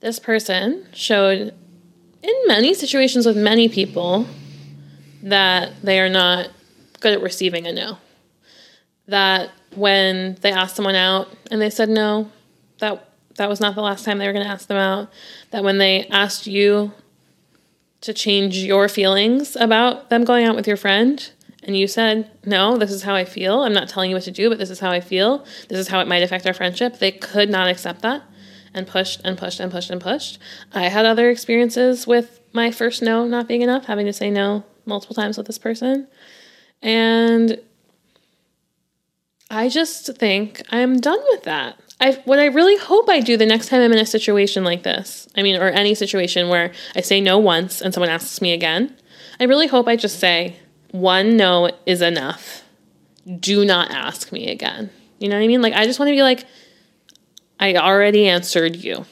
This 0.00 0.18
person 0.18 0.86
showed 0.92 1.52
in 2.22 2.34
many 2.46 2.72
situations 2.74 3.26
with 3.26 3.36
many 3.36 3.68
people 3.68 4.26
that 5.22 5.72
they 5.82 6.00
are 6.00 6.08
not 6.08 6.48
good 7.00 7.12
at 7.12 7.22
receiving 7.22 7.66
a 7.66 7.72
no. 7.72 7.98
That 9.08 9.50
when 9.74 10.36
they 10.40 10.52
asked 10.52 10.76
someone 10.76 10.94
out 10.94 11.28
and 11.50 11.60
they 11.60 11.70
said 11.70 11.90
no, 11.90 12.30
that 12.78 13.09
that 13.40 13.48
was 13.48 13.58
not 13.58 13.74
the 13.74 13.80
last 13.80 14.04
time 14.04 14.18
they 14.18 14.26
were 14.26 14.34
going 14.34 14.44
to 14.44 14.52
ask 14.52 14.68
them 14.68 14.76
out. 14.76 15.10
That 15.50 15.64
when 15.64 15.78
they 15.78 16.06
asked 16.08 16.46
you 16.46 16.92
to 18.02 18.12
change 18.12 18.58
your 18.58 18.86
feelings 18.86 19.56
about 19.56 20.10
them 20.10 20.24
going 20.24 20.44
out 20.44 20.54
with 20.54 20.68
your 20.68 20.76
friend 20.76 21.30
and 21.62 21.74
you 21.74 21.86
said, 21.86 22.30
"No, 22.44 22.76
this 22.76 22.90
is 22.90 23.02
how 23.02 23.14
I 23.14 23.24
feel. 23.24 23.62
I'm 23.62 23.72
not 23.72 23.88
telling 23.88 24.10
you 24.10 24.16
what 24.16 24.24
to 24.24 24.30
do, 24.30 24.50
but 24.50 24.58
this 24.58 24.68
is 24.68 24.80
how 24.80 24.90
I 24.90 25.00
feel. 25.00 25.46
This 25.68 25.78
is 25.78 25.88
how 25.88 26.00
it 26.00 26.06
might 26.06 26.22
affect 26.22 26.46
our 26.46 26.52
friendship." 26.52 26.98
They 26.98 27.12
could 27.12 27.48
not 27.48 27.66
accept 27.66 28.02
that 28.02 28.22
and 28.74 28.86
pushed 28.86 29.22
and 29.24 29.38
pushed 29.38 29.58
and 29.58 29.72
pushed 29.72 29.88
and 29.88 30.02
pushed. 30.02 30.38
I 30.74 30.88
had 30.88 31.06
other 31.06 31.30
experiences 31.30 32.06
with 32.06 32.40
my 32.52 32.70
first 32.70 33.00
no 33.00 33.26
not 33.26 33.48
being 33.48 33.62
enough, 33.62 33.86
having 33.86 34.04
to 34.04 34.12
say 34.12 34.30
no 34.30 34.64
multiple 34.84 35.16
times 35.16 35.38
with 35.38 35.46
this 35.46 35.58
person. 35.58 36.08
And 36.82 37.58
I 39.50 39.70
just 39.70 40.14
think 40.18 40.62
I'm 40.70 41.00
done 41.00 41.20
with 41.30 41.44
that. 41.44 41.78
I 42.00 42.12
what 42.24 42.38
I 42.38 42.46
really 42.46 42.78
hope 42.78 43.08
I 43.08 43.20
do 43.20 43.36
the 43.36 43.46
next 43.46 43.68
time 43.68 43.82
I'm 43.82 43.92
in 43.92 43.98
a 43.98 44.06
situation 44.06 44.64
like 44.64 44.82
this. 44.82 45.28
I 45.36 45.42
mean, 45.42 45.60
or 45.60 45.68
any 45.68 45.94
situation 45.94 46.48
where 46.48 46.72
I 46.96 47.02
say 47.02 47.20
no 47.20 47.38
once 47.38 47.82
and 47.82 47.92
someone 47.92 48.10
asks 48.10 48.40
me 48.40 48.52
again. 48.52 48.96
I 49.38 49.44
really 49.44 49.66
hope 49.66 49.86
I 49.86 49.96
just 49.96 50.18
say 50.18 50.56
one 50.92 51.36
no 51.36 51.70
is 51.86 52.00
enough. 52.02 52.64
Do 53.38 53.64
not 53.64 53.90
ask 53.90 54.32
me 54.32 54.50
again. 54.50 54.90
You 55.18 55.28
know 55.28 55.36
what 55.36 55.44
I 55.44 55.46
mean? 55.46 55.62
Like 55.62 55.74
I 55.74 55.84
just 55.84 55.98
want 55.98 56.08
to 56.08 56.14
be 56.14 56.22
like 56.22 56.46
I 57.58 57.74
already 57.74 58.26
answered 58.26 58.76
you. 58.76 59.04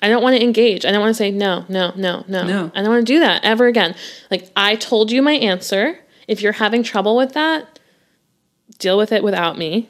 I 0.00 0.08
don't 0.08 0.22
want 0.22 0.36
to 0.36 0.42
engage. 0.42 0.84
I 0.84 0.92
don't 0.92 1.00
want 1.00 1.10
to 1.10 1.14
say 1.14 1.30
no, 1.30 1.64
no, 1.68 1.92
no, 1.96 2.24
no. 2.28 2.44
No. 2.44 2.70
I 2.74 2.82
don't 2.82 2.90
want 2.90 3.06
to 3.06 3.12
do 3.12 3.20
that 3.20 3.44
ever 3.44 3.66
again. 3.66 3.94
Like 4.30 4.50
I 4.54 4.76
told 4.76 5.10
you 5.10 5.22
my 5.22 5.32
answer. 5.32 5.98
If 6.28 6.42
you're 6.42 6.52
having 6.52 6.82
trouble 6.82 7.16
with 7.16 7.32
that, 7.32 7.78
deal 8.78 8.98
with 8.98 9.10
it 9.12 9.22
without 9.22 9.58
me. 9.58 9.88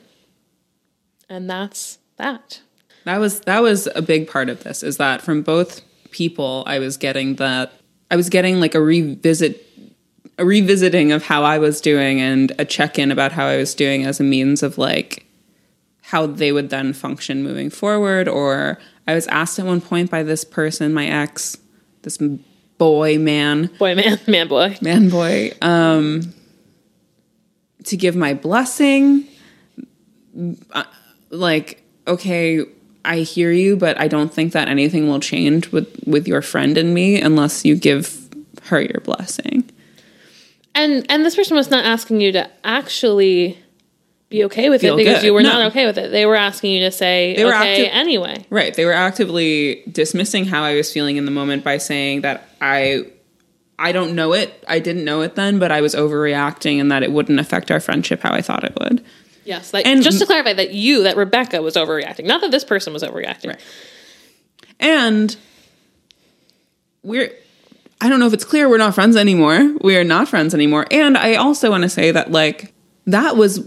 And 1.29 1.51
that's 1.51 1.99
that. 2.17 2.61
That 3.05 3.19
was 3.21 3.41
that 3.41 3.63
was 3.63 3.89
a 3.95 4.03
big 4.03 4.29
part 4.29 4.49
of 4.49 4.65
this 4.65 4.83
is 4.83 4.97
that 4.97 5.23
from 5.23 5.43
both 5.43 5.81
people 6.11 6.65
I 6.67 6.79
was 6.81 6.97
getting 6.97 7.37
that 7.37 7.73
I 8.11 8.17
was 8.17 8.29
getting 8.29 8.59
like 8.59 8.75
a 8.75 8.81
revisit 8.81 9.65
a 10.39 10.45
revisiting 10.45 11.13
of 11.13 11.23
how 11.23 11.45
I 11.45 11.59
was 11.59 11.81
doing 11.81 12.21
and 12.21 12.53
a 12.59 12.65
check-in 12.65 13.11
about 13.11 13.33
how 13.33 13.47
I 13.47 13.57
was 13.57 13.75
doing 13.75 14.05
as 14.05 14.19
a 14.21 14.25
means 14.25 14.63
of 14.63 14.77
like 14.77 15.25
how 16.03 16.27
they 16.27 16.53
would 16.53 16.71
then 16.71 16.93
function 16.93 17.43
moving 17.43 17.71
forward 17.71 18.29
or 18.29 18.79
I 19.07 19.15
was 19.15 19.27
asked 19.29 19.59
at 19.59 19.67
one 19.67 19.81
point 19.81 20.11
by 20.11 20.23
this 20.25 20.45
person 20.45 20.93
my 20.93 21.07
ex 21.07 21.57
this 22.03 22.19
boy 22.79 23.19
man 23.19 23.67
Boy, 23.79 23.95
man, 23.95 24.19
man, 24.27 24.49
boy. 24.49 24.77
man 24.83 25.09
boy 25.11 25.53
um 25.63 26.35
to 27.85 27.97
give 27.97 28.17
my 28.17 28.35
blessing 28.35 29.27
Uh, 30.73 30.85
like 31.31 31.83
okay 32.07 32.65
i 33.05 33.19
hear 33.19 33.51
you 33.53 33.77
but 33.77 33.99
i 34.01 34.09
don't 34.09 34.33
think 34.33 34.53
that 34.53 34.69
anything 34.69 35.09
will 35.09 35.21
change 35.21 35.71
with 35.73 35.89
with 36.07 36.27
your 36.29 36.43
friend 36.43 36.77
and 36.79 36.95
me 36.95 37.21
unless 37.21 37.65
you 37.65 37.77
give 37.77 38.29
her 38.65 38.81
your 38.81 39.01
blessing 39.01 39.69
And 40.75 41.07
and 41.09 41.25
this 41.25 41.35
person 41.37 41.57
was 41.57 41.71
not 41.71 41.85
asking 41.85 42.21
you 42.21 42.33
to 42.33 42.51
actually 42.65 43.59
be 44.29 44.45
okay 44.45 44.69
with 44.69 44.81
Feel 44.81 44.95
it 44.95 44.97
because 44.99 45.21
good. 45.21 45.27
you 45.27 45.33
were 45.35 45.43
No. 45.43 45.53
not 45.53 45.71
okay 45.71 45.87
with 45.87 45.97
it. 45.99 46.11
They 46.11 46.27
were 46.27 46.35
asking 46.35 46.73
you 46.73 46.81
to 46.81 46.91
say 46.91 47.43
were 47.45 47.55
okay 47.55 47.87
active- 47.87 47.97
anyway. 47.97 48.45
right 48.51 48.75
they 48.75 48.85
were 48.85 48.93
actively 48.93 49.83
dismissing 49.91 50.45
how 50.47 50.65
i 50.65 50.75
was 50.75 50.93
feeling 50.93 51.17
in 51.17 51.25
the 51.25 51.31
moment 51.31 51.63
by 51.65 51.79
saying 51.79 52.23
that 52.23 52.49
i 52.61 53.05
i 53.79 53.93
don't 53.93 54.15
know 54.17 54.33
it 54.33 54.65
i 54.69 54.79
didn't 54.81 55.05
know 55.05 55.23
it 55.23 55.37
then 55.37 55.59
but 55.61 55.71
i 55.71 55.81
was 55.81 55.95
overreacting 55.95 56.81
and 56.81 56.91
that 56.91 57.03
it 57.05 57.13
wouldn't 57.13 57.39
affect 57.39 57.71
our 57.71 57.79
friendship 57.79 58.21
how 58.23 58.33
i 58.33 58.43
thought 58.43 58.65
it 58.65 58.75
would 58.81 59.05
Yes, 59.47 59.73
like 59.73 59.87
And- 59.87 60.03
just 60.03 60.19
to 60.19 60.27
clarify 60.27 60.53
that 60.55 60.73
you, 60.75 61.05
that 61.05 61.17
Rebecca 61.17 61.63
was 61.63 61.75
overreacting, 61.75 62.25
not 62.25 62.41
that 62.41 62.51
this 62.51 62.65
person 62.65 62.93
was 62.93 63.03
overreacting. 63.03 63.49
Right. 63.49 63.61
And 64.81 65.37
we're 67.03 67.31
I 68.01 68.11
don't 68.11 68.21
know 68.21 68.27
if 68.27 68.35
it's 68.35 68.45
clear 68.45 68.69
we're 68.69 68.77
not 68.77 68.95
friends 68.95 69.17
anymore. 69.17 69.75
We 69.81 69.97
are 69.97 70.05
not 70.05 70.29
friends 70.29 70.53
anymore. 70.55 70.87
And 70.91 71.17
I 71.17 71.37
also 71.37 71.71
want 71.71 71.83
to 71.85 71.89
say 71.89 72.11
that 72.11 72.31
like 72.31 72.75
that 73.07 73.37
was 73.37 73.67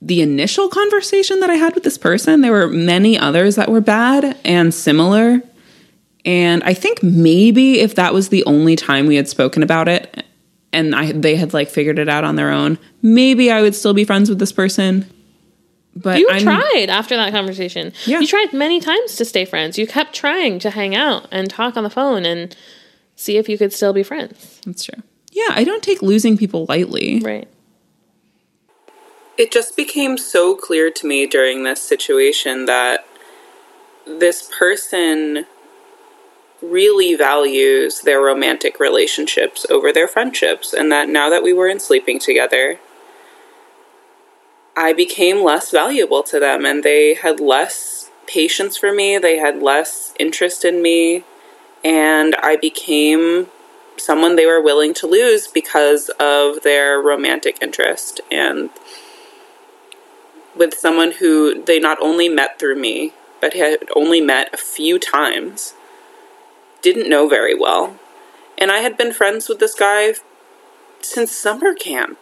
the 0.00 0.20
initial 0.20 0.68
conversation 0.68 1.40
that 1.40 1.50
I 1.50 1.54
had 1.54 1.74
with 1.74 1.82
this 1.82 1.98
person. 1.98 2.42
There 2.42 2.52
were 2.52 2.68
many 2.68 3.18
others 3.18 3.56
that 3.56 3.70
were 3.70 3.80
bad 3.80 4.36
and 4.44 4.72
similar. 4.72 5.40
And 6.24 6.62
I 6.62 6.74
think 6.74 7.02
maybe 7.02 7.80
if 7.80 7.96
that 7.96 8.14
was 8.14 8.28
the 8.28 8.44
only 8.44 8.76
time 8.76 9.06
we 9.06 9.16
had 9.16 9.28
spoken 9.28 9.62
about 9.62 9.88
it 9.88 10.24
and 10.74 10.94
I 10.94 11.12
they 11.12 11.36
had 11.36 11.54
like 11.54 11.68
figured 11.70 11.98
it 11.98 12.08
out 12.08 12.24
on 12.24 12.36
their 12.36 12.50
own, 12.50 12.78
maybe 13.00 13.50
I 13.50 13.62
would 13.62 13.74
still 13.74 13.94
be 13.94 14.04
friends 14.04 14.28
with 14.28 14.38
this 14.38 14.52
person. 14.52 15.10
But 15.96 16.18
You 16.18 16.28
I'm, 16.30 16.42
tried 16.42 16.86
after 16.90 17.16
that 17.16 17.32
conversation. 17.32 17.92
Yeah. 18.04 18.18
You 18.20 18.26
tried 18.26 18.52
many 18.52 18.80
times 18.80 19.14
to 19.16 19.24
stay 19.24 19.44
friends. 19.44 19.78
You 19.78 19.86
kept 19.86 20.12
trying 20.14 20.58
to 20.58 20.70
hang 20.70 20.94
out 20.96 21.28
and 21.30 21.48
talk 21.48 21.76
on 21.76 21.84
the 21.84 21.90
phone 21.90 22.24
and 22.26 22.54
see 23.14 23.36
if 23.36 23.48
you 23.48 23.56
could 23.56 23.72
still 23.72 23.92
be 23.92 24.02
friends. 24.02 24.60
That's 24.66 24.84
true. 24.84 25.02
Yeah, 25.30 25.50
I 25.50 25.62
don't 25.64 25.82
take 25.84 26.02
losing 26.02 26.36
people 26.36 26.66
lightly. 26.68 27.20
Right. 27.24 27.48
it 29.38 29.50
just 29.52 29.76
became 29.76 30.16
so 30.18 30.54
clear 30.56 30.90
to 30.90 31.06
me 31.06 31.26
during 31.26 31.64
this 31.64 31.80
situation 31.82 32.66
that 32.66 33.04
this 34.06 34.50
person 34.58 35.44
really 36.70 37.14
values 37.14 38.00
their 38.02 38.20
romantic 38.20 38.80
relationships 38.80 39.66
over 39.70 39.92
their 39.92 40.08
friendships 40.08 40.72
and 40.72 40.90
that 40.90 41.08
now 41.08 41.28
that 41.30 41.42
we 41.42 41.52
weren't 41.52 41.82
sleeping 41.82 42.18
together 42.18 42.78
I 44.76 44.92
became 44.92 45.42
less 45.42 45.70
valuable 45.70 46.22
to 46.24 46.40
them 46.40 46.64
and 46.66 46.82
they 46.82 47.14
had 47.14 47.38
less 47.38 48.10
patience 48.26 48.76
for 48.76 48.92
me, 48.92 49.18
they 49.18 49.38
had 49.38 49.62
less 49.62 50.14
interest 50.18 50.64
in 50.64 50.82
me, 50.82 51.24
and 51.84 52.34
I 52.36 52.56
became 52.56 53.48
someone 53.96 54.34
they 54.34 54.46
were 54.46 54.60
willing 54.60 54.92
to 54.94 55.06
lose 55.06 55.46
because 55.46 56.10
of 56.18 56.62
their 56.62 57.00
romantic 57.00 57.58
interest 57.62 58.20
and 58.30 58.70
with 60.56 60.74
someone 60.74 61.12
who 61.12 61.62
they 61.62 61.78
not 61.78 61.98
only 62.00 62.28
met 62.28 62.58
through 62.58 62.76
me, 62.76 63.12
but 63.40 63.54
had 63.54 63.78
only 63.94 64.20
met 64.20 64.52
a 64.52 64.56
few 64.56 64.98
times, 64.98 65.74
didn't 66.84 67.08
know 67.08 67.26
very 67.26 67.58
well. 67.58 67.98
And 68.58 68.70
I 68.70 68.78
had 68.78 68.98
been 68.98 69.12
friends 69.12 69.48
with 69.48 69.58
this 69.58 69.74
guy 69.74 70.14
since 71.00 71.32
summer 71.32 71.74
camp. 71.74 72.18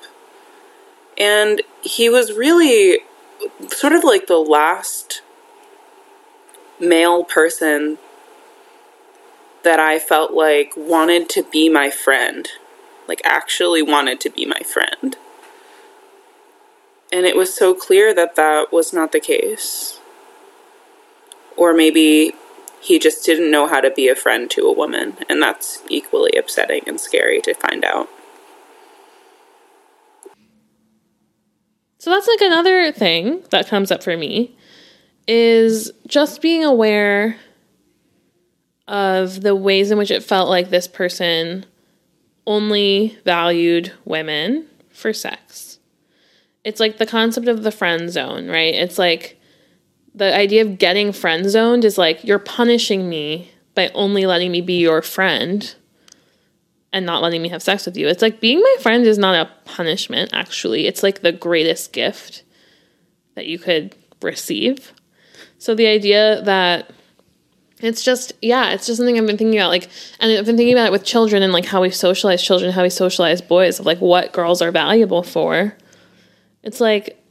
And 1.19 1.63
he 1.83 2.09
was 2.09 2.33
really 2.33 3.01
sort 3.69 3.93
of 3.93 4.05
like 4.05 4.29
the 4.29 4.39
last 4.39 5.21
male 6.81 7.25
person 7.25 7.99
that 9.65 9.81
I 9.81 9.99
felt 9.99 10.33
like 10.33 10.73
wanted 10.77 11.29
to 11.31 11.43
be 11.43 11.69
my 11.69 11.91
friend. 11.91 12.49
Like, 13.09 13.21
actually 13.25 13.83
wanted 13.83 14.21
to 14.21 14.31
be 14.31 14.47
my 14.47 14.61
friend. 14.61 15.17
And 17.13 17.27
it 17.27 17.37
was 17.37 17.53
so 17.53 17.75
clear 17.75 18.15
that 18.15 18.37
that 18.37 18.73
was 18.73 18.93
not 18.93 19.11
the 19.11 19.21
case. 19.21 19.99
Or 21.57 21.75
maybe 21.75 22.35
he 22.83 22.99
just 22.99 23.25
didn't 23.25 23.51
know 23.51 23.69
how 23.69 23.81
to 23.81 23.91
be 23.91 24.09
a 24.09 24.17
friend 24.17 24.51
to 24.51 24.63
a 24.63 24.73
woman, 24.73 25.17
and 25.29 25.41
that's 25.41 25.83
equally 25.89 26.33
upsetting 26.37 26.83
and 26.87 27.01
scary 27.01 27.41
to 27.43 27.55
find 27.55 27.85
out. 27.85 28.09
So 31.99 32.11
that's 32.11 32.27
like 32.27 32.41
another 32.41 32.91
thing 32.91 33.45
that 33.51 33.69
comes 33.69 33.93
up 33.93 34.03
for 34.03 34.17
me 34.17 34.57
is 35.29 35.93
just 36.09 36.43
being 36.43 36.65
aware 36.65 37.37
of 38.89 39.43
the 39.43 39.55
ways 39.55 39.93
in 39.93 39.99
which 39.99 40.11
it 40.11 40.25
felt 40.25 40.49
like 40.49 40.71
this 40.71 40.89
person 40.89 41.65
only 42.45 43.17
valued 43.25 43.93
women 44.05 44.67
for 44.91 45.13
sex. 45.13 45.79
It's 46.65 46.81
like 46.81 46.99
the 46.99 47.07
concept 47.07 47.47
of 47.47 47.63
the 47.63 47.71
friend 47.71 48.11
zone, 48.11 48.49
right? 48.49 48.75
It's 48.75 48.99
like 48.99 49.41
the 50.15 50.35
idea 50.35 50.63
of 50.63 50.79
getting 50.79 51.13
friend 51.13 51.49
zoned 51.49 51.85
is 51.85 51.99
like 51.99 52.23
you're 52.25 52.39
punishing 52.39 53.09
me 53.09 53.51
by 53.75 53.89
only 53.95 54.27
letting 54.27 54.53
me 54.53 54.61
be 54.61 54.79
your 54.79 55.03
friend 55.03 55.75
and 56.93 57.07
not 57.07 57.23
letting 57.23 57.41
me 57.41 57.49
have 57.49 57.63
sex 57.63 57.87
with 57.87 57.97
you. 57.97 58.07
It's 58.09 58.21
like 58.21 58.41
being 58.41 58.61
my 58.61 58.77
friend 58.81 59.07
is 59.07 59.17
not 59.17 59.35
a 59.35 59.51
punishment, 59.65 60.31
actually. 60.35 60.87
It's 60.87 61.03
like 61.03 61.23
the 61.23 61.33
greatest 61.33 61.93
gift 61.93 62.43
that 63.35 63.47
you 63.47 63.59
could 63.59 63.97
receive. 64.21 64.93
So 65.59 65.75
the 65.75 65.87
idea 65.87 66.43
that 66.43 66.91
it's 67.81 68.05
just, 68.05 68.33
yeah, 68.43 68.73
it's 68.73 68.87
just 68.87 68.99
something 68.99 69.19
I've 69.19 69.27
been 69.27 69.39
thinking 69.39 69.59
about. 69.59 69.71
Like, 69.71 69.89
and 70.21 70.31
I've 70.31 70.45
been 70.45 70.57
thinking 70.57 70.75
about 70.75 70.87
it 70.87 70.93
with 70.93 71.05
children 71.05 71.43
and 71.43 71.53
like 71.53 71.65
how 71.65 71.81
we 71.81 71.91
socialize 71.91 72.43
children, 72.43 72.73
how 72.73 72.83
we 72.83 72.91
socialize 72.91 73.41
boys, 73.41 73.81
of 73.81 73.87
like 73.87 74.01
what 74.01 74.33
girls 74.33 74.61
are 74.61 74.71
valuable 74.71 75.23
for. 75.23 75.77
It's 76.63 76.81
like, 76.81 77.22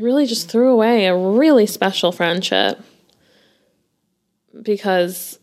really 0.00 0.26
just 0.26 0.50
threw 0.50 0.70
away 0.70 1.06
a 1.06 1.16
really 1.16 1.66
special 1.66 2.12
friendship 2.12 2.80
because, 4.62 5.38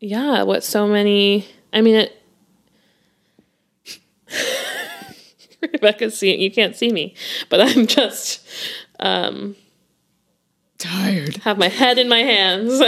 yeah, 0.00 0.42
what 0.42 0.64
so 0.64 0.86
many 0.86 1.46
I 1.76 1.82
mean, 1.82 1.96
it. 1.96 2.22
Rebecca's 5.72 6.18
seeing. 6.18 6.40
You 6.40 6.50
can't 6.50 6.74
see 6.74 6.90
me, 6.90 7.14
but 7.50 7.60
I'm 7.60 7.86
just 7.86 8.46
um 8.98 9.56
Tired. 10.78 11.36
have 11.38 11.58
my 11.58 11.68
head 11.68 11.98
in 11.98 12.08
my 12.08 12.20
hands. 12.20 12.80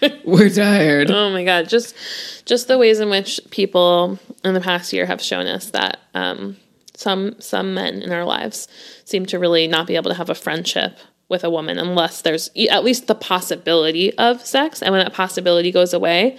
We're 0.24 0.50
tired. 0.50 1.10
oh 1.10 1.30
my 1.30 1.42
god! 1.42 1.68
Just, 1.68 1.96
just 2.44 2.68
the 2.68 2.78
ways 2.78 3.00
in 3.00 3.10
which 3.10 3.40
people 3.50 4.20
in 4.44 4.54
the 4.54 4.60
past 4.60 4.92
year 4.92 5.06
have 5.06 5.20
shown 5.20 5.46
us 5.46 5.70
that 5.70 5.98
um, 6.14 6.56
some 6.98 7.36
some 7.38 7.74
men 7.74 8.02
in 8.02 8.10
our 8.10 8.24
lives 8.24 8.66
seem 9.04 9.24
to 9.26 9.38
really 9.38 9.68
not 9.68 9.86
be 9.86 9.94
able 9.94 10.10
to 10.10 10.16
have 10.16 10.28
a 10.28 10.34
friendship 10.34 10.98
with 11.28 11.44
a 11.44 11.50
woman 11.50 11.78
unless 11.78 12.22
there's 12.22 12.50
at 12.70 12.82
least 12.82 13.06
the 13.06 13.14
possibility 13.14 14.12
of 14.18 14.44
sex, 14.44 14.82
and 14.82 14.92
when 14.92 15.04
that 15.04 15.14
possibility 15.14 15.70
goes 15.70 15.94
away, 15.94 16.36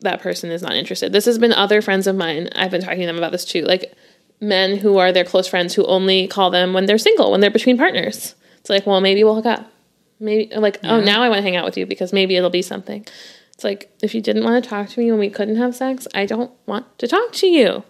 that 0.00 0.20
person 0.20 0.50
is 0.50 0.62
not 0.62 0.74
interested. 0.74 1.12
This 1.12 1.26
has 1.26 1.38
been 1.38 1.52
other 1.52 1.80
friends 1.80 2.08
of 2.08 2.16
mine. 2.16 2.48
I've 2.56 2.72
been 2.72 2.80
talking 2.80 3.00
to 3.00 3.06
them 3.06 3.18
about 3.18 3.30
this 3.30 3.44
too. 3.44 3.62
Like 3.62 3.94
men 4.40 4.78
who 4.78 4.98
are 4.98 5.12
their 5.12 5.24
close 5.24 5.46
friends 5.46 5.74
who 5.74 5.86
only 5.86 6.26
call 6.26 6.50
them 6.50 6.72
when 6.72 6.86
they're 6.86 6.98
single, 6.98 7.30
when 7.30 7.40
they're 7.40 7.48
between 7.50 7.78
partners. 7.78 8.34
It's 8.58 8.70
like, 8.70 8.84
well, 8.84 9.00
maybe 9.00 9.22
we'll 9.22 9.36
hook 9.36 9.46
up. 9.46 9.70
Maybe 10.18 10.52
like, 10.56 10.80
oh, 10.82 11.00
now 11.00 11.22
I 11.22 11.28
want 11.28 11.38
to 11.38 11.42
hang 11.42 11.54
out 11.54 11.64
with 11.64 11.76
you 11.76 11.86
because 11.86 12.12
maybe 12.12 12.34
it'll 12.34 12.50
be 12.50 12.62
something. 12.62 13.06
It's 13.54 13.62
like 13.62 13.92
if 14.02 14.12
you 14.12 14.20
didn't 14.20 14.42
want 14.42 14.62
to 14.62 14.68
talk 14.68 14.88
to 14.88 14.98
me 14.98 15.12
when 15.12 15.20
we 15.20 15.30
couldn't 15.30 15.56
have 15.56 15.76
sex, 15.76 16.08
I 16.14 16.26
don't 16.26 16.50
want 16.66 16.98
to 16.98 17.06
talk 17.06 17.32
to 17.34 17.46
you. 17.46 17.84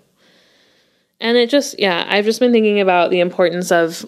And 1.22 1.38
it 1.38 1.48
just, 1.48 1.78
yeah, 1.78 2.04
I've 2.08 2.24
just 2.26 2.40
been 2.40 2.52
thinking 2.52 2.80
about 2.80 3.10
the 3.10 3.20
importance 3.20 3.70
of, 3.70 4.04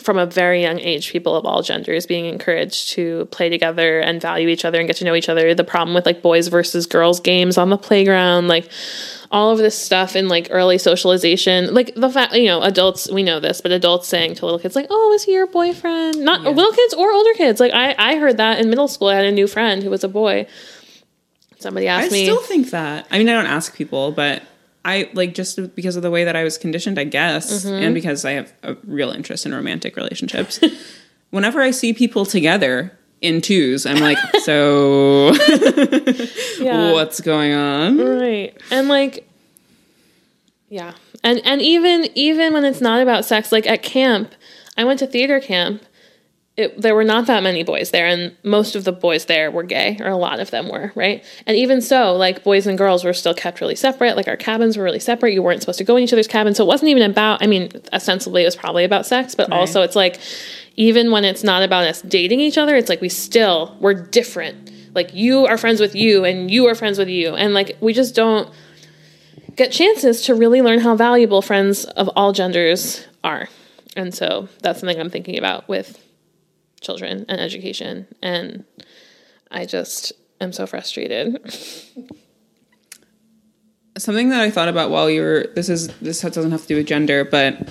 from 0.00 0.18
a 0.18 0.26
very 0.26 0.62
young 0.62 0.78
age, 0.78 1.10
people 1.10 1.34
of 1.34 1.44
all 1.44 1.62
genders 1.62 2.06
being 2.06 2.26
encouraged 2.26 2.90
to 2.90 3.24
play 3.32 3.48
together 3.48 3.98
and 3.98 4.22
value 4.22 4.48
each 4.48 4.64
other 4.64 4.78
and 4.78 4.86
get 4.86 4.96
to 4.98 5.04
know 5.04 5.14
each 5.14 5.28
other. 5.28 5.54
The 5.54 5.64
problem 5.64 5.94
with 5.94 6.06
like 6.06 6.22
boys 6.22 6.46
versus 6.46 6.86
girls 6.86 7.18
games 7.18 7.58
on 7.58 7.70
the 7.70 7.78
playground, 7.78 8.46
like 8.46 8.70
all 9.32 9.50
of 9.50 9.58
this 9.58 9.76
stuff 9.76 10.14
in 10.14 10.28
like 10.28 10.48
early 10.50 10.78
socialization, 10.78 11.74
like 11.74 11.94
the 11.94 12.10
fact, 12.10 12.34
you 12.34 12.46
know, 12.46 12.62
adults, 12.62 13.10
we 13.10 13.22
know 13.22 13.40
this, 13.40 13.60
but 13.60 13.72
adults 13.72 14.06
saying 14.06 14.36
to 14.36 14.44
little 14.44 14.60
kids, 14.60 14.76
like, 14.76 14.86
oh, 14.88 15.12
is 15.14 15.24
he 15.24 15.32
your 15.32 15.46
boyfriend? 15.46 16.20
Not 16.20 16.42
little 16.42 16.72
kids 16.72 16.94
or 16.94 17.10
older 17.10 17.32
kids. 17.32 17.58
Like, 17.60 17.72
I, 17.72 17.94
I 17.98 18.16
heard 18.16 18.36
that 18.36 18.60
in 18.60 18.70
middle 18.70 18.88
school. 18.88 19.08
I 19.08 19.14
had 19.14 19.24
a 19.24 19.32
new 19.32 19.48
friend 19.48 19.82
who 19.82 19.90
was 19.90 20.04
a 20.04 20.08
boy. 20.08 20.46
Somebody 21.58 21.88
I 21.88 22.02
asked 22.02 22.12
me. 22.12 22.22
I 22.22 22.24
still 22.24 22.42
think 22.42 22.70
that. 22.70 23.06
I 23.10 23.18
mean, 23.18 23.28
I 23.28 23.32
don't 23.32 23.46
ask 23.46 23.74
people, 23.74 24.12
but 24.12 24.42
I 24.88 25.10
like 25.12 25.34
just 25.34 25.74
because 25.76 25.96
of 25.96 26.02
the 26.02 26.10
way 26.10 26.24
that 26.24 26.34
I 26.36 26.44
was 26.44 26.56
conditioned, 26.58 26.98
I 26.98 27.04
guess, 27.04 27.64
Mm-hmm. 27.64 27.82
and 27.84 27.94
because 27.94 28.24
I 28.24 28.32
have 28.32 28.52
a 28.62 28.76
real 28.84 29.10
interest 29.10 29.44
in 29.46 29.52
romantic 29.54 29.96
relationships. 29.96 30.60
whenever 31.30 31.60
I 31.60 31.72
see 31.72 31.92
people 31.92 32.24
together 32.24 32.96
in 33.20 33.40
twos, 33.42 33.84
I'm 33.84 33.98
like, 33.98 34.18
so 34.44 35.32
yeah. 36.58 36.92
what's 36.92 37.20
going 37.20 37.52
on? 37.52 37.98
Right. 37.98 38.56
And 38.70 38.88
like 38.88 39.28
yeah. 40.70 40.92
And 41.24 41.40
and 41.44 41.60
even 41.60 42.06
even 42.14 42.52
when 42.52 42.64
it's 42.64 42.80
not 42.80 43.00
about 43.02 43.24
sex, 43.24 43.52
like 43.52 43.66
at 43.66 43.82
camp, 43.82 44.34
I 44.76 44.84
went 44.84 44.98
to 45.00 45.06
theater 45.06 45.40
camp. 45.40 45.82
It, 46.58 46.82
there 46.82 46.96
were 46.96 47.04
not 47.04 47.28
that 47.28 47.44
many 47.44 47.62
boys 47.62 47.92
there, 47.92 48.06
and 48.08 48.36
most 48.42 48.74
of 48.74 48.82
the 48.82 48.90
boys 48.90 49.26
there 49.26 49.48
were 49.48 49.62
gay, 49.62 49.96
or 50.00 50.08
a 50.08 50.16
lot 50.16 50.40
of 50.40 50.50
them 50.50 50.68
were, 50.68 50.90
right? 50.96 51.24
And 51.46 51.56
even 51.56 51.80
so, 51.80 52.14
like 52.14 52.42
boys 52.42 52.66
and 52.66 52.76
girls 52.76 53.04
were 53.04 53.12
still 53.12 53.32
kept 53.32 53.60
really 53.60 53.76
separate. 53.76 54.16
Like 54.16 54.26
our 54.26 54.36
cabins 54.36 54.76
were 54.76 54.82
really 54.82 54.98
separate. 54.98 55.34
You 55.34 55.40
weren't 55.40 55.60
supposed 55.60 55.78
to 55.78 55.84
go 55.84 55.94
in 55.94 56.02
each 56.02 56.12
other's 56.12 56.26
cabins, 56.26 56.56
so 56.56 56.64
it 56.64 56.66
wasn't 56.66 56.88
even 56.88 57.08
about. 57.08 57.44
I 57.44 57.46
mean, 57.46 57.70
ostensibly, 57.92 58.42
it 58.42 58.46
was 58.46 58.56
probably 58.56 58.82
about 58.82 59.06
sex, 59.06 59.36
but 59.36 59.52
also 59.52 59.82
it's 59.82 59.94
like, 59.94 60.18
even 60.74 61.12
when 61.12 61.24
it's 61.24 61.44
not 61.44 61.62
about 61.62 61.84
us 61.84 62.02
dating 62.02 62.40
each 62.40 62.58
other, 62.58 62.74
it's 62.74 62.88
like 62.88 63.00
we 63.00 63.08
still 63.08 63.76
we're 63.78 63.94
different. 63.94 64.72
Like 64.96 65.14
you 65.14 65.46
are 65.46 65.58
friends 65.58 65.80
with 65.80 65.94
you, 65.94 66.24
and 66.24 66.50
you 66.50 66.66
are 66.66 66.74
friends 66.74 66.98
with 66.98 67.08
you, 67.08 67.36
and 67.36 67.54
like 67.54 67.76
we 67.80 67.92
just 67.92 68.16
don't 68.16 68.52
get 69.54 69.70
chances 69.70 70.22
to 70.22 70.34
really 70.34 70.60
learn 70.60 70.80
how 70.80 70.96
valuable 70.96 71.40
friends 71.40 71.84
of 71.84 72.08
all 72.16 72.32
genders 72.32 73.06
are. 73.22 73.48
And 73.94 74.12
so 74.12 74.48
that's 74.60 74.80
something 74.80 74.98
I'm 74.98 75.10
thinking 75.10 75.38
about 75.38 75.68
with 75.68 76.04
children 76.80 77.24
and 77.28 77.40
education. 77.40 78.06
And 78.22 78.64
I 79.50 79.66
just 79.66 80.12
am 80.40 80.52
so 80.52 80.66
frustrated. 80.66 81.40
something 83.96 84.28
that 84.30 84.40
I 84.40 84.50
thought 84.50 84.68
about 84.68 84.90
while 84.90 85.10
you 85.10 85.22
were 85.22 85.46
this 85.54 85.68
is 85.68 85.88
this 85.98 86.20
doesn't 86.20 86.50
have 86.50 86.62
to 86.62 86.68
do 86.68 86.76
with 86.76 86.86
gender, 86.86 87.24
but 87.24 87.68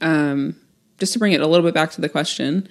um, 0.00 0.56
just 0.98 1.12
to 1.12 1.18
bring 1.18 1.32
it 1.32 1.40
a 1.40 1.46
little 1.46 1.66
bit 1.66 1.74
back 1.74 1.90
to 1.92 2.00
the 2.00 2.08
question, 2.08 2.68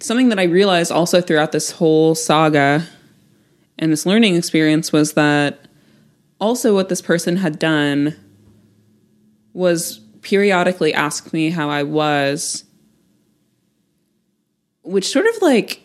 something 0.00 0.28
that 0.30 0.38
I 0.38 0.44
realized 0.44 0.90
also 0.90 1.20
throughout 1.20 1.52
this 1.52 1.72
whole 1.72 2.14
saga 2.14 2.86
and 3.78 3.92
this 3.92 4.06
learning 4.06 4.36
experience 4.36 4.92
was 4.92 5.12
that 5.14 5.66
also 6.40 6.74
what 6.74 6.88
this 6.88 7.02
person 7.02 7.36
had 7.36 7.58
done 7.58 8.16
was 9.52 10.00
periodically 10.22 10.92
ask 10.92 11.32
me 11.32 11.50
how 11.50 11.70
I 11.70 11.82
was, 11.82 12.64
which 14.86 15.08
sort 15.08 15.26
of 15.26 15.42
like 15.42 15.82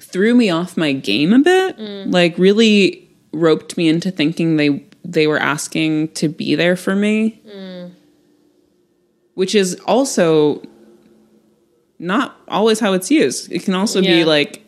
threw 0.00 0.34
me 0.34 0.48
off 0.48 0.76
my 0.76 0.92
game 0.92 1.32
a 1.32 1.38
bit. 1.40 1.76
Mm. 1.76 2.12
Like 2.12 2.38
really 2.38 3.10
roped 3.32 3.76
me 3.76 3.88
into 3.88 4.10
thinking 4.10 4.56
they 4.56 4.86
they 5.04 5.26
were 5.26 5.38
asking 5.38 6.08
to 6.12 6.28
be 6.28 6.54
there 6.54 6.76
for 6.76 6.94
me. 6.94 7.40
Mm. 7.46 7.92
Which 9.34 9.54
is 9.54 9.74
also 9.86 10.62
not 11.98 12.36
always 12.48 12.80
how 12.80 12.92
it's 12.92 13.10
used. 13.10 13.50
It 13.50 13.62
can 13.62 13.74
also 13.74 14.00
be 14.00 14.24
like 14.24 14.62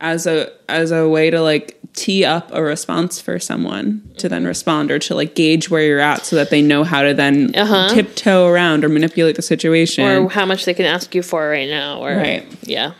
as 0.00 0.26
a 0.26 0.50
as 0.68 0.90
a 0.90 1.08
way 1.08 1.30
to 1.30 1.40
like 1.40 1.80
tee 1.96 2.24
up 2.24 2.50
a 2.52 2.62
response 2.62 3.20
for 3.20 3.38
someone 3.40 4.08
to 4.18 4.28
then 4.28 4.44
respond 4.44 4.90
or 4.92 4.98
to 5.00 5.14
like 5.14 5.34
gauge 5.34 5.68
where 5.70 5.82
you're 5.82 5.98
at 5.98 6.24
so 6.24 6.36
that 6.36 6.50
they 6.50 6.62
know 6.62 6.84
how 6.84 7.02
to 7.02 7.12
then 7.14 7.52
Uh-huh. 7.56 7.88
tiptoe 7.92 8.46
around 8.46 8.84
or 8.84 8.88
manipulate 8.88 9.34
the 9.34 9.42
situation. 9.42 10.04
or 10.04 10.28
how 10.28 10.46
much 10.46 10.64
they 10.66 10.74
can 10.74 10.84
ask 10.86 11.14
you 11.14 11.22
for 11.22 11.48
right 11.48 11.68
now. 11.68 11.98
Or 12.04 12.14
Right. 12.14 12.46
Yeah. 12.62 12.92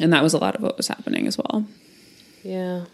and 0.00 0.12
that 0.12 0.22
was 0.22 0.34
a 0.34 0.38
lot 0.38 0.56
of 0.56 0.62
what 0.62 0.76
was 0.76 0.88
happening 0.88 1.26
as 1.26 1.36
well. 1.38 1.64
Yeah. 2.42 2.84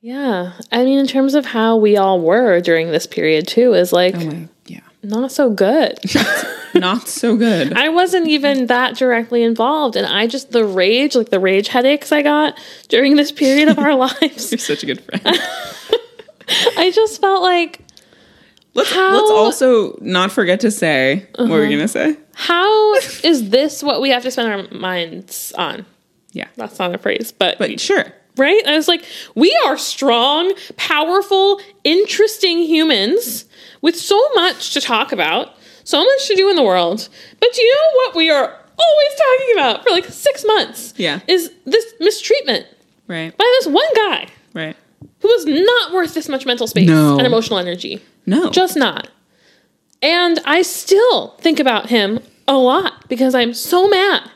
Yeah. 0.00 0.52
I 0.70 0.84
mean, 0.84 0.98
in 0.98 1.06
terms 1.06 1.34
of 1.34 1.46
how 1.46 1.76
we 1.76 1.96
all 1.96 2.20
were 2.20 2.60
during 2.60 2.90
this 2.92 3.06
period, 3.06 3.48
too, 3.48 3.74
is 3.74 3.92
like 3.92 4.14
yeah. 4.66 4.80
Not 5.02 5.32
so 5.32 5.50
good. 5.50 5.98
Not 6.74 7.08
so 7.08 7.36
good. 7.38 7.72
I 7.72 7.88
wasn't 7.88 8.28
even 8.28 8.66
that 8.66 8.96
directly 8.96 9.42
involved. 9.42 9.96
And 9.96 10.06
I 10.06 10.26
just, 10.26 10.52
the 10.52 10.64
rage, 10.66 11.16
like 11.16 11.30
the 11.30 11.40
rage 11.40 11.68
headaches 11.68 12.12
I 12.12 12.20
got 12.20 12.58
during 12.88 13.16
this 13.16 13.32
period 13.32 13.68
of 13.68 13.78
our 13.78 13.94
lives, 13.94 14.52
You're 14.52 14.58
such 14.58 14.82
a 14.82 14.86
good 14.86 15.00
friend. 15.00 15.22
I 16.76 16.90
just 16.94 17.18
felt 17.20 17.42
like, 17.42 17.80
Let's 18.74 18.92
How- 18.92 19.14
let's 19.14 19.30
also 19.30 19.96
not 20.02 20.32
forget 20.32 20.60
to 20.60 20.70
say 20.70 21.26
what 21.36 21.48
were 21.48 21.64
you 21.64 21.78
uh-huh. 21.82 21.86
gonna 21.86 21.88
say? 21.88 22.16
how 22.34 22.94
is 22.96 23.48
this 23.48 23.82
what 23.82 24.02
we 24.02 24.10
have 24.10 24.22
to 24.24 24.30
spend 24.30 24.52
our 24.52 24.78
minds 24.78 25.54
on? 25.56 25.86
Yeah. 26.32 26.48
That's 26.56 26.78
not 26.78 26.94
a 26.94 26.98
phrase, 26.98 27.32
but, 27.32 27.58
But 27.58 27.80
sure. 27.80 28.04
right? 28.36 28.62
I 28.66 28.76
was 28.76 28.86
like, 28.86 29.02
we 29.34 29.58
are 29.64 29.78
strong, 29.78 30.52
powerful, 30.76 31.58
interesting 31.84 32.58
humans 32.58 33.46
with 33.82 33.96
so 33.96 34.20
much 34.34 34.72
to 34.74 34.80
talk 34.80 35.12
about, 35.12 35.54
so 35.84 36.02
much 36.04 36.26
to 36.28 36.34
do 36.34 36.48
in 36.50 36.56
the 36.56 36.62
world. 36.62 37.08
But 37.40 37.52
do 37.52 37.62
you 37.62 37.74
know 37.74 37.90
what 38.04 38.14
we 38.16 38.30
are 38.30 38.44
always 38.78 39.14
talking 39.18 39.52
about 39.54 39.84
for 39.84 39.90
like 39.90 40.04
six 40.06 40.44
months? 40.46 40.94
Yeah. 40.96 41.20
Is 41.26 41.50
this 41.64 41.84
mistreatment 42.00 42.66
Right. 43.08 43.36
by 43.36 43.44
this 43.58 43.66
one 43.68 43.94
guy 43.94 44.28
Right. 44.54 44.76
who 45.20 45.28
was 45.28 45.46
not 45.46 45.92
worth 45.92 46.14
this 46.14 46.28
much 46.28 46.44
mental 46.46 46.66
space 46.66 46.88
No. 46.88 47.16
and 47.18 47.26
emotional 47.26 47.58
energy. 47.58 48.00
No. 48.26 48.50
Just 48.50 48.76
not. 48.76 49.08
And 50.02 50.40
I 50.44 50.62
still 50.62 51.28
think 51.40 51.58
about 51.60 51.88
him 51.88 52.20
a 52.48 52.56
lot 52.58 53.08
because 53.08 53.34
I'm 53.34 53.54
so 53.54 53.88
mad 53.88 54.30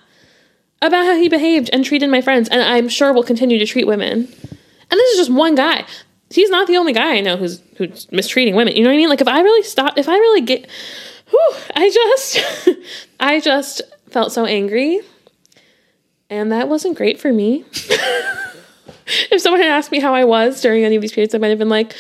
about 0.83 1.05
how 1.05 1.17
he 1.17 1.29
behaved 1.29 1.69
and 1.73 1.85
treated 1.85 2.09
my 2.09 2.23
friends, 2.23 2.49
and 2.49 2.63
I'm 2.63 2.89
sure 2.89 3.13
will 3.13 3.23
continue 3.23 3.59
to 3.59 3.67
treat 3.67 3.87
women. 3.87 4.21
And 4.91 4.99
this 4.99 5.11
is 5.13 5.19
just 5.19 5.31
one 5.31 5.55
guy. 5.55 5.85
He's 6.31 6.49
not 6.49 6.69
the 6.69 6.77
only 6.77 6.93
guy 6.93 7.17
I 7.17 7.21
know 7.21 7.37
who's 7.37 7.61
who's 7.77 8.11
mistreating 8.13 8.55
women. 8.55 8.77
You 8.77 8.85
know 8.85 8.89
what 8.89 8.95
I 8.95 8.99
mean? 8.99 9.09
Like 9.09 9.21
if 9.21 9.29
I 9.29 9.41
really 9.41 9.65
stop, 9.65 9.99
if 9.99 10.09
I 10.09 10.15
really 10.15 10.41
get, 10.43 10.69
whew, 11.29 11.55
I 11.75 11.91
just, 11.91 12.67
I 13.21 13.41
just 13.41 13.83
felt 14.11 14.33
so 14.33 14.45
angry, 14.45 15.01
and 16.29 16.53
that 16.53 16.69
wasn't 16.69 16.97
great 16.97 17.19
for 17.19 17.33
me. 17.33 17.65
if 19.31 19.41
someone 19.41 19.61
had 19.61 19.71
asked 19.71 19.91
me 19.91 19.99
how 19.99 20.15
I 20.15 20.25
was 20.25 20.61
during 20.61 20.85
any 20.85 20.95
of 20.95 21.03
these 21.03 21.13
periods, 21.13 21.35
I 21.35 21.39
might 21.39 21.49
have 21.49 21.59
been 21.59 21.69
like, 21.69 21.97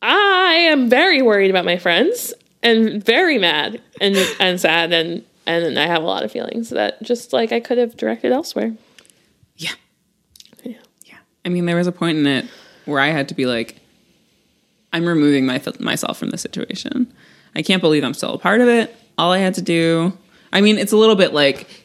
I 0.00 0.52
am 0.54 0.88
very 0.88 1.20
worried 1.20 1.50
about 1.50 1.64
my 1.64 1.78
friends 1.78 2.32
and 2.62 3.04
very 3.04 3.38
mad 3.38 3.82
and 4.00 4.16
and 4.38 4.60
sad 4.60 4.92
and 4.92 5.24
and 5.46 5.78
I 5.78 5.86
have 5.86 6.02
a 6.02 6.06
lot 6.06 6.22
of 6.22 6.30
feelings 6.30 6.70
that 6.70 7.02
just 7.02 7.32
like 7.32 7.50
I 7.50 7.58
could 7.58 7.78
have 7.78 7.96
directed 7.96 8.30
elsewhere. 8.30 8.74
Yeah. 9.56 9.72
Yeah. 10.62 10.78
Yeah. 11.04 11.18
I 11.44 11.48
mean, 11.48 11.66
there 11.66 11.76
was 11.76 11.86
a 11.86 11.92
point 11.92 12.18
in 12.18 12.26
it 12.26 12.46
where 12.84 13.00
I 13.00 13.08
had 13.08 13.28
to 13.28 13.34
be 13.34 13.46
like, 13.46 13.76
I'm 14.92 15.06
removing 15.06 15.46
my, 15.46 15.60
myself 15.80 16.18
from 16.18 16.30
the 16.30 16.38
situation. 16.38 17.12
I 17.56 17.62
can't 17.62 17.80
believe 17.80 18.04
I'm 18.04 18.14
still 18.14 18.34
a 18.34 18.38
part 18.38 18.60
of 18.60 18.68
it. 18.68 18.94
All 19.18 19.32
I 19.32 19.38
had 19.38 19.54
to 19.54 19.62
do, 19.62 20.16
I 20.52 20.60
mean, 20.60 20.78
it's 20.78 20.92
a 20.92 20.96
little 20.96 21.16
bit 21.16 21.32
like 21.32 21.84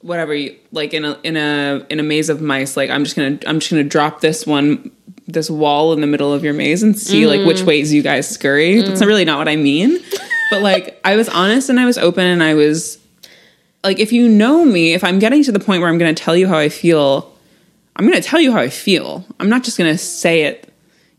whatever 0.00 0.34
you 0.34 0.56
like 0.72 0.94
in 0.94 1.04
a 1.04 1.18
in 1.22 1.36
a 1.36 1.84
in 1.90 2.00
a 2.00 2.02
maze 2.02 2.28
of 2.28 2.40
mice. 2.40 2.76
Like 2.76 2.90
I'm 2.90 3.04
just 3.04 3.16
gonna 3.16 3.38
I'm 3.46 3.58
just 3.58 3.70
gonna 3.70 3.84
drop 3.84 4.20
this 4.20 4.46
one 4.46 4.90
this 5.26 5.50
wall 5.50 5.92
in 5.92 6.00
the 6.00 6.06
middle 6.06 6.32
of 6.32 6.42
your 6.42 6.54
maze 6.54 6.82
and 6.82 6.98
see 6.98 7.26
like 7.26 7.46
which 7.46 7.58
mm. 7.58 7.66
ways 7.66 7.92
you 7.92 8.02
guys 8.02 8.28
scurry. 8.28 8.76
Mm. 8.76 8.86
That's 8.86 9.00
not 9.00 9.06
really 9.06 9.24
not 9.24 9.38
what 9.38 9.48
I 9.48 9.56
mean. 9.56 9.98
But 10.50 10.62
like 10.62 10.98
I 11.04 11.16
was 11.16 11.28
honest 11.28 11.68
and 11.68 11.78
I 11.78 11.84
was 11.84 11.98
open 11.98 12.24
and 12.24 12.42
I 12.42 12.54
was 12.54 12.98
like 13.84 13.98
if 13.98 14.12
you 14.12 14.28
know 14.28 14.64
me, 14.64 14.94
if 14.94 15.04
I'm 15.04 15.18
getting 15.18 15.42
to 15.44 15.52
the 15.52 15.60
point 15.60 15.82
where 15.82 15.90
I'm 15.90 15.98
going 15.98 16.14
to 16.14 16.22
tell 16.22 16.36
you 16.36 16.48
how 16.48 16.56
I 16.56 16.68
feel, 16.68 17.32
I'm 17.98 18.06
going 18.06 18.20
to 18.20 18.26
tell 18.26 18.40
you 18.40 18.52
how 18.52 18.60
I 18.60 18.68
feel. 18.68 19.24
I'm 19.40 19.48
not 19.48 19.64
just 19.64 19.76
going 19.76 19.92
to 19.92 19.98
say 19.98 20.42
it, 20.42 20.72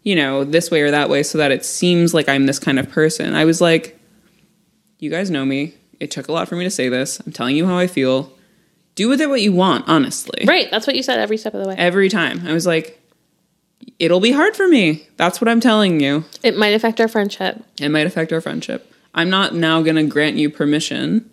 you 0.03 0.15
know, 0.15 0.45
this 0.45 0.71
way 0.71 0.82
or 0.82 0.91
that 0.91 1.09
way 1.09 1.23
so 1.23 1.38
that 1.38 1.51
it 1.51 1.65
seems 1.65 2.13
like 2.13 2.30
I'm 2.30 2.45
this 2.45 2.59
kind 2.59 2.80
of 2.80 2.89
person. 2.89 3.36
I 3.36 3.45
was 3.45 3.59
like, 3.59 3.99
you 4.97 5.09
guys 5.09 5.30
know 5.30 5.45
me. 5.45 5.75
It 5.99 6.09
took 6.11 6.30
a 6.30 6.32
lot 6.32 6.47
for 6.47 6.55
me 6.55 6.63
to 6.63 6.71
say 6.71 6.88
this. 6.88 7.19
I'm 7.19 7.34
telling 7.34 7.57
you 7.57 7.67
how 7.67 7.77
I 7.77 7.88
feel. 7.88 8.32
Do 8.95 9.09
with 9.09 9.19
it 9.19 9.30
what 9.30 9.41
you 9.41 9.51
want, 9.51 9.88
honestly. 9.88 10.45
Right, 10.45 10.71
that's 10.71 10.88
what 10.88 10.95
you 10.95 11.03
said 11.03 11.19
every 11.19 11.38
step 11.38 11.53
of 11.53 11.61
the 11.61 11.69
way. 11.69 11.75
Every 11.77 12.09
time. 12.09 12.47
I 12.47 12.53
was 12.53 12.65
like, 12.65 12.99
it'll 13.97 14.19
be 14.21 14.32
hard 14.32 14.55
for 14.55 14.67
me. 14.67 15.07
That's 15.17 15.41
what 15.41 15.49
I'm 15.49 15.59
telling 15.59 15.99
you. 15.99 16.23
It 16.43 16.57
might 16.57 16.73
affect 16.73 17.01
our 17.01 17.07
friendship. 17.09 17.63
It 17.80 17.89
might 17.89 18.07
affect 18.07 18.32
our 18.32 18.41
friendship. 18.41 18.93
I'm 19.13 19.30
not 19.30 19.53
now 19.53 19.82
going 19.82 19.95
to 19.95 20.03
grant 20.03 20.38
you 20.38 20.49
permission, 20.49 21.30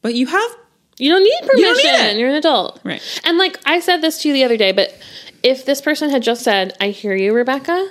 but 0.00 0.14
you 0.14 0.26
have 0.26 0.56
You 0.98 1.10
don't 1.10 1.22
need 1.22 1.48
permission. 1.48 1.62
don't 1.62 2.14
need. 2.14 2.20
You're 2.20 2.30
an 2.30 2.36
adult. 2.36 2.80
Right. 2.84 3.02
And 3.24 3.38
like 3.38 3.58
I 3.64 3.80
said 3.80 4.02
this 4.02 4.22
to 4.22 4.28
you 4.28 4.34
the 4.34 4.44
other 4.44 4.56
day, 4.56 4.72
but 4.72 4.96
if 5.42 5.64
this 5.64 5.80
person 5.80 6.10
had 6.10 6.22
just 6.22 6.42
said, 6.42 6.76
I 6.80 6.88
hear 6.88 7.14
you, 7.14 7.34
Rebecca, 7.34 7.90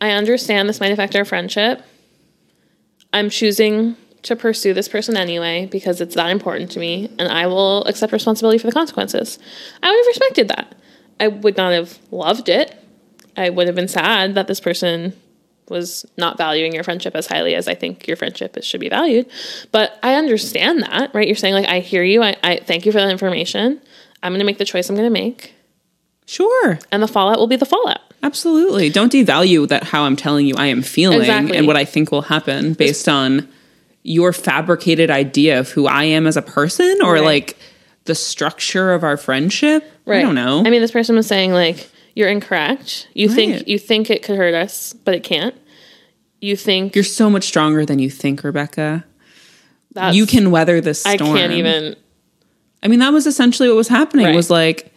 I 0.00 0.10
understand 0.12 0.68
this 0.68 0.80
might 0.80 0.92
affect 0.92 1.14
our 1.14 1.24
friendship. 1.24 1.82
I'm 3.12 3.30
choosing 3.30 3.96
to 4.22 4.36
pursue 4.36 4.74
this 4.74 4.88
person 4.88 5.16
anyway 5.16 5.66
because 5.66 6.00
it's 6.00 6.14
that 6.14 6.30
important 6.30 6.70
to 6.72 6.78
me 6.78 7.10
and 7.18 7.28
I 7.28 7.46
will 7.46 7.84
accept 7.84 8.12
responsibility 8.12 8.58
for 8.58 8.66
the 8.66 8.72
consequences. 8.72 9.38
I 9.82 9.90
would 9.90 9.96
have 9.96 10.06
respected 10.06 10.48
that. 10.48 10.74
I 11.18 11.28
would 11.28 11.56
not 11.56 11.72
have 11.72 11.98
loved 12.10 12.48
it. 12.48 12.76
I 13.36 13.50
would 13.50 13.66
have 13.66 13.76
been 13.76 13.88
sad 13.88 14.34
that 14.34 14.46
this 14.46 14.60
person 14.60 15.14
was 15.70 16.04
not 16.18 16.36
valuing 16.36 16.74
your 16.74 16.84
friendship 16.84 17.14
as 17.14 17.26
highly 17.26 17.54
as 17.54 17.66
I 17.68 17.74
think 17.74 18.06
your 18.06 18.16
friendship 18.16 18.58
should 18.62 18.80
be 18.80 18.88
valued. 18.90 19.26
But 19.72 19.98
I 20.02 20.14
understand 20.16 20.82
that, 20.82 21.14
right? 21.14 21.26
You're 21.26 21.36
saying, 21.36 21.54
like, 21.54 21.68
I 21.68 21.80
hear 21.80 22.02
you. 22.02 22.22
I, 22.22 22.36
I 22.42 22.56
thank 22.58 22.84
you 22.84 22.92
for 22.92 22.98
that 22.98 23.10
information. 23.10 23.80
I'm 24.22 24.32
going 24.32 24.40
to 24.40 24.44
make 24.46 24.58
the 24.58 24.64
choice 24.66 24.90
I'm 24.90 24.96
going 24.96 25.06
to 25.06 25.12
make. 25.12 25.54
sure. 26.26 26.78
And 26.92 27.02
the 27.02 27.08
fallout 27.08 27.38
will 27.38 27.46
be 27.46 27.56
the 27.56 27.64
fallout. 27.66 28.00
Absolutely. 28.22 28.90
Don't 28.90 29.10
devalue 29.12 29.66
that 29.68 29.84
how 29.84 30.02
I'm 30.04 30.16
telling 30.16 30.46
you 30.46 30.54
I 30.58 30.66
am 30.66 30.82
feeling 30.82 31.20
Exactly. 31.20 31.56
and 31.56 31.66
what 31.66 31.76
I 31.76 31.84
think 31.86 32.12
will 32.12 32.22
happen 32.22 32.74
based 32.74 33.08
on 33.08 33.48
your 34.02 34.32
fabricated 34.32 35.10
idea 35.10 35.58
of 35.60 35.70
who 35.70 35.86
I 35.86 36.04
am 36.04 36.26
as 36.26 36.36
a 36.36 36.42
person 36.42 36.98
or 37.02 37.14
Right. 37.14 37.24
like 37.24 37.56
the 38.04 38.14
structure 38.14 38.92
of 38.92 39.04
our 39.04 39.16
friendship. 39.16 39.84
Right. 40.06 40.18
I 40.18 40.22
don't 40.22 40.34
know. 40.34 40.60
I 40.66 40.70
mean, 40.70 40.80
this 40.80 40.90
person 40.90 41.16
was 41.16 41.26
saying, 41.26 41.52
like, 41.52 41.89
you're 42.14 42.28
incorrect. 42.28 43.08
You 43.14 43.28
Right. 43.28 43.34
think 43.36 43.68
you 43.68 43.78
think 43.78 44.10
it 44.10 44.22
could 44.22 44.36
hurt 44.36 44.54
us, 44.54 44.92
but 45.04 45.14
it 45.14 45.22
can't. 45.22 45.54
You 46.40 46.56
think 46.56 46.94
You're 46.94 47.04
so 47.04 47.28
much 47.28 47.44
stronger 47.44 47.84
than 47.84 47.98
you 47.98 48.08
think, 48.10 48.42
Rebecca. 48.42 49.04
you 50.12 50.24
can 50.26 50.50
weather 50.50 50.80
this 50.80 51.04
I 51.04 51.16
storm. 51.16 51.36
can't 51.36 51.52
even. 51.52 51.96
I 52.82 52.88
mean, 52.88 53.00
that 53.00 53.12
was 53.12 53.26
essentially 53.26 53.68
what 53.68 53.76
was 53.76 53.88
happening. 53.88 54.26
Right. 54.26 54.34
Was 54.34 54.48
like 54.50 54.90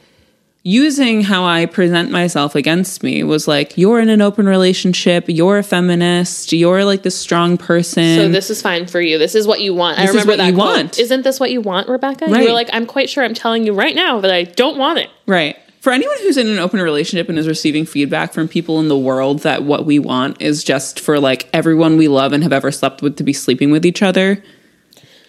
using 0.66 1.22
how 1.22 1.44
I 1.44 1.66
present 1.66 2.10
myself 2.12 2.56
against 2.56 3.04
me 3.04 3.22
was 3.24 3.46
like, 3.50 3.78
you're 3.78 4.00
in 4.00 4.08
an 4.08 4.22
open 4.22 4.46
relationship, 4.48 5.26
you're 5.28 5.58
a 5.58 5.64
feminist, 5.64 6.54
you're 6.54 6.86
like 6.86 7.04
this 7.04 7.18
strong 7.18 7.58
person. 7.58 8.16
So 8.16 8.30
this 8.30 8.50
is 8.50 8.62
fine 8.62 8.88
for 8.88 9.02
you. 9.02 9.18
This 9.18 9.36
is 9.36 9.46
what 9.46 9.60
you 9.60 9.74
want. 9.74 10.00
I 10.00 10.04
This 10.04 10.12
is 10.12 10.16
remember 10.16 10.32
what 10.32 10.38
that 10.38 10.48
you 10.52 10.54
quote. 10.56 10.76
want. 10.78 11.00
Isn't 11.00 11.24
this 11.24 11.38
what 11.42 11.52
you 11.52 11.60
want, 11.60 11.90
Rebecca? 11.90 12.30
You 12.30 12.46
were 12.46 12.54
like, 12.54 12.70
I'm 12.72 12.86
quite 12.86 13.10
sure. 13.10 13.26
I'm 13.26 13.34
telling 13.34 13.66
you 13.66 13.74
right 13.74 13.94
now 13.96 14.22
that 14.22 14.32
I 14.32 14.44
don't 14.44 14.78
want 14.78 15.00
it. 15.00 15.10
Right. 15.28 15.58
For 15.84 15.92
anyone 15.92 16.16
who's 16.22 16.38
in 16.38 16.48
an 16.48 16.60
open 16.60 16.80
relationship 16.80 17.28
and 17.28 17.38
is 17.38 17.46
receiving 17.46 17.86
feedback 17.86 18.32
from 18.32 18.48
people 18.48 18.80
in 18.80 18.88
the 18.88 18.98
world 18.98 19.40
that 19.40 19.64
what 19.64 19.86
we 19.86 20.00
want 20.00 20.42
is 20.42 20.64
just 20.64 20.98
for 20.98 21.20
like 21.20 21.50
everyone 21.52 21.98
we 21.98 22.08
love 22.08 22.32
and 22.32 22.42
have 22.42 22.54
ever 22.54 22.72
slept 22.72 23.02
with 23.02 23.18
to 23.18 23.24
be 23.24 23.34
sleeping 23.34 23.70
with 23.70 23.86
each 23.86 24.02
other, 24.02 24.42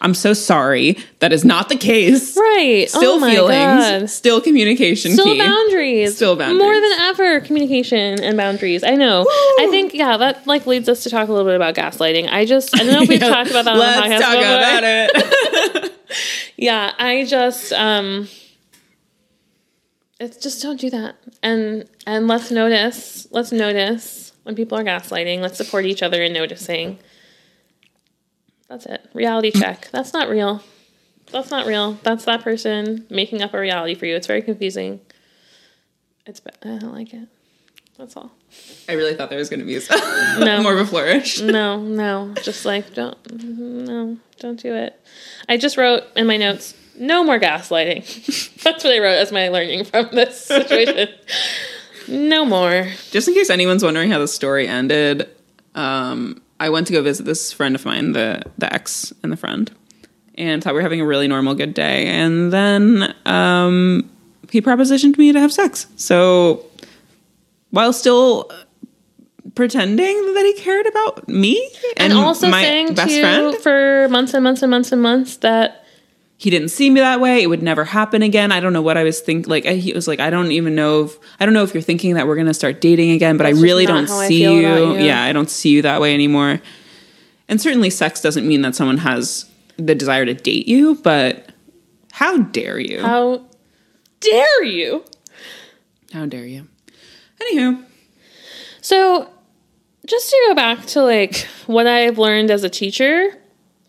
I'm 0.01 0.15
so 0.15 0.33
sorry. 0.33 0.97
That 1.19 1.33
is 1.33 1.45
not 1.45 1.69
the 1.71 1.77
case. 1.77 2.37
Right. 2.37 2.87
Still 2.89 3.25
oh 3.25 3.29
feelings, 3.29 3.83
God. 4.03 4.11
still 4.11 4.41
communication 4.41 5.15
Still 5.15 5.25
key. 5.33 5.39
boundaries. 5.39 6.15
Still 6.15 6.37
boundaries. 6.37 6.63
More 6.63 6.75
than 6.75 6.93
ever, 7.01 7.41
communication 7.41 8.23
and 8.23 8.37
boundaries. 8.37 8.85
I 8.85 8.91
know. 8.95 9.25
I 9.29 9.67
think, 9.71 9.93
yeah, 9.93 10.17
that 10.19 10.47
like 10.47 10.67
leads 10.69 10.89
us 10.89 11.03
to 11.03 11.11
talk 11.11 11.29
a 11.29 11.33
little 11.33 11.49
bit 11.49 11.57
about 11.57 11.75
gaslighting. 11.75 12.29
I 12.31 12.45
just, 12.45 12.73
I 12.77 12.85
don't 12.85 12.93
know 12.93 13.03
if 13.03 13.09
we've 13.09 13.21
Yeah, 13.21 13.29
talked 13.29 13.51
about 13.51 13.65
that 13.65 13.75
on 13.75 13.79
the 13.79 13.85
podcast 13.85 14.09
Let's 14.09 14.25
talk 14.25 14.39
before. 14.39 14.57
about 14.57 15.85
it. 15.85 15.91
Yeah, 16.57 16.93
I 16.97 17.25
just 17.25 17.73
um 17.73 18.29
it's 20.21 20.37
just 20.37 20.63
don't 20.63 20.81
do 20.81 20.91
that. 20.91 21.17
And 21.43 21.89
and 22.07 22.27
let's 22.29 22.51
notice, 22.51 23.27
let's 23.31 23.53
notice 23.53 24.33
when 24.45 24.55
people 24.55 24.79
are 24.79 24.85
gaslighting. 24.85 25.41
Let's 25.41 25.57
support 25.57 25.85
each 25.87 26.03
other 26.03 26.23
in 26.23 26.33
noticing. 26.33 26.99
That's 28.69 28.87
it. 28.87 29.09
Reality 29.15 29.51
check. 29.61 29.89
That's 29.93 30.13
not 30.13 30.29
real. 30.29 30.63
That's 31.31 31.51
not 31.51 31.67
real. 31.67 31.95
That's 32.03 32.25
that 32.27 32.43
person 32.43 33.07
making 33.11 33.43
up 33.43 33.55
a 33.55 33.59
reality 33.59 33.95
for 33.95 34.07
you. 34.07 34.15
It's 34.17 34.27
very 34.27 34.43
confusing. 34.43 35.01
It's 36.27 36.41
ba- 36.41 36.53
I 36.63 36.79
don't 36.79 36.95
like 36.95 37.13
it. 37.13 37.29
That's 37.99 38.17
all. 38.17 38.33
I 38.89 38.93
really 38.93 39.15
thought 39.15 39.31
there 39.31 39.39
was 39.39 39.49
going 39.49 39.61
to 39.61 39.67
be 39.67 39.79
No. 40.45 40.63
more 40.63 40.73
of 40.75 40.81
a 40.81 40.87
flourish. 40.87 41.41
No, 41.43 41.81
no. 41.81 42.35
Just 42.43 42.65
like 42.65 42.95
don't 42.95 43.17
no, 43.43 44.19
don't 44.39 44.61
do 44.61 44.75
it. 44.75 44.99
I 45.49 45.57
just 45.57 45.77
wrote 45.77 46.03
in 46.17 46.27
my 46.27 46.37
notes, 46.37 46.75
no 46.99 47.25
more 47.25 47.39
gaslighting. 47.39 48.05
That's 48.63 48.85
what 48.85 48.93
I 48.93 48.99
wrote 48.99 49.17
as 49.17 49.33
my 49.33 49.49
learning 49.49 49.85
from 49.85 50.09
this 50.13 50.41
situation. 50.47 51.09
no 52.09 52.45
more. 52.45 52.89
Just 53.11 53.29
in 53.29 53.35
case 53.35 53.51
anyone's 53.51 53.85
wondering 53.85 54.11
how 54.11 54.19
the 54.19 54.29
story 54.29 54.69
ended, 54.69 55.29
um, 55.75 56.43
I 56.61 56.69
went 56.71 56.87
to 56.89 56.93
go 56.93 57.03
visit 57.03 57.25
this 57.25 57.53
friend 57.53 57.75
of 57.75 57.85
mine, 57.85 58.13
the 58.13 58.43
the 58.59 58.73
ex 58.73 59.13
and 59.23 59.33
the 59.33 59.37
friend, 59.37 59.71
and 60.37 60.63
thought 60.63 60.75
we 60.75 60.79
were 60.79 60.83
having 60.83 61.01
a 61.01 61.07
really 61.07 61.29
normal, 61.29 61.55
good 61.55 61.75
day. 61.75 62.07
And 62.07 62.53
then 62.53 63.15
um, 63.27 64.11
he 64.51 64.61
propositioned 64.61 65.19
me 65.19 65.33
to 65.33 65.41
have 65.41 65.53
sex. 65.53 65.87
So 65.97 66.65
while 67.71 67.93
still 67.93 68.51
pretending 69.55 70.35
that 70.35 70.45
he 70.45 70.53
cared 70.55 70.87
about 70.87 71.29
me 71.29 71.71
And, 71.97 72.13
also 72.13 72.51
saying 72.51 72.95
to 72.95 73.11
you 73.11 73.59
for 73.61 74.09
months 74.11 74.35
and 74.35 74.43
months 74.43 74.63
and 74.63 74.71
months 74.71 74.93
and 74.93 75.03
months 75.03 75.37
that 75.39 75.84
he 76.37 76.51
didn't 76.51 76.69
see 76.69 76.91
me 76.91 77.01
that 77.01 77.21
way. 77.21 77.43
It 77.43 77.47
would 77.47 77.63
never 77.63 77.85
happen 77.85 78.23
again. 78.23 78.51
I 78.53 78.61
don't 78.61 78.73
know 78.73 78.83
what 78.83 78.97
I 78.97 79.05
was 79.05 79.21
thinking. 79.21 79.49
Like 79.51 79.67
I- 79.67 79.75
he 79.75 79.93
was 79.93 80.09
like, 80.09 80.21
I 80.21 80.31
don't 80.31 80.51
even 80.53 80.75
know 80.75 81.05
if 81.05 81.19
I 81.41 81.45
don't 81.47 81.55
know 81.55 81.63
if 81.63 81.73
you're 81.75 81.83
thinking 81.83 82.15
that 82.15 82.27
we're 82.27 82.37
gonna 82.37 82.55
start 82.55 82.81
dating 82.81 83.13
again, 83.13 83.37
but 83.37 83.45
That's 83.45 83.59
I 83.59 83.63
really 83.63 83.87
don't 83.87 84.09
see 84.09 84.43
you. 84.43 84.51
you. 84.51 84.95
Yeah, 84.99 85.23
I 85.23 85.33
don't 85.33 85.49
see 85.51 85.71
you 85.71 85.83
that 85.83 86.01
way 86.01 86.13
anymore. 86.15 86.61
And 87.49 87.61
certainly, 87.61 87.91
sex 87.91 88.21
doesn't 88.21 88.47
mean 88.49 88.63
that 88.63 88.75
someone 88.75 88.99
has 88.99 89.49
the 89.77 89.95
desire 89.95 90.25
to 90.25 90.35
date 90.35 90.67
you. 90.67 90.97
But 90.97 91.51
how 92.13 92.39
dare 92.39 92.79
you? 92.79 93.01
How, 93.01 93.39
how 93.39 93.45
dare 94.21 94.65
you? 94.65 95.05
How 96.13 96.27
dare 96.27 96.47
you? 96.47 96.67
Anywho, 97.41 97.85
So, 98.81 99.29
just 100.07 100.31
to 100.31 100.37
go 100.49 100.55
back 100.55 100.87
to 100.87 101.03
like 101.03 101.47
what 101.67 101.87
I've 101.87 102.19
learned 102.19 102.51
as 102.51 102.65
a 102.65 102.69
teacher 102.71 103.37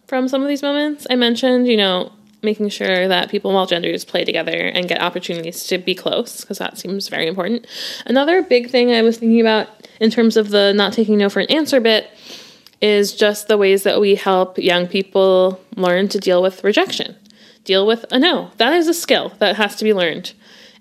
from 0.07 0.27
some 0.27 0.41
of 0.41 0.47
these 0.47 0.61
moments, 0.61 1.07
I 1.09 1.15
mentioned, 1.15 1.67
you 1.67 1.77
know, 1.77 2.11
making 2.45 2.69
sure 2.69 3.07
that 3.07 3.29
people 3.29 3.51
of 3.51 3.57
all 3.57 3.65
genders 3.65 4.05
play 4.05 4.23
together 4.23 4.51
and 4.51 4.87
get 4.87 5.01
opportunities 5.01 5.65
to 5.65 5.77
be 5.77 5.95
close 5.95 6.41
because 6.41 6.59
that 6.59 6.77
seems 6.77 7.07
very 7.09 7.27
important. 7.27 7.65
Another 8.05 8.41
big 8.41 8.69
thing 8.69 8.91
I 8.91 9.01
was 9.01 9.17
thinking 9.17 9.41
about 9.41 9.67
in 9.99 10.11
terms 10.11 10.37
of 10.37 10.49
the 10.49 10.73
not 10.73 10.93
taking 10.93 11.17
no 11.17 11.29
for 11.29 11.39
an 11.41 11.51
answer 11.51 11.79
bit 11.79 12.09
is 12.81 13.15
just 13.15 13.47
the 13.47 13.57
ways 13.57 13.83
that 13.83 13.99
we 13.99 14.15
help 14.15 14.57
young 14.57 14.87
people 14.87 15.59
learn 15.75 16.07
to 16.09 16.19
deal 16.19 16.41
with 16.41 16.63
rejection, 16.63 17.15
deal 17.63 17.87
with 17.87 18.05
a 18.11 18.19
no. 18.19 18.51
That 18.57 18.73
is 18.73 18.87
a 18.87 18.93
skill 18.93 19.33
that 19.39 19.55
has 19.55 19.75
to 19.77 19.83
be 19.83 19.93
learned. 19.93 20.33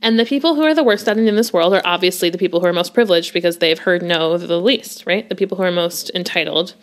And 0.03 0.19
the 0.19 0.27
people 0.27 0.55
who 0.55 0.62
are 0.65 0.75
the 0.75 0.85
worst 0.85 1.09
at 1.09 1.17
it 1.17 1.27
in 1.27 1.37
this 1.37 1.53
world 1.53 1.73
are 1.73 1.81
obviously 1.83 2.29
the 2.29 2.37
people 2.37 2.61
who 2.61 2.67
are 2.67 2.75
most 2.75 2.93
privileged 2.93 3.33
because 3.33 3.59
they've 3.59 3.79
heard 3.79 4.03
no 4.03 4.37
the 4.37 4.61
least, 4.61 5.07
right? 5.07 5.27
The 5.27 5.35
people 5.35 5.57
who 5.57 5.62
are 5.62 5.73
most 5.73 6.11
entitled, 6.15 6.75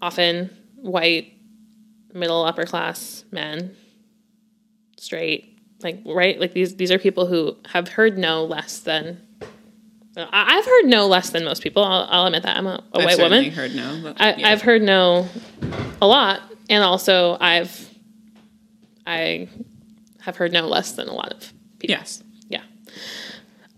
often 0.00 0.56
white, 0.76 1.32
middle, 2.14 2.44
upper 2.44 2.64
class 2.64 3.24
men, 3.32 3.74
straight, 4.98 5.58
like 5.82 6.00
right, 6.04 6.38
like 6.38 6.52
these 6.52 6.76
these 6.76 6.90
are 6.90 6.98
people 6.98 7.26
who 7.26 7.56
have 7.72 7.88
heard 7.88 8.18
no 8.18 8.44
less 8.44 8.80
than. 8.80 9.20
I've 10.16 10.64
heard 10.64 10.86
no 10.86 11.06
less 11.06 11.30
than 11.30 11.44
most 11.44 11.62
people. 11.62 11.84
I'll, 11.84 12.06
I'll 12.10 12.26
admit 12.26 12.42
that 12.42 12.56
I'm 12.56 12.66
a, 12.66 12.82
white 12.92 13.18
woman. 13.18 13.52
Heard 13.52 13.76
no. 13.76 14.00
But, 14.02 14.20
I, 14.20 14.34
yeah. 14.34 14.48
I've 14.48 14.62
heard 14.62 14.82
no 14.82 15.28
a 16.02 16.06
lot, 16.06 16.40
and 16.68 16.82
also 16.82 17.36
I've 17.40 17.88
I 19.06 19.48
have 20.20 20.36
heard 20.36 20.52
no 20.52 20.66
less 20.66 20.92
than 20.92 21.08
a 21.08 21.14
lot 21.14 21.32
of 21.32 21.52
people. 21.78 21.94
yes. 21.96 22.22
Yeah. 22.48 22.62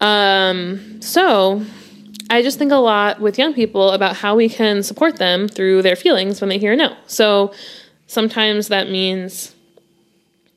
Um, 0.01 1.03
so 1.03 1.62
I 2.31 2.43
just 2.43 2.59
think 2.59 2.73
a 2.73 2.77
lot 2.77 3.21
with 3.21 3.39
young 3.39 3.53
people 3.53 3.91
about 3.91 4.16
how 4.16 4.35
we 4.35 4.49
can 4.49 4.83
support 4.83 5.16
them 5.16 5.47
through 5.47 5.83
their 5.83 5.97
feelings 5.97 6.41
when 6.41 6.49
they 6.49 6.59
hear 6.59 6.75
no. 6.75 6.97
So 7.07 7.53
sometimes 8.07 8.68
that 8.68 8.89
means 8.89 9.55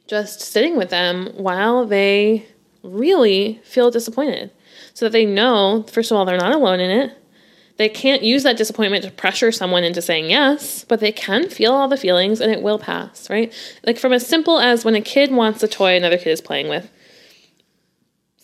just 0.08 0.41
sitting 0.41 0.78
with 0.78 0.89
them 0.89 1.32
while 1.36 1.86
they 1.86 2.45
really 2.84 3.62
feel 3.64 3.89
disappointed 3.89 4.51
so 4.93 5.06
that 5.06 5.12
they 5.12 5.26
know, 5.26 5.84
first 5.91 6.12
of 6.12 6.18
all, 6.18 6.26
they're 6.26 6.38
not 6.38 6.54
alone 6.54 6.80
in 6.80 6.91
it. 6.91 7.18
They 7.78 7.89
can't 7.89 8.22
use 8.22 8.43
that 8.43 8.58
disappointment 8.58 9.04
to 9.04 9.12
pressure 9.12 9.51
someone 9.51 9.84
into 9.84 10.01
saying 10.01 10.30
yes, 10.30 10.84
but 10.84 10.99
they 10.99 11.12
can 11.12 11.49
feel 11.49 11.74
all 11.74 11.88
the 11.88 11.97
feelings 11.97 12.39
and 12.39 12.51
it 12.51 12.62
will 12.62 12.78
pass, 12.78 13.30
right? 13.30 13.51
Like 13.86 13.97
from 13.97 14.14
as 14.14 14.28
simple 14.28 14.60
as 14.60 14.86
when 14.86 14.95
a 14.95 15.01
kid 15.01 15.32
wants 15.32 15.64
a 15.64 15.68
toy 15.68 15.97
another 15.97 16.18
kid 16.18 16.30
is 16.30 16.41
playing 16.41 16.70
with, 16.70 16.91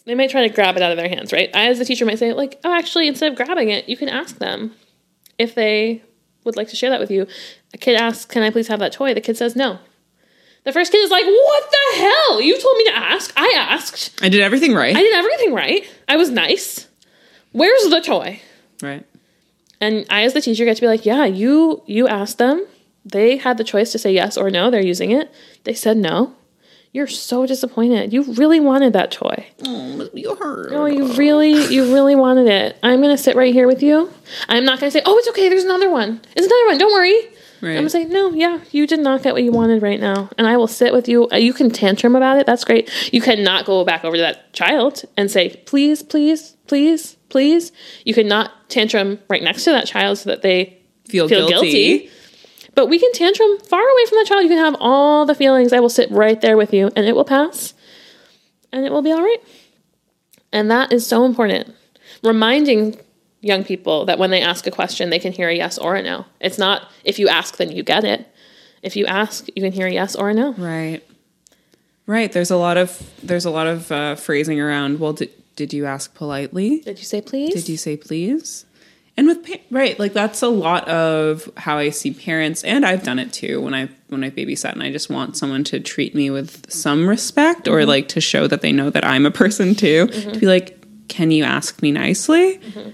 they 0.06 0.16
might 0.16 0.32
try 0.32 0.48
to 0.48 0.54
grab 0.54 0.76
it 0.76 0.82
out 0.82 0.92
of 0.92 0.98
their 0.98 1.08
hands, 1.08 1.32
right? 1.32 1.52
I, 1.54 1.68
as 1.68 1.80
a 1.80 1.86
teacher, 1.86 2.04
might 2.04 2.18
say, 2.18 2.34
like, 2.34 2.60
oh, 2.64 2.74
actually, 2.74 3.08
instead 3.08 3.32
of 3.32 3.38
grabbing 3.38 3.70
it, 3.70 3.88
you 3.88 3.96
can 3.96 4.10
ask 4.10 4.40
them 4.40 4.74
if 5.38 5.54
they 5.54 6.02
would 6.44 6.56
like 6.56 6.70
to 6.70 6.76
share 6.76 6.90
that 6.90 7.00
with 7.00 7.12
you. 7.12 7.28
A 7.76 7.78
kid 7.78 7.96
asks, 7.96 8.26
can 8.26 8.42
I 8.42 8.50
please 8.50 8.70
have 8.70 8.80
that 8.80 8.92
toy? 8.92 9.14
The 9.14 9.22
kid 9.22 9.38
says 9.38 9.56
no. 9.56 9.78
The 10.66 10.74
first 10.74 10.92
kid 10.92 11.00
is 11.00 11.10
like, 11.12 11.26
what 11.26 11.72
the 11.72 12.00
hell? 12.02 12.42
You 12.42 12.60
told 12.60 12.78
me 12.78 12.84
to 12.86 12.96
ask. 12.96 13.34
I 13.38 13.54
asked. 13.58 14.22
I 14.22 14.30
did 14.30 14.42
everything 14.42 14.74
right. 14.74 14.96
I 14.96 15.00
did 15.02 15.14
everything 15.16 15.54
right. 15.54 15.86
I 16.08 16.18
was 16.18 16.30
nice. 16.30 16.88
Where's 17.52 17.84
the 17.90 18.02
toy? 18.02 18.42
Right. 18.82 19.06
And 19.82 20.06
I, 20.10 20.24
as 20.24 20.34
the 20.34 20.42
teacher, 20.42 20.66
get 20.66 20.76
to 20.76 20.82
be 20.82 20.88
like, 20.88 21.06
yeah, 21.06 21.26
you 21.26 21.82
you 21.86 22.08
asked 22.08 22.38
them. 22.38 22.66
They 23.06 23.38
had 23.38 23.58
the 23.58 23.64
choice 23.64 23.92
to 23.94 23.98
say 24.00 24.14
yes 24.14 24.38
or 24.38 24.50
no. 24.52 24.70
They're 24.70 24.86
using 24.86 25.12
it. 25.12 25.32
They 25.64 25.74
said 25.74 25.98
no. 25.98 26.36
You're 26.92 27.08
so 27.08 27.46
disappointed. 27.46 28.12
You 28.12 28.24
really 28.34 28.60
wanted 28.60 28.94
that 28.94 29.12
toy. 29.12 29.48
Oh, 29.66 30.10
you 30.14 30.36
heard. 30.36 30.74
Oh, 30.74 30.86
you 30.86 31.14
really, 31.14 31.52
you 31.74 31.94
really 31.94 32.16
wanted 32.16 32.48
it. 32.48 32.78
I'm 32.82 33.00
gonna 33.02 33.18
sit 33.18 33.36
right 33.36 33.54
here 33.54 33.68
with 33.68 33.84
you. 33.84 34.12
I'm 34.48 34.66
not 34.66 34.80
gonna 34.80 34.92
say, 34.92 35.02
oh, 35.06 35.18
it's 35.20 35.28
okay. 35.30 35.50
There's 35.50 35.64
another 35.64 35.90
one. 35.90 36.20
It's 36.36 36.48
another 36.48 36.66
one. 36.68 36.78
Don't 36.80 36.92
worry. 36.92 37.30
Right. 37.62 37.72
I'm 37.72 37.78
gonna 37.78 37.90
say, 37.90 38.06
no, 38.06 38.32
yeah, 38.32 38.60
you 38.72 38.88
did 38.88 39.00
not 39.02 39.22
get 39.22 39.34
what 39.34 39.44
you 39.44 39.52
wanted 39.52 39.82
right 39.82 40.00
now, 40.00 40.30
and 40.38 40.48
I 40.48 40.56
will 40.56 40.68
sit 40.68 40.94
with 40.94 41.08
you. 41.10 41.28
Uh, 41.32 41.36
You 41.36 41.54
can 41.54 41.70
tantrum 41.70 42.16
about 42.16 42.38
it. 42.38 42.46
That's 42.46 42.64
great. 42.64 42.90
You 43.12 43.22
cannot 43.22 43.66
go 43.66 43.84
back 43.84 44.06
over 44.06 44.16
to 44.16 44.22
that 44.22 44.54
child 44.54 45.04
and 45.18 45.30
say, 45.30 45.62
please, 45.66 46.02
please, 46.02 46.56
please, 46.68 47.18
please. 47.28 47.72
You 48.06 48.14
cannot 48.14 48.52
tantrum 48.70 49.20
right 49.30 49.44
next 49.44 49.66
to 49.66 49.72
that 49.72 49.88
child 49.88 50.20
so 50.20 50.30
that 50.30 50.42
they 50.42 50.78
feel, 51.08 51.28
feel 51.28 51.50
guilty. 51.50 51.72
guilty. 51.72 52.12
But 52.76 52.88
we 52.88 52.98
can 52.98 53.12
tantrum 53.12 53.60
far 53.60 53.82
away 53.82 54.06
from 54.08 54.20
that 54.20 54.26
child. 54.28 54.44
You 54.44 54.50
can 54.50 54.58
have 54.64 54.78
all 54.80 55.26
the 55.26 55.36
feelings. 55.36 55.74
I 55.74 55.82
will 55.82 55.90
sit 55.90 56.10
right 56.12 56.40
there 56.40 56.56
with 56.56 56.74
you, 56.74 56.92
and 56.96 57.06
it 57.06 57.14
will 57.16 57.26
pass, 57.26 57.74
and 58.72 58.86
it 58.86 58.92
will 58.92 59.02
be 59.02 59.12
all 59.12 59.22
right. 59.22 59.44
And 60.54 60.72
that 60.72 60.94
is 60.94 61.06
so 61.06 61.26
important. 61.26 61.76
Reminding 62.24 63.00
young 63.42 63.64
people 63.64 64.06
that 64.06 64.20
when 64.20 64.30
they 64.30 64.42
ask 64.42 64.68
a 64.68 64.72
question, 64.72 65.10
they 65.10 65.20
can 65.20 65.32
hear 65.32 65.50
a 65.50 65.56
yes 65.56 65.78
or 65.78 65.96
a 65.96 66.02
no. 66.02 66.26
It's 66.40 66.58
not 66.58 66.90
if 67.04 67.20
you 67.20 67.28
ask, 67.28 67.58
then 67.58 67.72
you 67.72 67.84
get 67.84 68.04
it. 68.04 68.28
If 68.82 68.96
you 68.96 69.06
ask, 69.06 69.48
you 69.56 69.62
can 69.62 69.72
hear 69.72 69.88
a 69.88 69.92
yes 69.92 70.16
or 70.16 70.30
a 70.30 70.34
no. 70.34 70.54
Right. 70.54 71.02
Right. 72.06 72.32
There's 72.32 72.52
a 72.52 72.58
lot 72.58 72.78
of 72.78 73.12
there's 73.22 73.46
a 73.46 73.52
lot 73.52 73.68
of 73.68 73.92
uh, 73.92 74.16
phrasing 74.16 74.60
around. 74.60 75.00
Well, 75.00 75.14
did 75.14 75.32
did 75.56 75.74
you 75.74 75.86
ask 75.86 76.14
politely? 76.14 76.80
Did 76.80 77.00
you 77.00 77.06
say 77.06 77.22
please? 77.22 77.54
Did 77.54 77.70
you 77.70 77.78
say 77.78 77.98
please? 77.98 78.66
And 79.18 79.28
with 79.28 79.46
pa- 79.46 79.62
right, 79.70 80.00
like 80.00 80.14
that's 80.14 80.42
a 80.42 80.48
lot 80.48 80.88
of 80.88 81.52
how 81.58 81.78
I 81.78 81.90
see 81.90 82.14
parents, 82.14 82.64
and 82.64 82.86
I've 82.86 83.04
done 83.04 83.20
it 83.20 83.34
too 83.34 83.62
when 83.62 83.74
I 83.74 83.90
when 84.08 84.24
I 84.24 84.30
babysat, 84.30 84.72
and 84.72 84.82
I 84.82 84.94
just 84.94 85.10
want 85.10 85.36
someone 85.36 85.66
to 85.66 85.82
treat 85.82 86.16
me 86.16 86.30
with 86.30 86.72
some 86.72 87.08
respect, 87.08 87.68
or 87.68 87.80
mm-hmm. 87.80 87.90
like 87.90 88.08
to 88.10 88.22
show 88.22 88.48
that 88.48 88.62
they 88.62 88.72
know 88.72 88.90
that 88.90 89.04
I'm 89.04 89.26
a 89.26 89.32
person 89.32 89.76
too. 89.76 90.08
Mm-hmm. 90.08 90.32
To 90.32 90.40
be 90.40 90.46
like, 90.46 91.08
can 91.10 91.32
you 91.32 91.44
ask 91.44 91.82
me 91.82 91.92
nicely? 91.92 92.60
Mm-hmm. 92.60 92.90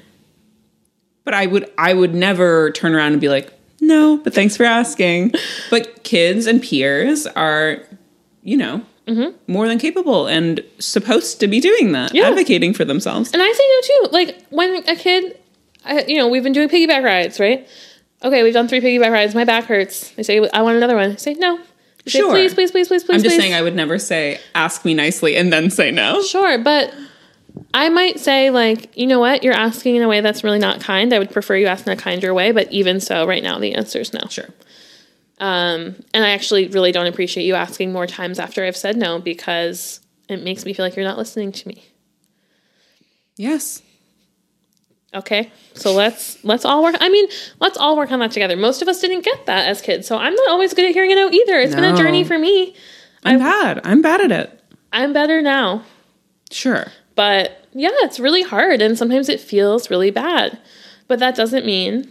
But 1.26 1.34
I 1.34 1.46
would 1.48 1.70
I 1.78 1.94
would 1.94 2.16
never 2.16 2.72
turn 2.72 2.96
around 2.96 3.12
and 3.12 3.20
be 3.22 3.28
like, 3.30 3.52
no, 3.82 4.18
but 4.18 4.34
thanks 4.34 4.56
for 4.56 4.64
asking. 4.64 5.34
but 5.70 6.04
kids 6.04 6.46
and 6.46 6.62
peers 6.62 7.28
are, 7.28 7.80
you 8.44 8.56
know. 8.58 8.82
Mm-hmm. 9.08 9.38
More 9.52 9.68
than 9.68 9.78
capable 9.78 10.26
and 10.26 10.64
supposed 10.80 11.40
to 11.42 11.48
be 11.48 11.60
doing 11.60 11.92
that, 11.92 12.16
Yeah. 12.16 12.28
advocating 12.28 12.74
for 12.74 12.86
themselves. 12.86 13.32
And 13.34 13.42
I 13.42 13.52
say 13.52 13.64
no 13.70 13.82
too. 14.08 14.14
Like 14.14 14.46
when 14.50 14.90
a 14.90 14.96
kid, 14.96 15.38
I, 15.86 16.04
you 16.08 16.18
know, 16.18 16.28
we've 16.28 16.42
been 16.42 16.54
doing 16.54 16.70
piggyback 16.70 17.04
rides, 17.04 17.40
right? 17.40 17.68
Okay, 18.24 18.42
we've 18.42 18.54
done 18.56 18.68
three 18.68 18.82
piggyback 18.82 19.12
rides. 19.12 19.36
My 19.36 19.44
back 19.44 19.66
hurts. 19.66 20.10
They 20.12 20.24
say, 20.24 20.50
I 20.52 20.64
want 20.64 20.78
another 20.78 20.96
one. 20.96 21.12
I 21.12 21.16
say, 21.18 21.36
no. 21.36 21.58
They 22.04 22.12
say, 22.12 22.20
Sure. 22.20 22.32
please, 22.32 22.56
please, 22.56 22.72
please, 22.72 22.88
please, 22.88 23.04
please. 23.04 23.18
I'm 23.18 23.22
just 23.24 23.36
please. 23.36 23.42
saying 23.44 23.54
I 23.54 23.62
would 23.62 23.76
never 23.76 24.00
say 24.00 24.40
ask 24.56 24.84
me 24.86 24.96
nicely 24.96 25.36
and 25.36 25.54
then 25.54 25.70
say 25.70 25.92
no. 25.92 26.24
Sure, 26.24 26.58
but 26.58 26.92
I 27.74 27.90
might 27.90 28.20
say, 28.20 28.50
like, 28.50 28.98
you 28.98 29.08
know 29.08 29.20
what? 29.20 29.44
You're 29.44 29.54
asking 29.54 29.96
in 29.96 30.02
a 30.02 30.08
way 30.08 30.22
that's 30.22 30.44
really 30.44 30.60
not 30.60 30.82
kind. 30.82 31.14
I 31.14 31.20
would 31.20 31.32
prefer 31.32 31.56
you 31.56 31.68
ask 31.68 31.86
in 31.86 31.94
a 31.94 31.98
kinder 31.98 32.34
way, 32.34 32.52
but 32.52 32.72
even 32.72 33.00
so, 33.00 33.28
right 33.28 33.44
now, 33.44 33.60
the 33.60 33.76
answer 33.76 34.00
is 34.00 34.14
no. 34.14 34.22
Sure. 34.30 34.50
Um, 35.40 35.96
and 36.14 36.24
I 36.24 36.30
actually 36.30 36.68
really 36.68 36.92
don't 36.92 37.08
appreciate 37.08 37.44
you 37.44 37.56
asking 37.56 37.92
more 37.92 38.08
times 38.08 38.40
after 38.40 38.64
I've 38.66 38.78
said 38.78 38.96
no 38.96 39.20
because 39.20 40.00
it 40.30 40.44
makes 40.44 40.66
me 40.66 40.74
feel 40.74 40.86
like 40.86 40.96
you're 40.96 41.06
not 41.06 41.18
listening 41.18 41.52
to 41.52 41.68
me. 41.68 41.84
Yes. 43.36 43.82
Okay, 45.14 45.50
so 45.74 45.94
let's 45.94 46.44
let's 46.44 46.66
all 46.66 46.84
work. 46.84 46.96
I 47.00 47.08
mean, 47.08 47.28
let's 47.62 47.78
all 47.78 47.96
work 47.96 48.12
on 48.12 48.20
that 48.20 48.32
together. 48.32 48.58
Most 48.58 48.82
of 48.82 48.90
us 48.90 49.00
didn't 49.00 49.24
get 49.24 49.46
that 49.46 49.68
as 49.70 49.82
kids, 49.82 50.08
so 50.08 50.18
I'm 50.18 50.36
not 50.36 50.50
always 50.50 50.74
good 50.74 50.84
at 50.86 50.94
hearing 50.94 51.12
a 51.14 51.16
no 51.16 51.30
either. 51.30 51.58
It's 51.60 51.74
been 51.74 51.86
a 51.86 51.96
journey 51.96 52.26
for 52.26 52.38
me. 52.38 52.76
I'm 53.24 53.40
bad. 53.40 53.80
I'm 53.86 54.02
bad 54.02 54.20
at 54.20 54.32
it. 54.32 54.62
I'm 54.92 55.14
better 55.14 55.42
now, 55.42 55.84
Sure. 56.52 56.88
But 57.16 57.68
yeah, 57.74 57.90
it's 58.02 58.20
really 58.20 58.44
hard, 58.44 58.82
and 58.82 58.98
sometimes 58.98 59.30
it 59.30 59.40
feels 59.40 59.90
really 59.90 60.12
bad. 60.12 60.60
But 61.08 61.20
that 61.20 61.36
doesn't 61.36 61.66
mean 61.66 62.10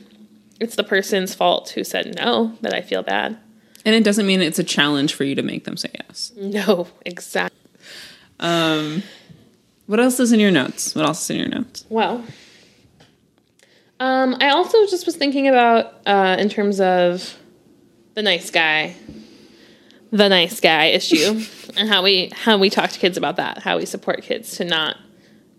it's 0.61 0.77
the 0.77 0.85
person's 0.85 1.35
fault 1.35 1.71
who 1.71 1.85
said 1.85 2.15
no 2.17 2.57
that 2.61 2.75
I 2.75 2.81
feel 2.81 3.03
bad. 3.03 3.39
And 3.85 3.95
it 3.95 4.05
doesn't 4.05 4.27
mean 4.27 4.41
it's 4.41 4.59
a 4.59 4.65
challenge 4.65 5.15
for 5.15 5.25
you 5.25 5.35
to 5.35 5.43
make 5.43 5.65
them 5.65 5.77
say 5.77 5.91
yes. 5.95 6.33
No, 6.37 6.89
exactly. 7.05 7.59
Um, 8.41 9.03
what 9.87 10.01
else 10.01 10.19
is 10.21 10.33
in 10.33 10.41
your 10.41 10.51
notes? 10.51 10.95
What 10.95 11.05
else 11.07 11.23
is 11.25 11.31
in 11.31 11.37
your 11.37 11.49
notes? 11.49 11.85
Well, 11.89 12.25
um, 14.01 14.37
I 14.41 14.51
also 14.51 14.87
just 14.87 15.07
was 15.07 15.17
thinking 15.17 15.49
about 15.49 15.95
uh, 16.07 16.37
in 16.39 16.49
terms 16.49 16.81
of 16.81 17.37
the 18.15 18.23
nice 18.23 18.51
guy, 18.51 18.97
the 20.15 20.29
nice 20.29 20.61
guy 20.61 20.87
issue, 20.87 21.45
and 21.77 21.89
how 21.89 22.03
we 22.03 22.31
how 22.35 22.57
we 22.57 22.71
talk 22.71 22.91
to 22.91 22.99
kids 22.99 23.17
about 23.17 23.37
that, 23.37 23.59
how 23.59 23.77
we 23.77 23.85
support 23.85 24.23
kids 24.23 24.57
to 24.57 24.65
not 24.65 24.97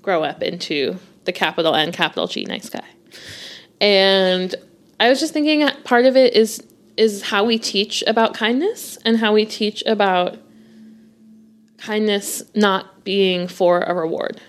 grow 0.01 0.24
up 0.24 0.41
into 0.41 0.97
the 1.26 1.32
capital 1.32 1.76
N, 1.76 1.91
capital 1.91 2.28
G 2.28 2.45
nice 2.45 2.70
guy. 2.70 2.86
And 3.82 4.56
I 4.99 5.10
was 5.10 5.20
just 5.20 5.34
thinking 5.34 5.68
part 5.84 6.06
of 6.06 6.16
it 6.16 6.34
is 6.34 6.64
is 6.97 7.24
how 7.24 7.43
we 7.43 7.60
teach 7.60 8.03
about 8.08 8.34
kindness 8.34 8.97
and 9.03 9.18
how 9.18 9.34
we 9.34 9.45
teach 9.45 9.84
about 9.86 10.38
kindness 11.78 12.41
not 12.56 13.03
being 13.03 13.47
for 13.47 13.82
a 13.82 13.93
reward 13.93 14.39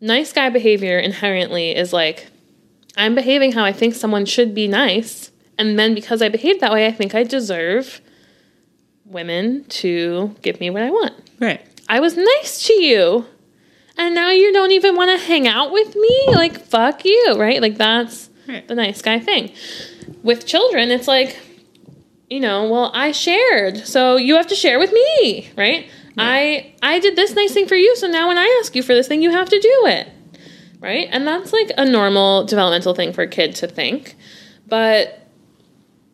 nice 0.00 0.32
guy 0.32 0.50
behavior 0.50 0.98
inherently 0.98 1.74
is 1.74 1.92
like 1.92 2.28
I'm 2.96 3.14
behaving 3.14 3.52
how 3.52 3.64
I 3.64 3.72
think 3.72 3.94
someone 3.94 4.24
should 4.24 4.54
be 4.54 4.68
nice, 4.68 5.32
and 5.58 5.78
then 5.78 5.94
because 5.94 6.22
I 6.22 6.28
behave 6.28 6.60
that 6.60 6.72
way, 6.72 6.86
I 6.86 6.92
think 6.92 7.14
I 7.14 7.24
deserve 7.24 8.00
women 9.04 9.64
to 9.64 10.34
give 10.42 10.60
me 10.60 10.70
what 10.70 10.82
I 10.82 10.90
want. 10.90 11.14
Right. 11.40 11.60
I 11.88 12.00
was 12.00 12.16
nice 12.16 12.66
to 12.66 12.72
you, 12.82 13.26
and 13.98 14.14
now 14.14 14.30
you 14.30 14.52
don't 14.52 14.70
even 14.70 14.96
want 14.96 15.10
to 15.18 15.26
hang 15.26 15.46
out 15.46 15.72
with 15.72 15.94
me? 15.94 16.24
Like, 16.28 16.58
fuck 16.60 17.04
you, 17.04 17.34
right? 17.38 17.60
Like, 17.60 17.76
that's 17.76 18.30
Right. 18.48 18.66
the 18.66 18.74
nice 18.74 19.00
guy 19.02 19.18
thing. 19.18 19.52
With 20.22 20.46
children, 20.46 20.90
it's 20.90 21.08
like, 21.08 21.36
you 22.30 22.40
know, 22.40 22.68
well, 22.68 22.90
I 22.94 23.12
shared, 23.12 23.86
so 23.86 24.16
you 24.16 24.36
have 24.36 24.46
to 24.48 24.54
share 24.54 24.78
with 24.78 24.92
me, 24.92 25.50
right? 25.56 25.86
I 26.16 26.72
I 26.82 27.00
did 27.00 27.16
this 27.16 27.34
nice 27.34 27.52
thing 27.52 27.66
for 27.66 27.74
you, 27.74 27.96
so 27.96 28.06
now 28.06 28.28
when 28.28 28.38
I 28.38 28.58
ask 28.60 28.74
you 28.76 28.82
for 28.82 28.94
this 28.94 29.08
thing, 29.08 29.20
you 29.22 29.30
have 29.30 29.48
to 29.48 29.58
do 29.58 29.86
it. 29.86 30.08
Right? 30.80 31.08
And 31.10 31.26
that's 31.26 31.52
like 31.52 31.72
a 31.78 31.84
normal 31.84 32.44
developmental 32.44 32.94
thing 32.94 33.12
for 33.14 33.22
a 33.22 33.26
kid 33.26 33.54
to 33.56 33.66
think. 33.66 34.16
But 34.68 35.23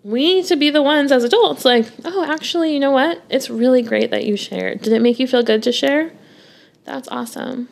we 0.03 0.35
need 0.35 0.47
to 0.47 0.57
be 0.57 0.71
the 0.71 0.83
ones 0.83 1.13
as 1.13 1.25
adults 1.25 1.65
like, 1.65 1.87
"Oh, 2.05 2.25
actually, 2.25 2.73
you 2.73 2.81
know 2.81 2.91
what? 2.91 3.23
It's 3.29 3.51
really 3.51 3.83
great 3.83 4.11
that 4.11 4.25
you 4.25 4.37
shared. 4.37 4.83
Did 4.83 4.93
it 4.93 5.03
make 5.03 5.19
you 5.19 5.27
feel 5.27 5.43
good 5.43 5.63
to 5.65 5.73
share? 5.73 6.13
That's 6.85 7.09
awesome." 7.09 7.69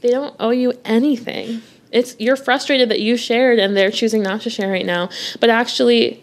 They 0.00 0.10
don't 0.10 0.34
owe 0.40 0.50
you 0.50 0.72
anything. 0.84 1.62
It's 1.92 2.16
you're 2.18 2.36
frustrated 2.36 2.88
that 2.88 3.00
you 3.00 3.16
shared 3.16 3.58
and 3.58 3.76
they're 3.76 3.90
choosing 3.90 4.22
not 4.22 4.42
to 4.42 4.50
share 4.50 4.70
right 4.70 4.86
now. 4.86 5.10
But 5.40 5.50
actually, 5.50 6.22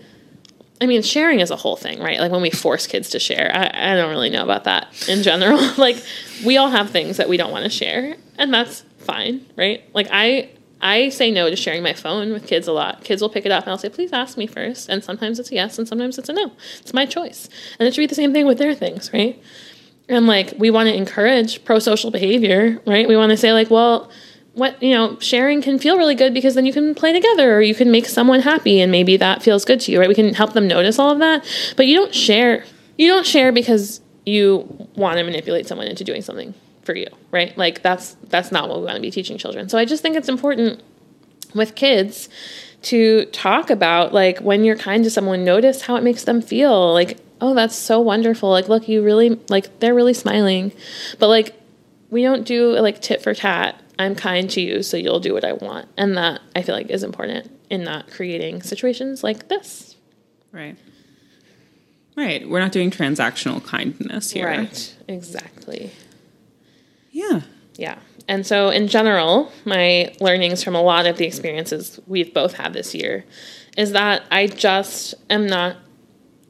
I 0.79 0.85
mean, 0.85 1.01
sharing 1.01 1.39
is 1.39 1.51
a 1.51 1.55
whole 1.55 1.75
thing, 1.75 1.99
right? 1.99 2.19
Like 2.19 2.31
when 2.31 2.41
we 2.41 2.49
force 2.49 2.87
kids 2.87 3.09
to 3.11 3.19
share, 3.19 3.51
I, 3.53 3.91
I 3.91 3.95
don't 3.95 4.09
really 4.09 4.29
know 4.29 4.43
about 4.43 4.63
that 4.63 4.87
in 5.09 5.23
general. 5.23 5.59
like 5.77 6.01
we 6.45 6.57
all 6.57 6.69
have 6.69 6.89
things 6.89 7.17
that 7.17 7.29
we 7.29 7.37
don't 7.37 7.51
want 7.51 7.65
to 7.65 7.69
share, 7.69 8.15
and 8.37 8.53
that's 8.53 8.83
fine, 8.99 9.45
right? 9.55 9.83
Like 9.93 10.07
I 10.11 10.51
I 10.81 11.09
say 11.09 11.31
no 11.31 11.49
to 11.49 11.55
sharing 11.55 11.81
my 11.81 11.93
phone 11.93 12.31
with 12.31 12.45
kids 12.45 12.67
a 12.67 12.71
lot. 12.71 13.03
Kids 13.03 13.21
will 13.21 13.29
pick 13.29 13.45
it 13.45 13.51
up 13.51 13.63
and 13.63 13.71
I'll 13.71 13.77
say, 13.77 13.89
please 13.89 14.13
ask 14.13 14.37
me 14.37 14.45
first. 14.45 14.89
And 14.89 15.03
sometimes 15.03 15.39
it's 15.39 15.51
a 15.51 15.55
yes 15.55 15.79
and 15.79 15.87
sometimes 15.87 16.17
it's 16.17 16.29
a 16.29 16.33
no. 16.33 16.51
It's 16.79 16.93
my 16.93 17.05
choice. 17.05 17.49
And 17.79 17.87
it 17.87 17.93
should 17.93 18.01
be 18.01 18.07
the 18.07 18.15
same 18.15 18.33
thing 18.33 18.45
with 18.45 18.59
their 18.59 18.75
things, 18.75 19.11
right? 19.11 19.41
And 20.07 20.27
like 20.27 20.53
we 20.57 20.69
want 20.69 20.87
to 20.87 20.95
encourage 20.95 21.65
pro 21.65 21.79
social 21.79 22.11
behavior, 22.11 22.79
right? 22.85 23.07
We 23.07 23.17
want 23.17 23.31
to 23.31 23.37
say, 23.37 23.53
like, 23.53 23.69
well, 23.69 24.09
what 24.53 24.81
you 24.81 24.93
know, 24.93 25.19
sharing 25.19 25.61
can 25.61 25.77
feel 25.79 25.97
really 25.97 26.15
good 26.15 26.33
because 26.33 26.55
then 26.55 26.65
you 26.65 26.73
can 26.73 26.95
play 26.95 27.13
together 27.13 27.55
or 27.55 27.61
you 27.61 27.75
can 27.75 27.91
make 27.91 28.05
someone 28.05 28.41
happy 28.41 28.79
and 28.79 28.91
maybe 28.91 29.17
that 29.17 29.43
feels 29.43 29.65
good 29.65 29.79
to 29.81 29.91
you, 29.91 29.99
right? 29.99 30.09
We 30.09 30.15
can 30.15 30.33
help 30.33 30.53
them 30.53 30.67
notice 30.67 30.97
all 30.99 31.11
of 31.11 31.19
that. 31.19 31.45
But 31.75 31.87
you 31.87 31.95
don't 31.95 32.13
share 32.13 32.63
you 32.97 33.07
don't 33.07 33.25
share 33.25 33.51
because 33.51 34.01
you 34.25 34.87
want 34.95 35.17
to 35.17 35.23
manipulate 35.23 35.67
someone 35.67 35.87
into 35.87 36.03
doing 36.03 36.21
something 36.21 36.53
for 36.87 36.95
you, 36.95 37.05
right? 37.29 37.55
Like 37.55 37.83
that's 37.83 38.15
that's 38.29 38.51
not 38.51 38.67
what 38.67 38.79
we 38.79 38.85
want 38.85 38.95
to 38.95 39.01
be 39.01 39.11
teaching 39.11 39.37
children. 39.37 39.69
So 39.69 39.77
I 39.77 39.85
just 39.85 40.01
think 40.01 40.15
it's 40.15 40.29
important 40.29 40.81
with 41.53 41.75
kids 41.75 42.29
to 42.83 43.25
talk 43.25 43.69
about 43.69 44.13
like 44.13 44.39
when 44.39 44.63
you're 44.63 44.77
kind 44.77 45.03
to 45.03 45.09
someone 45.09 45.43
notice 45.43 45.83
how 45.83 45.95
it 45.97 46.03
makes 46.03 46.23
them 46.23 46.41
feel 46.41 46.93
like 46.93 47.17
oh 47.41 47.53
that's 47.53 47.75
so 47.75 47.99
wonderful 47.99 48.49
like 48.49 48.69
look 48.69 48.87
you 48.87 49.03
really 49.03 49.39
like 49.49 49.79
they're 49.79 49.95
really 49.95 50.13
smiling 50.13 50.71
but 51.19 51.27
like 51.27 51.55
we 52.09 52.21
don't 52.21 52.45
do 52.45 52.71
like 52.79 53.01
tit 53.01 53.21
for 53.21 53.33
tat 53.33 53.81
i'm 53.97 54.13
kind 54.13 54.49
to 54.49 54.61
you 54.61 54.83
so 54.83 54.95
you'll 54.95 55.19
do 55.19 55.33
what 55.33 55.43
i 55.43 55.53
want 55.53 55.87
and 55.97 56.17
that 56.17 56.39
i 56.55 56.61
feel 56.61 56.75
like 56.75 56.89
is 56.89 57.03
important 57.03 57.49
in 57.69 57.83
not 57.83 58.09
creating 58.11 58.61
situations 58.61 59.23
like 59.23 59.47
this 59.47 59.95
Right. 60.51 60.77
Right. 62.15 62.49
We're 62.49 62.59
not 62.61 62.71
doing 62.71 62.89
transactional 62.89 63.63
kindness 63.63 64.31
here. 64.31 64.47
right 64.47 64.95
exactly 65.07 65.91
Yeah. 67.17 67.41
Yeah. 67.77 67.97
And 68.27 68.45
so, 68.45 68.69
in 68.69 68.87
general, 68.87 69.51
my 69.65 70.13
learnings 70.19 70.63
from 70.63 70.75
a 70.75 70.81
lot 70.83 71.07
of 71.07 71.17
the 71.17 71.25
experiences 71.25 71.99
we've 72.05 72.31
both 72.31 72.53
had 72.53 72.73
this 72.73 72.93
year 72.93 73.25
is 73.75 73.93
that 73.93 74.21
I 74.29 74.45
just 74.45 75.15
am 75.27 75.47
not 75.47 75.77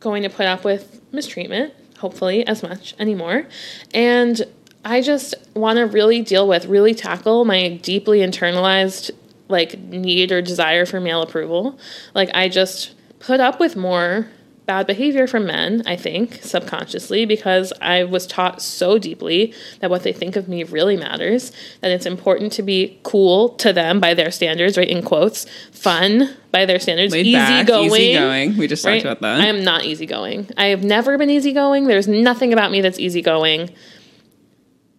going 0.01 0.23
to 0.23 0.29
put 0.29 0.45
up 0.45 0.65
with 0.65 0.99
mistreatment, 1.13 1.73
hopefully, 1.99 2.45
as 2.45 2.63
much 2.63 2.95
anymore. 2.99 3.47
And 3.93 4.41
I 4.83 5.01
just 5.01 5.35
want 5.53 5.77
to 5.77 5.85
really 5.85 6.21
deal 6.21 6.49
with, 6.49 6.65
really 6.65 6.93
tackle 6.93 7.45
my 7.45 7.77
deeply 7.77 8.19
internalized 8.19 9.11
like 9.47 9.79
need 9.79 10.33
or 10.33 10.41
desire 10.41 10.85
for 10.85 10.99
male 10.99 11.21
approval. 11.21 11.79
Like, 12.13 12.29
I 12.33 12.49
just 12.49 12.93
put 13.19 13.39
up 13.39 13.61
with 13.61 13.77
more 13.77 14.27
bad 14.67 14.85
behavior 14.85 15.25
from 15.27 15.45
men, 15.45 15.81
I 15.85 15.95
think, 15.95 16.43
subconsciously, 16.43 17.25
because 17.25 17.71
I 17.81 18.03
was 18.03 18.27
taught 18.27 18.61
so 18.61 18.99
deeply 18.99 19.53
that 19.79 19.89
what 19.89 20.03
they 20.03 20.11
think 20.11 20.35
of 20.35 20.49
me 20.49 20.63
really 20.65 20.97
matters, 20.97 21.53
that 21.81 21.89
it's 21.89 22.05
important 22.05 22.51
to 22.53 22.61
be 22.63 22.99
cool 23.03 23.49
to 23.55 23.71
them 23.71 23.99
by 24.01 24.13
their 24.13 24.29
standards, 24.29 24.77
right? 24.77 24.87
In 24.87 25.01
quotes, 25.03 25.45
fun 25.71 26.35
by 26.51 26.65
their 26.65 26.79
standards, 26.79 27.13
Laid 27.13 27.31
back, 27.31 27.63
easygoing. 27.63 28.01
easygoing. 28.01 28.57
We 28.57 28.67
just 28.67 28.83
talked 28.83 29.01
about 29.01 29.21
that. 29.21 29.39
I 29.39 29.45
am 29.45 29.63
not 29.63 29.85
easygoing. 29.85 30.49
I 30.57 30.67
have 30.67 30.83
never 30.83 31.17
been 31.17 31.29
easygoing. 31.29 31.87
There's 31.87 32.07
nothing 32.09 32.51
about 32.51 32.69
me 32.69 32.81
that's 32.81 32.99
easygoing. 32.99 33.69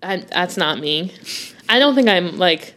I, 0.02 0.16
that's 0.16 0.56
not 0.56 0.78
me. 0.78 1.12
I 1.68 1.78
don't 1.78 1.94
think 1.94 2.08
I'm 2.08 2.38
like 2.38 2.74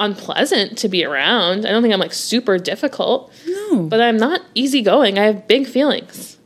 unpleasant 0.00 0.78
to 0.78 0.88
be 0.88 1.04
around. 1.04 1.66
I 1.66 1.70
don't 1.70 1.82
think 1.82 1.94
I'm 1.94 2.00
like 2.00 2.12
super 2.12 2.58
difficult. 2.58 3.32
No. 3.46 3.82
But 3.84 4.00
I'm 4.00 4.16
not 4.16 4.42
easygoing. 4.54 5.18
I 5.18 5.24
have 5.24 5.46
big 5.46 5.66
feelings. 5.66 6.38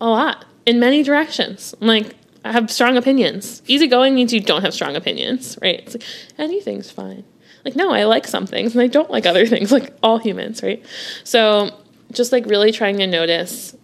A 0.00 0.08
lot. 0.08 0.44
In 0.66 0.78
many 0.78 1.02
directions. 1.02 1.74
I'm 1.80 1.86
like, 1.86 2.14
I 2.44 2.52
have 2.52 2.70
strong 2.70 2.96
opinions. 2.96 3.62
Easygoing 3.66 4.14
means 4.14 4.32
you 4.32 4.40
don't 4.40 4.62
have 4.62 4.74
strong 4.74 4.96
opinions, 4.96 5.58
right? 5.62 5.80
It's 5.80 5.94
like, 5.94 6.04
anything's 6.38 6.90
fine. 6.90 7.24
Like, 7.64 7.76
no, 7.76 7.92
I 7.92 8.04
like 8.04 8.26
some 8.26 8.46
things 8.46 8.74
and 8.74 8.82
I 8.82 8.88
don't 8.88 9.10
like 9.10 9.26
other 9.26 9.46
things, 9.52 9.70
like 9.70 9.94
all 10.02 10.18
humans, 10.18 10.62
right? 10.62 10.84
So, 11.24 11.70
just 12.12 12.32
like 12.32 12.46
really 12.46 12.72
trying 12.72 12.98
to 12.98 13.06
notice, 13.06 13.76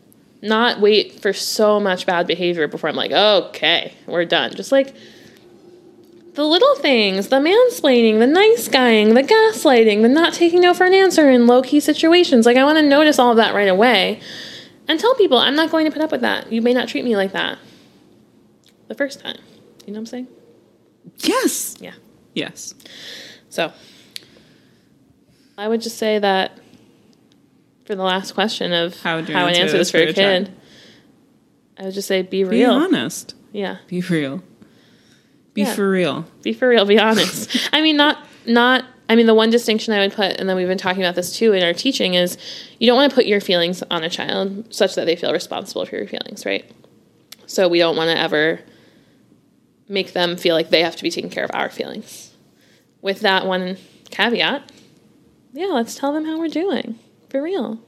not 0.42 0.80
wait 0.80 1.20
for 1.20 1.32
so 1.32 1.80
much 1.80 2.06
bad 2.06 2.26
behavior 2.26 2.68
before 2.68 2.90
I'm 2.90 2.96
like, 2.96 3.12
okay, 3.12 3.94
we're 4.06 4.24
done. 4.24 4.54
Just 4.54 4.72
like, 4.72 4.94
the 6.39 6.45
little 6.45 6.76
things, 6.76 7.28
the 7.28 7.41
mansplaining, 7.41 8.20
the 8.20 8.26
nice 8.26 8.68
guying, 8.68 9.14
the 9.14 9.24
gaslighting, 9.24 10.03
the 10.03 10.09
not 10.09 10.32
taking 10.32 10.61
no 10.61 10.72
for 10.72 10.86
an 10.86 10.95
answer 10.95 11.28
in 11.28 11.49
low 11.49 11.62
key 11.62 11.80
situations. 11.80 12.47
Like, 12.47 12.57
I 12.57 12.62
want 12.62 12.78
to 12.78 12.82
notice 12.82 13.18
all 13.18 13.32
of 13.32 13.39
that 13.39 13.57
right 13.57 13.66
away 13.66 14.20
and 14.86 15.01
tell 15.01 15.16
people, 15.16 15.36
I'm 15.36 15.57
not 15.57 15.72
going 15.72 15.84
to 15.86 15.91
put 15.91 16.01
up 16.01 16.12
with 16.12 16.20
that. 16.20 16.53
You 16.53 16.62
may 16.62 16.72
not 16.72 16.86
treat 16.86 17.05
me 17.05 17.16
like 17.16 17.32
that 17.32 17.59
the 18.86 18.95
first 18.95 19.18
time. 19.18 19.39
You 19.84 19.93
know 19.93 19.95
what 19.95 20.03
I'm 20.03 20.07
saying? 20.07 20.28
yes. 21.16 21.76
Yeah. 21.80 21.95
Yes. 22.34 22.72
So, 23.49 23.72
I 25.57 25.66
would 25.66 25.80
just 25.80 25.99
say 25.99 26.20
that 26.20 26.53
for 27.84 27.97
the 27.97 28.05
last 28.05 28.34
question 28.34 28.72
of 28.72 28.95
How 29.01 29.11
how, 29.11 29.16
would 29.16 29.28
you 29.28 29.34
an 29.34 29.57
answer 29.57 29.76
this 29.76 29.91
for 29.91 29.99
a 29.99 30.03
a 30.03 30.12
child? 30.12 30.47
kid, 30.47 30.55
I 31.78 31.82
would 31.86 31.95
just 31.95 32.07
say 32.07 32.22
be 32.22 32.45
real. 32.45 32.78
Be 32.78 32.84
honest. 32.84 33.34
Yeah. 33.51 33.78
Be 33.89 34.03
real. 34.03 34.45
Be 35.59 35.64
Yeah. 35.64 35.74
for 35.74 35.90
real. 35.90 36.24
be 36.42 36.52
for 36.52 36.68
real 36.68 36.84
be 36.84 36.98
honest 37.00 37.68
i 37.72 37.80
mean 37.82 37.96
not 37.96 38.18
not 38.46 38.84
i 39.09 39.16
mean 39.16 39.26
the 39.26 39.34
one 39.34 39.50
distinction 39.50 39.92
i 39.92 39.98
would 39.98 40.12
put 40.12 40.36
and 40.38 40.48
then 40.48 40.56
we've 40.56 40.68
been 40.68 40.78
talking 40.78 41.02
about 41.02 41.16
this 41.16 41.36
too 41.36 41.52
in 41.52 41.62
our 41.64 41.72
teaching 41.74 42.14
is 42.14 42.38
you 42.78 42.86
don't 42.86 42.96
want 42.96 43.11
to 43.11 43.14
put 43.14 43.26
your 43.26 43.40
feelings 43.40 43.82
on 43.90 44.04
a 44.04 44.09
child 44.11 44.72
such 44.72 44.94
that 44.94 45.04
they 45.06 45.16
feel 45.16 45.32
responsible 45.32 45.84
for 45.84 45.96
your 45.96 46.06
feelings 46.06 46.46
right 46.46 46.70
so 47.46 47.66
we 47.68 47.78
don't 47.80 47.96
want 47.96 48.09
to 48.09 48.16
ever 48.16 48.61
make 49.88 50.12
them 50.12 50.36
feel 50.36 50.54
like 50.54 50.70
they 50.70 50.82
have 50.82 50.94
to 50.94 51.02
be 51.02 51.11
taking 51.11 51.30
care 51.30 51.44
of 51.44 51.50
our 51.54 51.70
feelings 51.70 52.32
with 53.02 53.20
that 53.20 53.44
one 53.46 53.76
caveat 54.11 54.70
yeah 55.52 55.66
let's 55.66 55.94
tell 55.96 56.12
them 56.12 56.24
how 56.24 56.38
we're 56.38 56.46
doing 56.48 56.98
for 57.30 57.42
real 57.42 57.80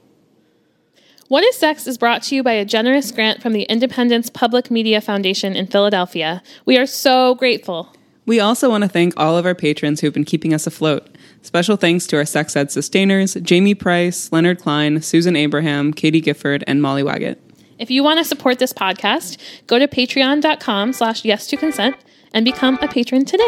what 1.31 1.45
is 1.45 1.55
Sex 1.55 1.87
is 1.87 1.97
brought 1.97 2.21
to 2.23 2.35
you 2.35 2.43
by 2.43 2.51
a 2.51 2.65
generous 2.65 3.09
grant 3.09 3.41
from 3.41 3.53
the 3.53 3.63
Independence 3.63 4.29
Public 4.29 4.69
Media 4.69 4.99
Foundation 4.99 5.55
in 5.55 5.65
Philadelphia. 5.65 6.43
We 6.65 6.77
are 6.77 6.85
so 6.85 7.35
grateful. 7.35 7.95
We 8.25 8.41
also 8.41 8.69
want 8.69 8.83
to 8.83 8.89
thank 8.89 9.13
all 9.15 9.37
of 9.37 9.45
our 9.45 9.55
patrons 9.55 10.01
who've 10.01 10.13
been 10.13 10.25
keeping 10.25 10.53
us 10.53 10.67
afloat. 10.67 11.07
Special 11.41 11.77
thanks 11.77 12.05
to 12.07 12.17
our 12.17 12.25
sex 12.25 12.57
ed 12.57 12.69
sustainers 12.69 13.35
Jamie 13.35 13.75
Price, 13.75 14.29
Leonard 14.33 14.59
Klein, 14.59 15.01
Susan 15.01 15.37
Abraham, 15.37 15.93
Katie 15.93 16.19
Gifford, 16.19 16.65
and 16.67 16.81
Molly 16.81 17.01
Waggett. 17.01 17.37
If 17.79 17.89
you 17.89 18.03
want 18.03 18.19
to 18.19 18.25
support 18.25 18.59
this 18.59 18.73
podcast, 18.73 19.37
go 19.67 19.79
to 19.79 19.87
patreon.com 19.87 20.91
slash 20.91 21.23
yes 21.23 21.47
to 21.47 21.55
consent 21.55 21.95
and 22.33 22.43
become 22.43 22.77
a 22.81 22.89
patron 22.89 23.23
today. 23.23 23.47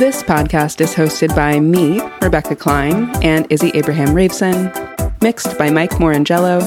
This 0.00 0.22
podcast 0.22 0.80
is 0.80 0.94
hosted 0.94 1.36
by 1.36 1.60
me, 1.60 2.00
Rebecca 2.22 2.56
Klein, 2.56 3.14
and 3.22 3.46
Izzy 3.52 3.70
Abraham 3.74 4.14
Raveson, 4.14 4.72
mixed 5.20 5.58
by 5.58 5.68
Mike 5.68 5.90
Morangello, 5.90 6.62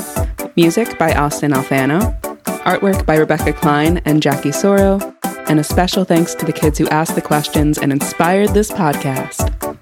music 0.56 1.00
by 1.00 1.16
Austin 1.16 1.52
Alfano, 1.52 2.16
artwork 2.62 3.08
by 3.08 3.16
Rebecca 3.18 3.52
Klein 3.52 4.04
and 4.06 4.22
Jackie 4.22 4.50
Soro, 4.50 5.02
and 5.50 5.60
a 5.60 5.64
special 5.64 6.04
thanks 6.04 6.36
to 6.36 6.46
the 6.46 6.54
kids 6.54 6.78
who 6.78 6.88
asked 6.90 7.16
the 7.16 7.24
questions 7.24 7.80
and 7.80 7.92
inspired 7.92 8.50
this 8.50 8.70
podcast. 8.70 9.73